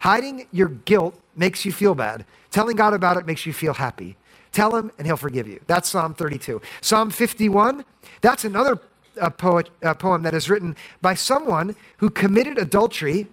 Hiding 0.00 0.46
your 0.52 0.68
guilt 0.68 1.18
makes 1.36 1.64
you 1.64 1.72
feel 1.72 1.94
bad, 1.94 2.24
telling 2.50 2.76
God 2.76 2.94
about 2.94 3.16
it 3.16 3.26
makes 3.26 3.46
you 3.46 3.52
feel 3.52 3.74
happy. 3.74 4.16
Tell 4.52 4.74
him 4.74 4.90
and 4.98 5.06
he'll 5.06 5.16
forgive 5.16 5.46
you. 5.46 5.60
That's 5.66 5.88
Psalm 5.88 6.14
32. 6.14 6.60
Psalm 6.80 7.10
51, 7.10 7.84
that's 8.20 8.44
another 8.44 8.80
uh, 9.20 9.30
poet, 9.30 9.70
uh, 9.82 9.94
poem 9.94 10.22
that 10.22 10.34
is 10.34 10.50
written 10.50 10.76
by 11.00 11.14
someone 11.14 11.76
who 11.98 12.10
committed 12.10 12.58
adultery 12.58 13.26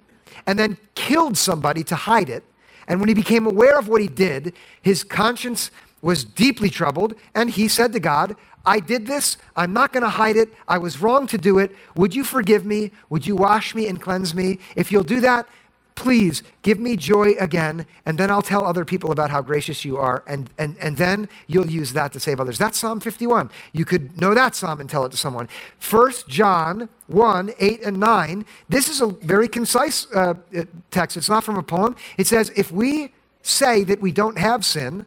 and 0.46 0.60
then 0.60 0.78
killed 0.96 1.38
somebody 1.38 1.84
to 1.86 1.96
hide 1.96 2.30
it. 2.30 2.44
And 2.88 3.00
when 3.00 3.10
he 3.10 3.16
became 3.16 3.46
aware 3.46 3.78
of 3.78 3.88
what 3.88 4.02
he 4.02 4.08
did, 4.08 4.54
his 4.82 5.04
conscience 5.04 5.72
was 6.02 6.24
deeply 6.24 6.70
troubled, 6.70 7.16
and 7.34 7.50
he 7.50 7.68
said 7.68 7.92
to 7.94 8.00
God, 8.00 8.36
I 8.68 8.82
did 8.82 9.08
this. 9.08 9.38
I'm 9.56 9.72
not 9.72 9.94
going 9.94 10.04
to 10.04 10.10
hide 10.10 10.36
it. 10.36 10.54
I 10.68 10.78
was 10.78 11.02
wrong 11.02 11.26
to 11.28 11.38
do 11.38 11.58
it. 11.58 11.74
Would 11.96 12.14
you 12.14 12.24
forgive 12.26 12.66
me? 12.66 12.92
Would 13.10 13.26
you 13.26 13.36
wash 13.38 13.74
me 13.74 13.88
and 13.88 14.00
cleanse 14.00 14.36
me? 14.36 14.60
If 14.76 14.92
you'll 14.92 15.04
do 15.04 15.22
that, 15.22 15.48
please 15.96 16.44
give 16.62 16.80
me 16.80 16.96
joy 16.96 17.32
again, 17.40 17.88
and 18.06 18.18
then 18.20 18.30
I'll 18.30 18.44
tell 18.44 18.64
other 18.64 18.86
people 18.86 19.12
about 19.12 19.32
how 19.32 19.42
gracious 19.42 19.84
you 19.84 19.98
are, 19.98 20.22
and, 20.28 20.50
and, 20.58 20.78
and 20.80 20.96
then 20.98 21.28
you'll 21.48 21.72
use 21.72 21.94
that 21.94 22.14
to 22.14 22.20
save 22.20 22.40
others. 22.40 22.58
That's 22.58 22.78
Psalm 22.78 23.00
51. 23.00 23.50
You 23.72 23.84
could 23.84 24.22
know 24.22 24.36
that 24.36 24.54
psalm 24.54 24.80
and 24.80 24.90
tell 24.90 25.06
it 25.06 25.12
to 25.12 25.18
someone. 25.18 25.50
First 25.80 26.28
John 26.28 26.88
1, 27.08 27.54
8 27.58 27.84
and 27.84 28.00
9. 28.00 28.46
This 28.70 28.90
is 28.90 29.02
a 29.02 29.08
very 29.08 29.48
concise 29.48 30.06
uh, 30.14 30.36
uh, 30.56 30.66
text. 30.92 31.18
It's 31.18 31.30
not 31.30 31.44
from 31.44 31.58
a 31.58 31.64
poem. 31.64 31.96
It 32.18 32.28
says, 32.28 32.52
if 32.56 32.72
we 32.72 33.14
say 33.42 33.84
that 33.86 34.00
we 34.00 34.12
don't 34.12 34.38
have 34.38 34.66
sin, 34.66 35.06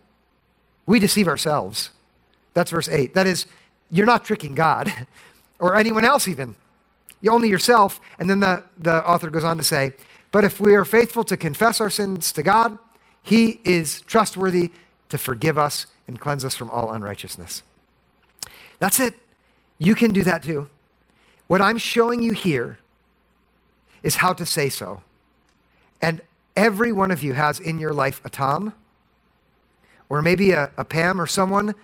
we 0.87 0.99
deceive 0.99 1.29
ourselves. 1.29 1.91
That's 2.55 2.71
verse 2.71 2.89
8. 2.89 3.15
That 3.15 3.27
is, 3.27 3.47
you're 3.91 4.07
not 4.07 4.25
tricking 4.25 4.55
God 4.55 4.93
or 5.59 5.77
anyone 5.77 6.05
else 6.05 6.29
even. 6.29 6.57
You 7.21 7.31
only 7.31 7.49
yourself. 7.49 8.01
And 8.19 8.29
then 8.29 8.41
the, 8.41 8.65
the 8.79 9.07
author 9.07 9.31
goes 9.31 9.45
on 9.45 9.57
to 9.59 9.63
say, 9.63 9.93
but 10.33 10.45
if 10.45 10.61
we 10.61 10.75
are 10.75 10.85
faithful 10.85 11.25
to 11.25 11.37
confess 11.37 11.81
our 11.81 11.91
sins 11.91 12.33
to 12.33 12.43
God, 12.43 12.79
He 13.23 13.61
is 13.65 14.01
trustworthy 14.03 14.71
to 15.09 15.19
forgive 15.19 15.59
us 15.59 15.87
and 16.07 16.21
cleanse 16.21 16.45
us 16.45 16.55
from 16.55 16.71
all 16.71 16.93
unrighteousness. 16.93 17.63
That's 18.79 19.01
it. 19.01 19.15
You 19.79 19.95
can 19.95 20.13
do 20.13 20.23
that 20.25 20.43
too. 20.43 20.69
What 21.47 21.61
I'm 21.61 21.79
showing 21.79 22.23
you 22.23 22.33
here 22.33 22.79
is 24.03 24.17
how 24.17 24.33
to 24.35 24.47
say 24.47 24.69
so. 24.69 25.03
And 26.01 26.23
every 26.57 26.93
one 26.93 27.11
of 27.11 27.23
you 27.23 27.35
has 27.35 27.61
in 27.61 27.79
your 27.79 27.93
life 27.93 28.21
a 28.25 28.31
Tom, 28.31 28.73
or 30.09 30.23
maybe 30.23 30.53
a, 30.53 30.71
a 30.77 30.85
Pam, 30.85 31.21
or 31.21 31.27
someone 31.27 31.75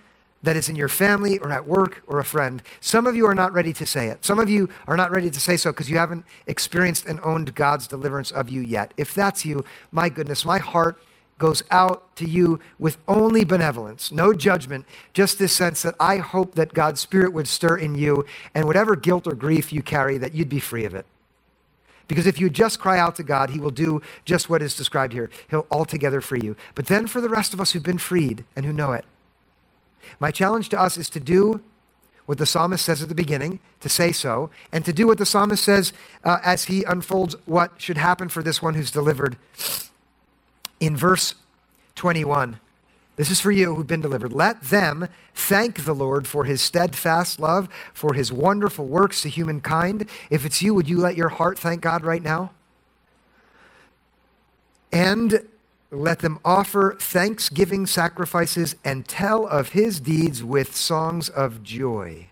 that 0.47 0.55
is 0.55 0.69
in 0.69 0.77
your 0.77 0.87
family 0.87 1.37
or 1.39 1.51
at 1.51 1.67
work 1.67 2.01
or 2.07 2.19
a 2.19 2.23
friend. 2.23 2.63
Some 2.79 3.05
of 3.05 3.17
you 3.17 3.25
are 3.25 3.35
not 3.35 3.51
ready 3.51 3.73
to 3.73 3.85
say 3.85 4.07
it. 4.07 4.23
Some 4.23 4.39
of 4.39 4.49
you 4.49 4.69
are 4.87 4.95
not 4.95 5.11
ready 5.11 5.29
to 5.29 5.39
say 5.41 5.57
so 5.57 5.73
because 5.73 5.89
you 5.89 5.97
haven't 5.97 6.23
experienced 6.47 7.05
and 7.05 7.19
owned 7.21 7.53
God's 7.53 7.85
deliverance 7.85 8.31
of 8.31 8.47
you 8.47 8.61
yet. 8.61 8.93
If 8.95 9.13
that's 9.13 9.43
you, 9.43 9.65
my 9.91 10.07
goodness, 10.07 10.45
my 10.45 10.57
heart 10.57 11.03
goes 11.37 11.63
out 11.69 12.15
to 12.15 12.25
you 12.25 12.61
with 12.79 12.97
only 13.09 13.43
benevolence, 13.43 14.09
no 14.09 14.33
judgment, 14.33 14.85
just 15.11 15.37
this 15.37 15.51
sense 15.51 15.81
that 15.81 15.95
I 15.99 16.15
hope 16.17 16.55
that 16.55 16.73
God's 16.73 17.01
Spirit 17.01 17.33
would 17.33 17.49
stir 17.49 17.75
in 17.75 17.95
you 17.95 18.25
and 18.55 18.63
whatever 18.63 18.95
guilt 18.95 19.27
or 19.27 19.35
grief 19.35 19.73
you 19.73 19.81
carry, 19.81 20.17
that 20.17 20.33
you'd 20.33 20.47
be 20.47 20.61
free 20.61 20.85
of 20.85 20.95
it. 20.95 21.05
Because 22.07 22.25
if 22.25 22.39
you 22.39 22.49
just 22.49 22.79
cry 22.79 22.97
out 22.97 23.17
to 23.17 23.23
God, 23.23 23.49
He 23.49 23.59
will 23.59 23.69
do 23.69 24.01
just 24.23 24.49
what 24.49 24.61
is 24.61 24.77
described 24.77 25.11
here. 25.11 25.29
He'll 25.49 25.67
altogether 25.69 26.21
free 26.21 26.39
you. 26.41 26.55
But 26.73 26.87
then 26.87 27.05
for 27.05 27.19
the 27.19 27.27
rest 27.27 27.53
of 27.53 27.59
us 27.59 27.73
who've 27.73 27.83
been 27.83 27.97
freed 27.97 28.45
and 28.55 28.65
who 28.65 28.71
know 28.71 28.93
it, 28.93 29.03
my 30.19 30.31
challenge 30.31 30.69
to 30.69 30.79
us 30.79 30.97
is 30.97 31.09
to 31.11 31.19
do 31.19 31.61
what 32.25 32.37
the 32.37 32.45
psalmist 32.45 32.85
says 32.85 33.01
at 33.01 33.09
the 33.09 33.15
beginning, 33.15 33.59
to 33.79 33.89
say 33.89 34.11
so, 34.11 34.49
and 34.71 34.83
to 34.83 34.91
do 34.91 35.07
what 35.07 35.17
the 35.17 35.25
psalmist 35.25 35.63
says 35.63 35.93
uh, 36.25 36.39
as 36.43 36.65
he 36.65 36.83
unfolds 36.83 37.35
what 37.45 37.71
should 37.77 37.97
happen 37.97 38.27
for 38.27 38.43
this 38.43 38.61
one 38.61 38.73
who's 38.73 38.91
delivered. 38.91 39.37
In 40.79 40.95
verse 40.95 41.35
21, 41.95 42.59
this 43.15 43.31
is 43.31 43.39
for 43.39 43.51
you 43.51 43.73
who've 43.73 43.87
been 43.87 44.01
delivered. 44.01 44.33
Let 44.33 44.61
them 44.61 45.07
thank 45.33 45.85
the 45.85 45.95
Lord 45.95 46.27
for 46.27 46.43
his 46.43 46.61
steadfast 46.61 47.39
love, 47.39 47.69
for 47.93 48.13
his 48.13 48.31
wonderful 48.31 48.85
works 48.85 49.21
to 49.21 49.29
humankind. 49.29 50.07
If 50.29 50.45
it's 50.45 50.61
you, 50.61 50.73
would 50.75 50.89
you 50.89 50.97
let 50.97 51.17
your 51.17 51.29
heart 51.29 51.57
thank 51.57 51.81
God 51.81 52.03
right 52.03 52.21
now? 52.21 52.51
And 54.91 55.47
let 55.91 56.19
them 56.19 56.39
offer 56.43 56.97
thanksgiving 56.99 57.85
sacrifices 57.85 58.75
and 58.83 59.07
tell 59.07 59.47
of 59.47 59.69
his 59.69 59.99
deeds 59.99 60.43
with 60.43 60.75
songs 60.75 61.29
of 61.29 61.63
joy. 61.63 62.27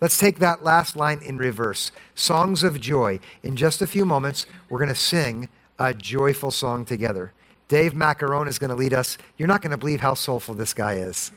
Let's 0.00 0.18
take 0.18 0.38
that 0.40 0.62
last 0.62 0.96
line 0.96 1.20
in 1.22 1.38
reverse 1.38 1.90
songs 2.14 2.62
of 2.62 2.80
joy. 2.80 3.20
In 3.42 3.56
just 3.56 3.80
a 3.80 3.86
few 3.86 4.04
moments, 4.04 4.44
we're 4.68 4.78
going 4.78 4.88
to 4.88 4.94
sing 4.94 5.48
a 5.78 5.94
joyful 5.94 6.50
song 6.50 6.84
together. 6.84 7.32
Dave 7.68 7.94
Macaron 7.94 8.46
is 8.46 8.58
going 8.58 8.70
to 8.70 8.76
lead 8.76 8.92
us. 8.92 9.16
You're 9.38 9.48
not 9.48 9.62
going 9.62 9.70
to 9.70 9.78
believe 9.78 10.00
how 10.00 10.12
soulful 10.12 10.54
this 10.54 10.74
guy 10.74 10.94
is. 10.94 11.32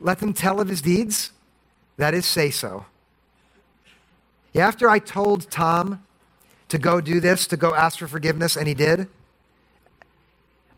Let 0.00 0.20
them 0.20 0.32
tell 0.32 0.58
of 0.60 0.68
his 0.68 0.80
deeds. 0.80 1.32
That 1.98 2.14
is, 2.14 2.24
say 2.24 2.50
so. 2.50 2.86
After 4.54 4.88
I 4.88 4.98
told 4.98 5.50
Tom 5.50 6.05
to 6.68 6.78
go 6.78 7.00
do 7.00 7.20
this, 7.20 7.46
to 7.48 7.56
go 7.56 7.74
ask 7.74 7.98
for 7.98 8.08
forgiveness, 8.08 8.56
and 8.56 8.66
he 8.66 8.74
did. 8.74 9.08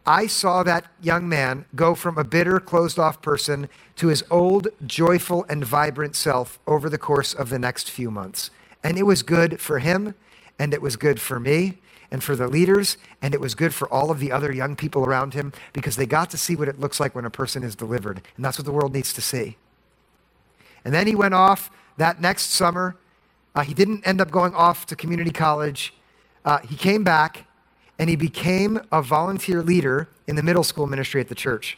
I 0.06 0.26
saw 0.26 0.62
that 0.62 0.86
young 1.02 1.28
man 1.28 1.66
go 1.74 1.94
from 1.94 2.16
a 2.16 2.24
bitter, 2.24 2.60
closed 2.60 2.98
off 2.98 3.20
person 3.20 3.68
to 3.96 4.08
his 4.08 4.24
old, 4.30 4.68
joyful, 4.86 5.44
and 5.50 5.64
vibrant 5.64 6.16
self 6.16 6.58
over 6.66 6.88
the 6.88 6.96
course 6.96 7.34
of 7.34 7.50
the 7.50 7.58
next 7.58 7.90
few 7.90 8.10
months. 8.10 8.50
And 8.82 8.96
it 8.96 9.02
was 9.02 9.22
good 9.22 9.60
for 9.60 9.80
him, 9.80 10.14
and 10.58 10.72
it 10.72 10.80
was 10.80 10.96
good 10.96 11.20
for 11.20 11.38
me, 11.38 11.78
and 12.10 12.24
for 12.24 12.34
the 12.34 12.48
leaders, 12.48 12.96
and 13.20 13.34
it 13.34 13.40
was 13.40 13.54
good 13.54 13.74
for 13.74 13.86
all 13.92 14.10
of 14.10 14.18
the 14.18 14.32
other 14.32 14.50
young 14.50 14.76
people 14.76 15.04
around 15.04 15.34
him 15.34 15.52
because 15.74 15.96
they 15.96 16.06
got 16.06 16.30
to 16.30 16.38
see 16.38 16.56
what 16.56 16.68
it 16.68 16.80
looks 16.80 16.98
like 16.98 17.14
when 17.14 17.26
a 17.26 17.30
person 17.30 17.62
is 17.62 17.74
delivered. 17.74 18.22
And 18.36 18.44
that's 18.44 18.58
what 18.58 18.64
the 18.64 18.72
world 18.72 18.94
needs 18.94 19.12
to 19.12 19.20
see. 19.20 19.58
And 20.84 20.94
then 20.94 21.06
he 21.06 21.14
went 21.14 21.34
off 21.34 21.70
that 21.98 22.20
next 22.20 22.50
summer. 22.52 22.96
Uh, 23.58 23.62
he 23.62 23.74
didn't 23.74 24.06
end 24.06 24.20
up 24.20 24.30
going 24.30 24.54
off 24.54 24.86
to 24.86 24.94
community 24.94 25.32
college. 25.32 25.92
Uh, 26.44 26.58
he 26.58 26.76
came 26.76 27.02
back 27.02 27.44
and 27.98 28.08
he 28.08 28.14
became 28.14 28.80
a 28.92 29.02
volunteer 29.02 29.64
leader 29.64 30.08
in 30.28 30.36
the 30.36 30.44
middle 30.44 30.62
school 30.62 30.86
ministry 30.86 31.20
at 31.20 31.28
the 31.28 31.34
church. 31.34 31.76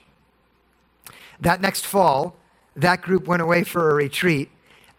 That 1.41 1.62
next 1.62 1.87
fall, 1.87 2.37
that 2.76 3.01
group 3.01 3.26
went 3.26 3.41
away 3.41 3.64
for 3.64 3.93
a 3.93 3.95
retreat, 3.95 4.51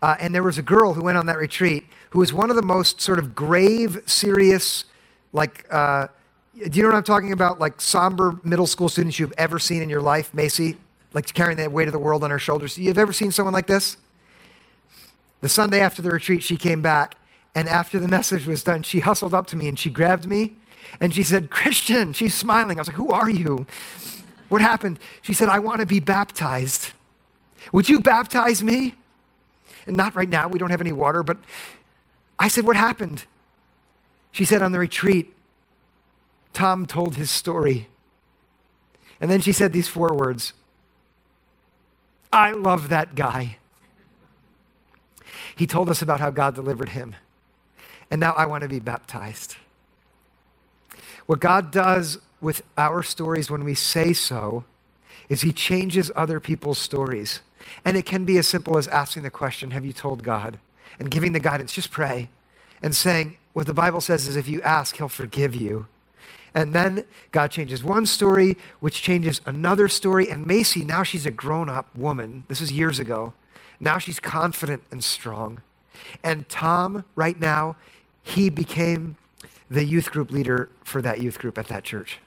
uh, 0.01 0.15
and 0.19 0.33
there 0.33 0.41
was 0.41 0.57
a 0.57 0.63
girl 0.63 0.95
who 0.95 1.03
went 1.03 1.19
on 1.19 1.27
that 1.27 1.37
retreat 1.37 1.83
who 2.09 2.17
was 2.17 2.33
one 2.33 2.49
of 2.49 2.55
the 2.55 2.63
most 2.63 2.99
sort 2.99 3.19
of 3.19 3.35
grave, 3.35 4.01
serious, 4.07 4.85
like, 5.33 5.67
uh, 5.69 6.07
do 6.55 6.79
you 6.79 6.81
know 6.81 6.89
what 6.89 6.97
I'm 6.97 7.03
talking 7.03 7.31
about? 7.31 7.59
Like 7.59 7.79
somber 7.79 8.39
middle 8.43 8.65
school 8.65 8.89
students 8.89 9.19
you've 9.19 9.35
ever 9.37 9.59
seen 9.59 9.83
in 9.83 9.89
your 9.89 10.01
life, 10.01 10.33
Macy? 10.33 10.77
Like 11.13 11.31
carrying 11.31 11.57
the 11.57 11.69
weight 11.69 11.87
of 11.87 11.93
the 11.93 11.99
world 11.99 12.23
on 12.23 12.31
her 12.31 12.39
shoulders. 12.39 12.75
You've 12.75 12.97
ever 12.97 13.13
seen 13.13 13.31
someone 13.31 13.53
like 13.53 13.67
this? 13.67 13.97
The 15.41 15.49
Sunday 15.49 15.79
after 15.79 16.01
the 16.01 16.11
retreat, 16.11 16.43
she 16.43 16.55
came 16.55 16.81
back, 16.81 17.15
and 17.53 17.67
after 17.67 17.99
the 17.99 18.07
message 18.07 18.45
was 18.47 18.63
done, 18.63 18.83
she 18.83 18.99
hustled 18.99 19.33
up 19.33 19.47
to 19.47 19.57
me 19.57 19.67
and 19.67 19.77
she 19.77 19.89
grabbed 19.89 20.25
me 20.25 20.55
and 20.99 21.13
she 21.13 21.23
said, 21.23 21.49
Christian, 21.49 22.13
she's 22.13 22.33
smiling. 22.33 22.77
I 22.77 22.81
was 22.81 22.87
like, 22.87 22.97
Who 22.97 23.09
are 23.09 23.29
you? 23.29 23.65
What 24.49 24.61
happened? 24.61 24.99
She 25.21 25.33
said, 25.33 25.49
I 25.49 25.59
want 25.59 25.79
to 25.79 25.85
be 25.85 25.99
baptized. 25.99 26.91
Would 27.71 27.89
you 27.89 27.99
baptize 27.99 28.63
me? 28.63 28.95
And 29.85 29.95
not 29.97 30.15
right 30.15 30.29
now, 30.29 30.47
we 30.47 30.59
don't 30.59 30.71
have 30.71 30.81
any 30.81 30.91
water, 30.91 31.23
but 31.23 31.37
I 32.39 32.47
said, 32.47 32.65
What 32.65 32.75
happened? 32.75 33.25
She 34.31 34.45
said, 34.45 34.61
On 34.61 34.71
the 34.71 34.79
retreat, 34.79 35.33
Tom 36.53 36.85
told 36.85 37.15
his 37.15 37.31
story. 37.31 37.87
And 39.19 39.29
then 39.29 39.41
she 39.41 39.51
said 39.51 39.71
these 39.73 39.87
four 39.87 40.13
words 40.13 40.53
I 42.33 42.51
love 42.51 42.89
that 42.89 43.15
guy. 43.15 43.57
He 45.61 45.67
told 45.67 45.91
us 45.91 46.01
about 46.01 46.19
how 46.19 46.31
God 46.31 46.55
delivered 46.55 46.89
him. 46.89 47.15
And 48.09 48.19
now 48.19 48.31
I 48.31 48.47
want 48.47 48.63
to 48.63 48.67
be 48.67 48.79
baptized. 48.79 49.57
What 51.27 51.39
God 51.39 51.69
does 51.69 52.17
with 52.41 52.63
our 52.79 53.03
stories 53.03 53.51
when 53.51 53.63
we 53.63 53.75
say 53.75 54.11
so 54.11 54.63
is 55.29 55.43
He 55.43 55.53
changes 55.53 56.11
other 56.15 56.39
people's 56.39 56.79
stories. 56.79 57.41
And 57.85 57.95
it 57.95 58.07
can 58.07 58.25
be 58.25 58.39
as 58.39 58.47
simple 58.47 58.75
as 58.79 58.87
asking 58.87 59.21
the 59.21 59.29
question, 59.29 59.69
Have 59.69 59.85
you 59.85 59.93
told 59.93 60.23
God? 60.23 60.57
And 60.97 61.11
giving 61.11 61.33
the 61.33 61.39
guidance, 61.39 61.73
just 61.73 61.91
pray. 61.91 62.29
And 62.81 62.95
saying, 62.95 63.37
What 63.53 63.67
the 63.67 63.73
Bible 63.75 64.01
says 64.01 64.27
is 64.27 64.35
if 64.35 64.47
you 64.47 64.63
ask, 64.63 64.97
He'll 64.97 65.09
forgive 65.09 65.53
you. 65.53 65.85
And 66.55 66.73
then 66.73 67.05
God 67.31 67.51
changes 67.51 67.83
one 67.83 68.07
story, 68.07 68.57
which 68.79 69.03
changes 69.03 69.41
another 69.45 69.87
story. 69.87 70.27
And 70.27 70.47
Macy, 70.47 70.83
now 70.83 71.03
she's 71.03 71.27
a 71.27 71.31
grown 71.31 71.69
up 71.69 71.95
woman. 71.95 72.45
This 72.47 72.61
is 72.61 72.71
years 72.71 72.97
ago. 72.97 73.33
Now 73.81 73.97
she's 73.97 74.19
confident 74.19 74.83
and 74.91 75.03
strong. 75.03 75.61
And 76.23 76.47
Tom, 76.47 77.03
right 77.15 77.37
now, 77.37 77.75
he 78.21 78.49
became 78.49 79.17
the 79.69 79.83
youth 79.83 80.11
group 80.11 80.31
leader 80.31 80.69
for 80.83 81.01
that 81.01 81.19
youth 81.19 81.39
group 81.39 81.57
at 81.57 81.67
that 81.67 81.83
church. 81.83 82.19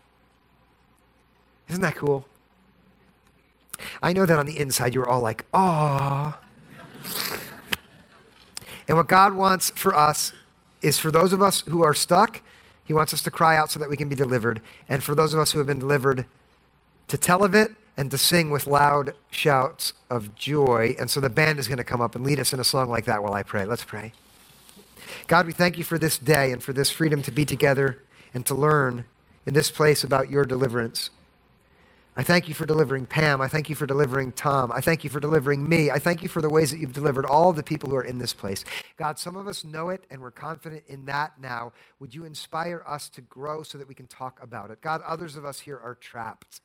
Isn't 1.69 1.81
that 1.83 1.95
cool? 1.95 2.27
I 4.03 4.13
know 4.13 4.27
that 4.27 4.39
on 4.39 4.47
the 4.47 4.59
inside 4.59 4.95
you're 4.95 5.09
all 5.09 5.21
like, 5.21 5.45
"Ah." 5.55 6.41
and 8.89 8.97
what 8.97 9.07
God 9.07 9.35
wants 9.35 9.71
for 9.71 9.95
us 9.95 10.33
is 10.83 10.99
for 10.99 11.11
those 11.11 11.33
of 11.33 11.41
us 11.41 11.63
who 11.69 11.83
are 11.83 11.95
stuck, 11.95 12.43
He 12.85 12.93
wants 12.93 13.15
us 13.15 13.23
to 13.23 13.31
cry 13.31 13.57
out 13.57 13.71
so 13.71 13.79
that 13.79 13.89
we 13.89 13.97
can 13.97 14.09
be 14.09 14.17
delivered. 14.17 14.61
And 14.89 15.03
for 15.03 15.15
those 15.15 15.33
of 15.33 15.41
us 15.41 15.53
who 15.53 15.59
have 15.59 15.67
been 15.67 15.79
delivered, 15.79 16.27
to 17.09 17.17
tell 17.17 17.45
of 17.45 17.55
it 17.55 17.75
and 17.97 18.11
to 18.11 18.19
sing 18.19 18.51
with 18.51 18.67
loud 18.67 19.15
shouts 19.31 19.93
of 20.11 20.35
joy. 20.35 20.97
And 20.99 21.11
so 21.11 21.21
the 21.21 21.31
band 21.31 21.59
is 21.59 21.69
going 21.69 21.79
to 21.79 21.85
come 21.85 22.01
up 22.01 22.15
and 22.15 22.25
lead 22.25 22.41
us 22.41 22.53
in 22.53 22.61
a 22.61 22.65
song 22.65 22.89
like 22.89 23.05
that 23.05 23.23
while 23.23 23.35
I 23.35 23.43
pray. 23.43 23.65
Let's 23.65 23.85
pray. 23.85 24.13
God, 25.27 25.47
we 25.47 25.53
thank 25.53 25.79
you 25.79 25.85
for 25.85 25.99
this 25.99 26.19
day 26.19 26.53
and 26.53 26.63
for 26.63 26.73
this 26.73 26.91
freedom 26.91 27.23
to 27.23 27.31
be 27.31 27.45
together 27.45 28.03
and 28.33 28.45
to 28.47 28.55
learn 28.55 29.05
in 29.47 29.55
this 29.55 29.71
place 29.71 30.03
about 30.03 30.31
your 30.31 30.45
deliverance. 30.45 31.11
I 32.17 32.23
thank 32.23 32.47
you 32.47 32.55
for 32.55 32.65
delivering 32.65 33.07
Pam. 33.07 33.41
I 33.41 33.49
thank 33.49 33.69
you 33.69 33.75
for 33.75 33.87
delivering 33.87 34.31
Tom. 34.33 34.71
I 34.71 34.81
thank 34.81 35.03
you 35.03 35.11
for 35.11 35.19
delivering 35.19 35.69
me. 35.69 35.91
I 35.91 35.99
thank 35.99 36.23
you 36.23 36.29
for 36.29 36.41
the 36.41 36.49
ways 36.49 36.71
that 36.71 36.79
you've 36.79 36.93
delivered 36.93 37.27
all 37.27 37.53
the 37.53 37.63
people 37.63 37.91
who 37.91 37.97
are 37.97 38.05
in 38.05 38.19
this 38.19 38.33
place. 38.33 38.65
God, 38.97 39.19
some 39.19 39.37
of 39.37 39.49
us 39.49 39.65
know 39.65 39.89
it 39.89 40.05
and 40.11 40.21
we're 40.21 40.31
confident 40.31 40.85
in 40.87 41.07
that 41.07 41.41
now. 41.41 41.73
Would 41.99 42.15
you 42.15 42.25
inspire 42.25 42.85
us 42.87 43.09
to 43.11 43.21
grow 43.21 43.65
so 43.65 43.79
that 43.79 43.89
we 43.89 43.95
can 43.95 44.07
talk 44.07 44.41
about 44.41 44.71
it? 44.71 44.81
God, 44.81 45.03
others 45.05 45.35
of 45.35 45.45
us 45.45 45.59
here 45.59 45.81
are 45.83 45.97
trapped. 45.97 46.61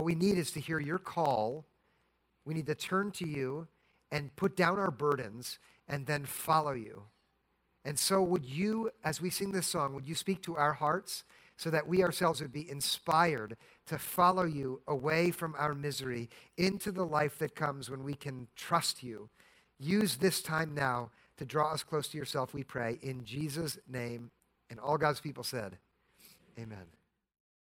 What 0.00 0.06
we 0.06 0.14
need 0.14 0.38
is 0.38 0.50
to 0.52 0.60
hear 0.60 0.80
your 0.80 0.98
call. 0.98 1.66
We 2.46 2.54
need 2.54 2.64
to 2.68 2.74
turn 2.74 3.10
to 3.10 3.28
you 3.28 3.68
and 4.10 4.34
put 4.34 4.56
down 4.56 4.78
our 4.78 4.90
burdens 4.90 5.58
and 5.86 6.06
then 6.06 6.24
follow 6.24 6.72
you. 6.72 7.02
And 7.84 7.98
so, 7.98 8.22
would 8.22 8.46
you, 8.46 8.90
as 9.04 9.20
we 9.20 9.28
sing 9.28 9.52
this 9.52 9.66
song, 9.66 9.92
would 9.92 10.08
you 10.08 10.14
speak 10.14 10.40
to 10.44 10.56
our 10.56 10.72
hearts 10.72 11.24
so 11.58 11.68
that 11.68 11.86
we 11.86 12.02
ourselves 12.02 12.40
would 12.40 12.50
be 12.50 12.70
inspired 12.70 13.58
to 13.88 13.98
follow 13.98 14.44
you 14.44 14.80
away 14.88 15.32
from 15.32 15.54
our 15.58 15.74
misery 15.74 16.30
into 16.56 16.92
the 16.92 17.04
life 17.04 17.36
that 17.36 17.54
comes 17.54 17.90
when 17.90 18.02
we 18.02 18.14
can 18.14 18.48
trust 18.56 19.02
you? 19.02 19.28
Use 19.78 20.16
this 20.16 20.40
time 20.40 20.74
now 20.74 21.10
to 21.36 21.44
draw 21.44 21.74
us 21.74 21.82
close 21.82 22.08
to 22.08 22.16
yourself, 22.16 22.54
we 22.54 22.64
pray, 22.64 22.98
in 23.02 23.22
Jesus' 23.22 23.76
name. 23.86 24.30
And 24.70 24.80
all 24.80 24.96
God's 24.96 25.20
people 25.20 25.44
said, 25.44 25.76
Amen. 26.58 26.86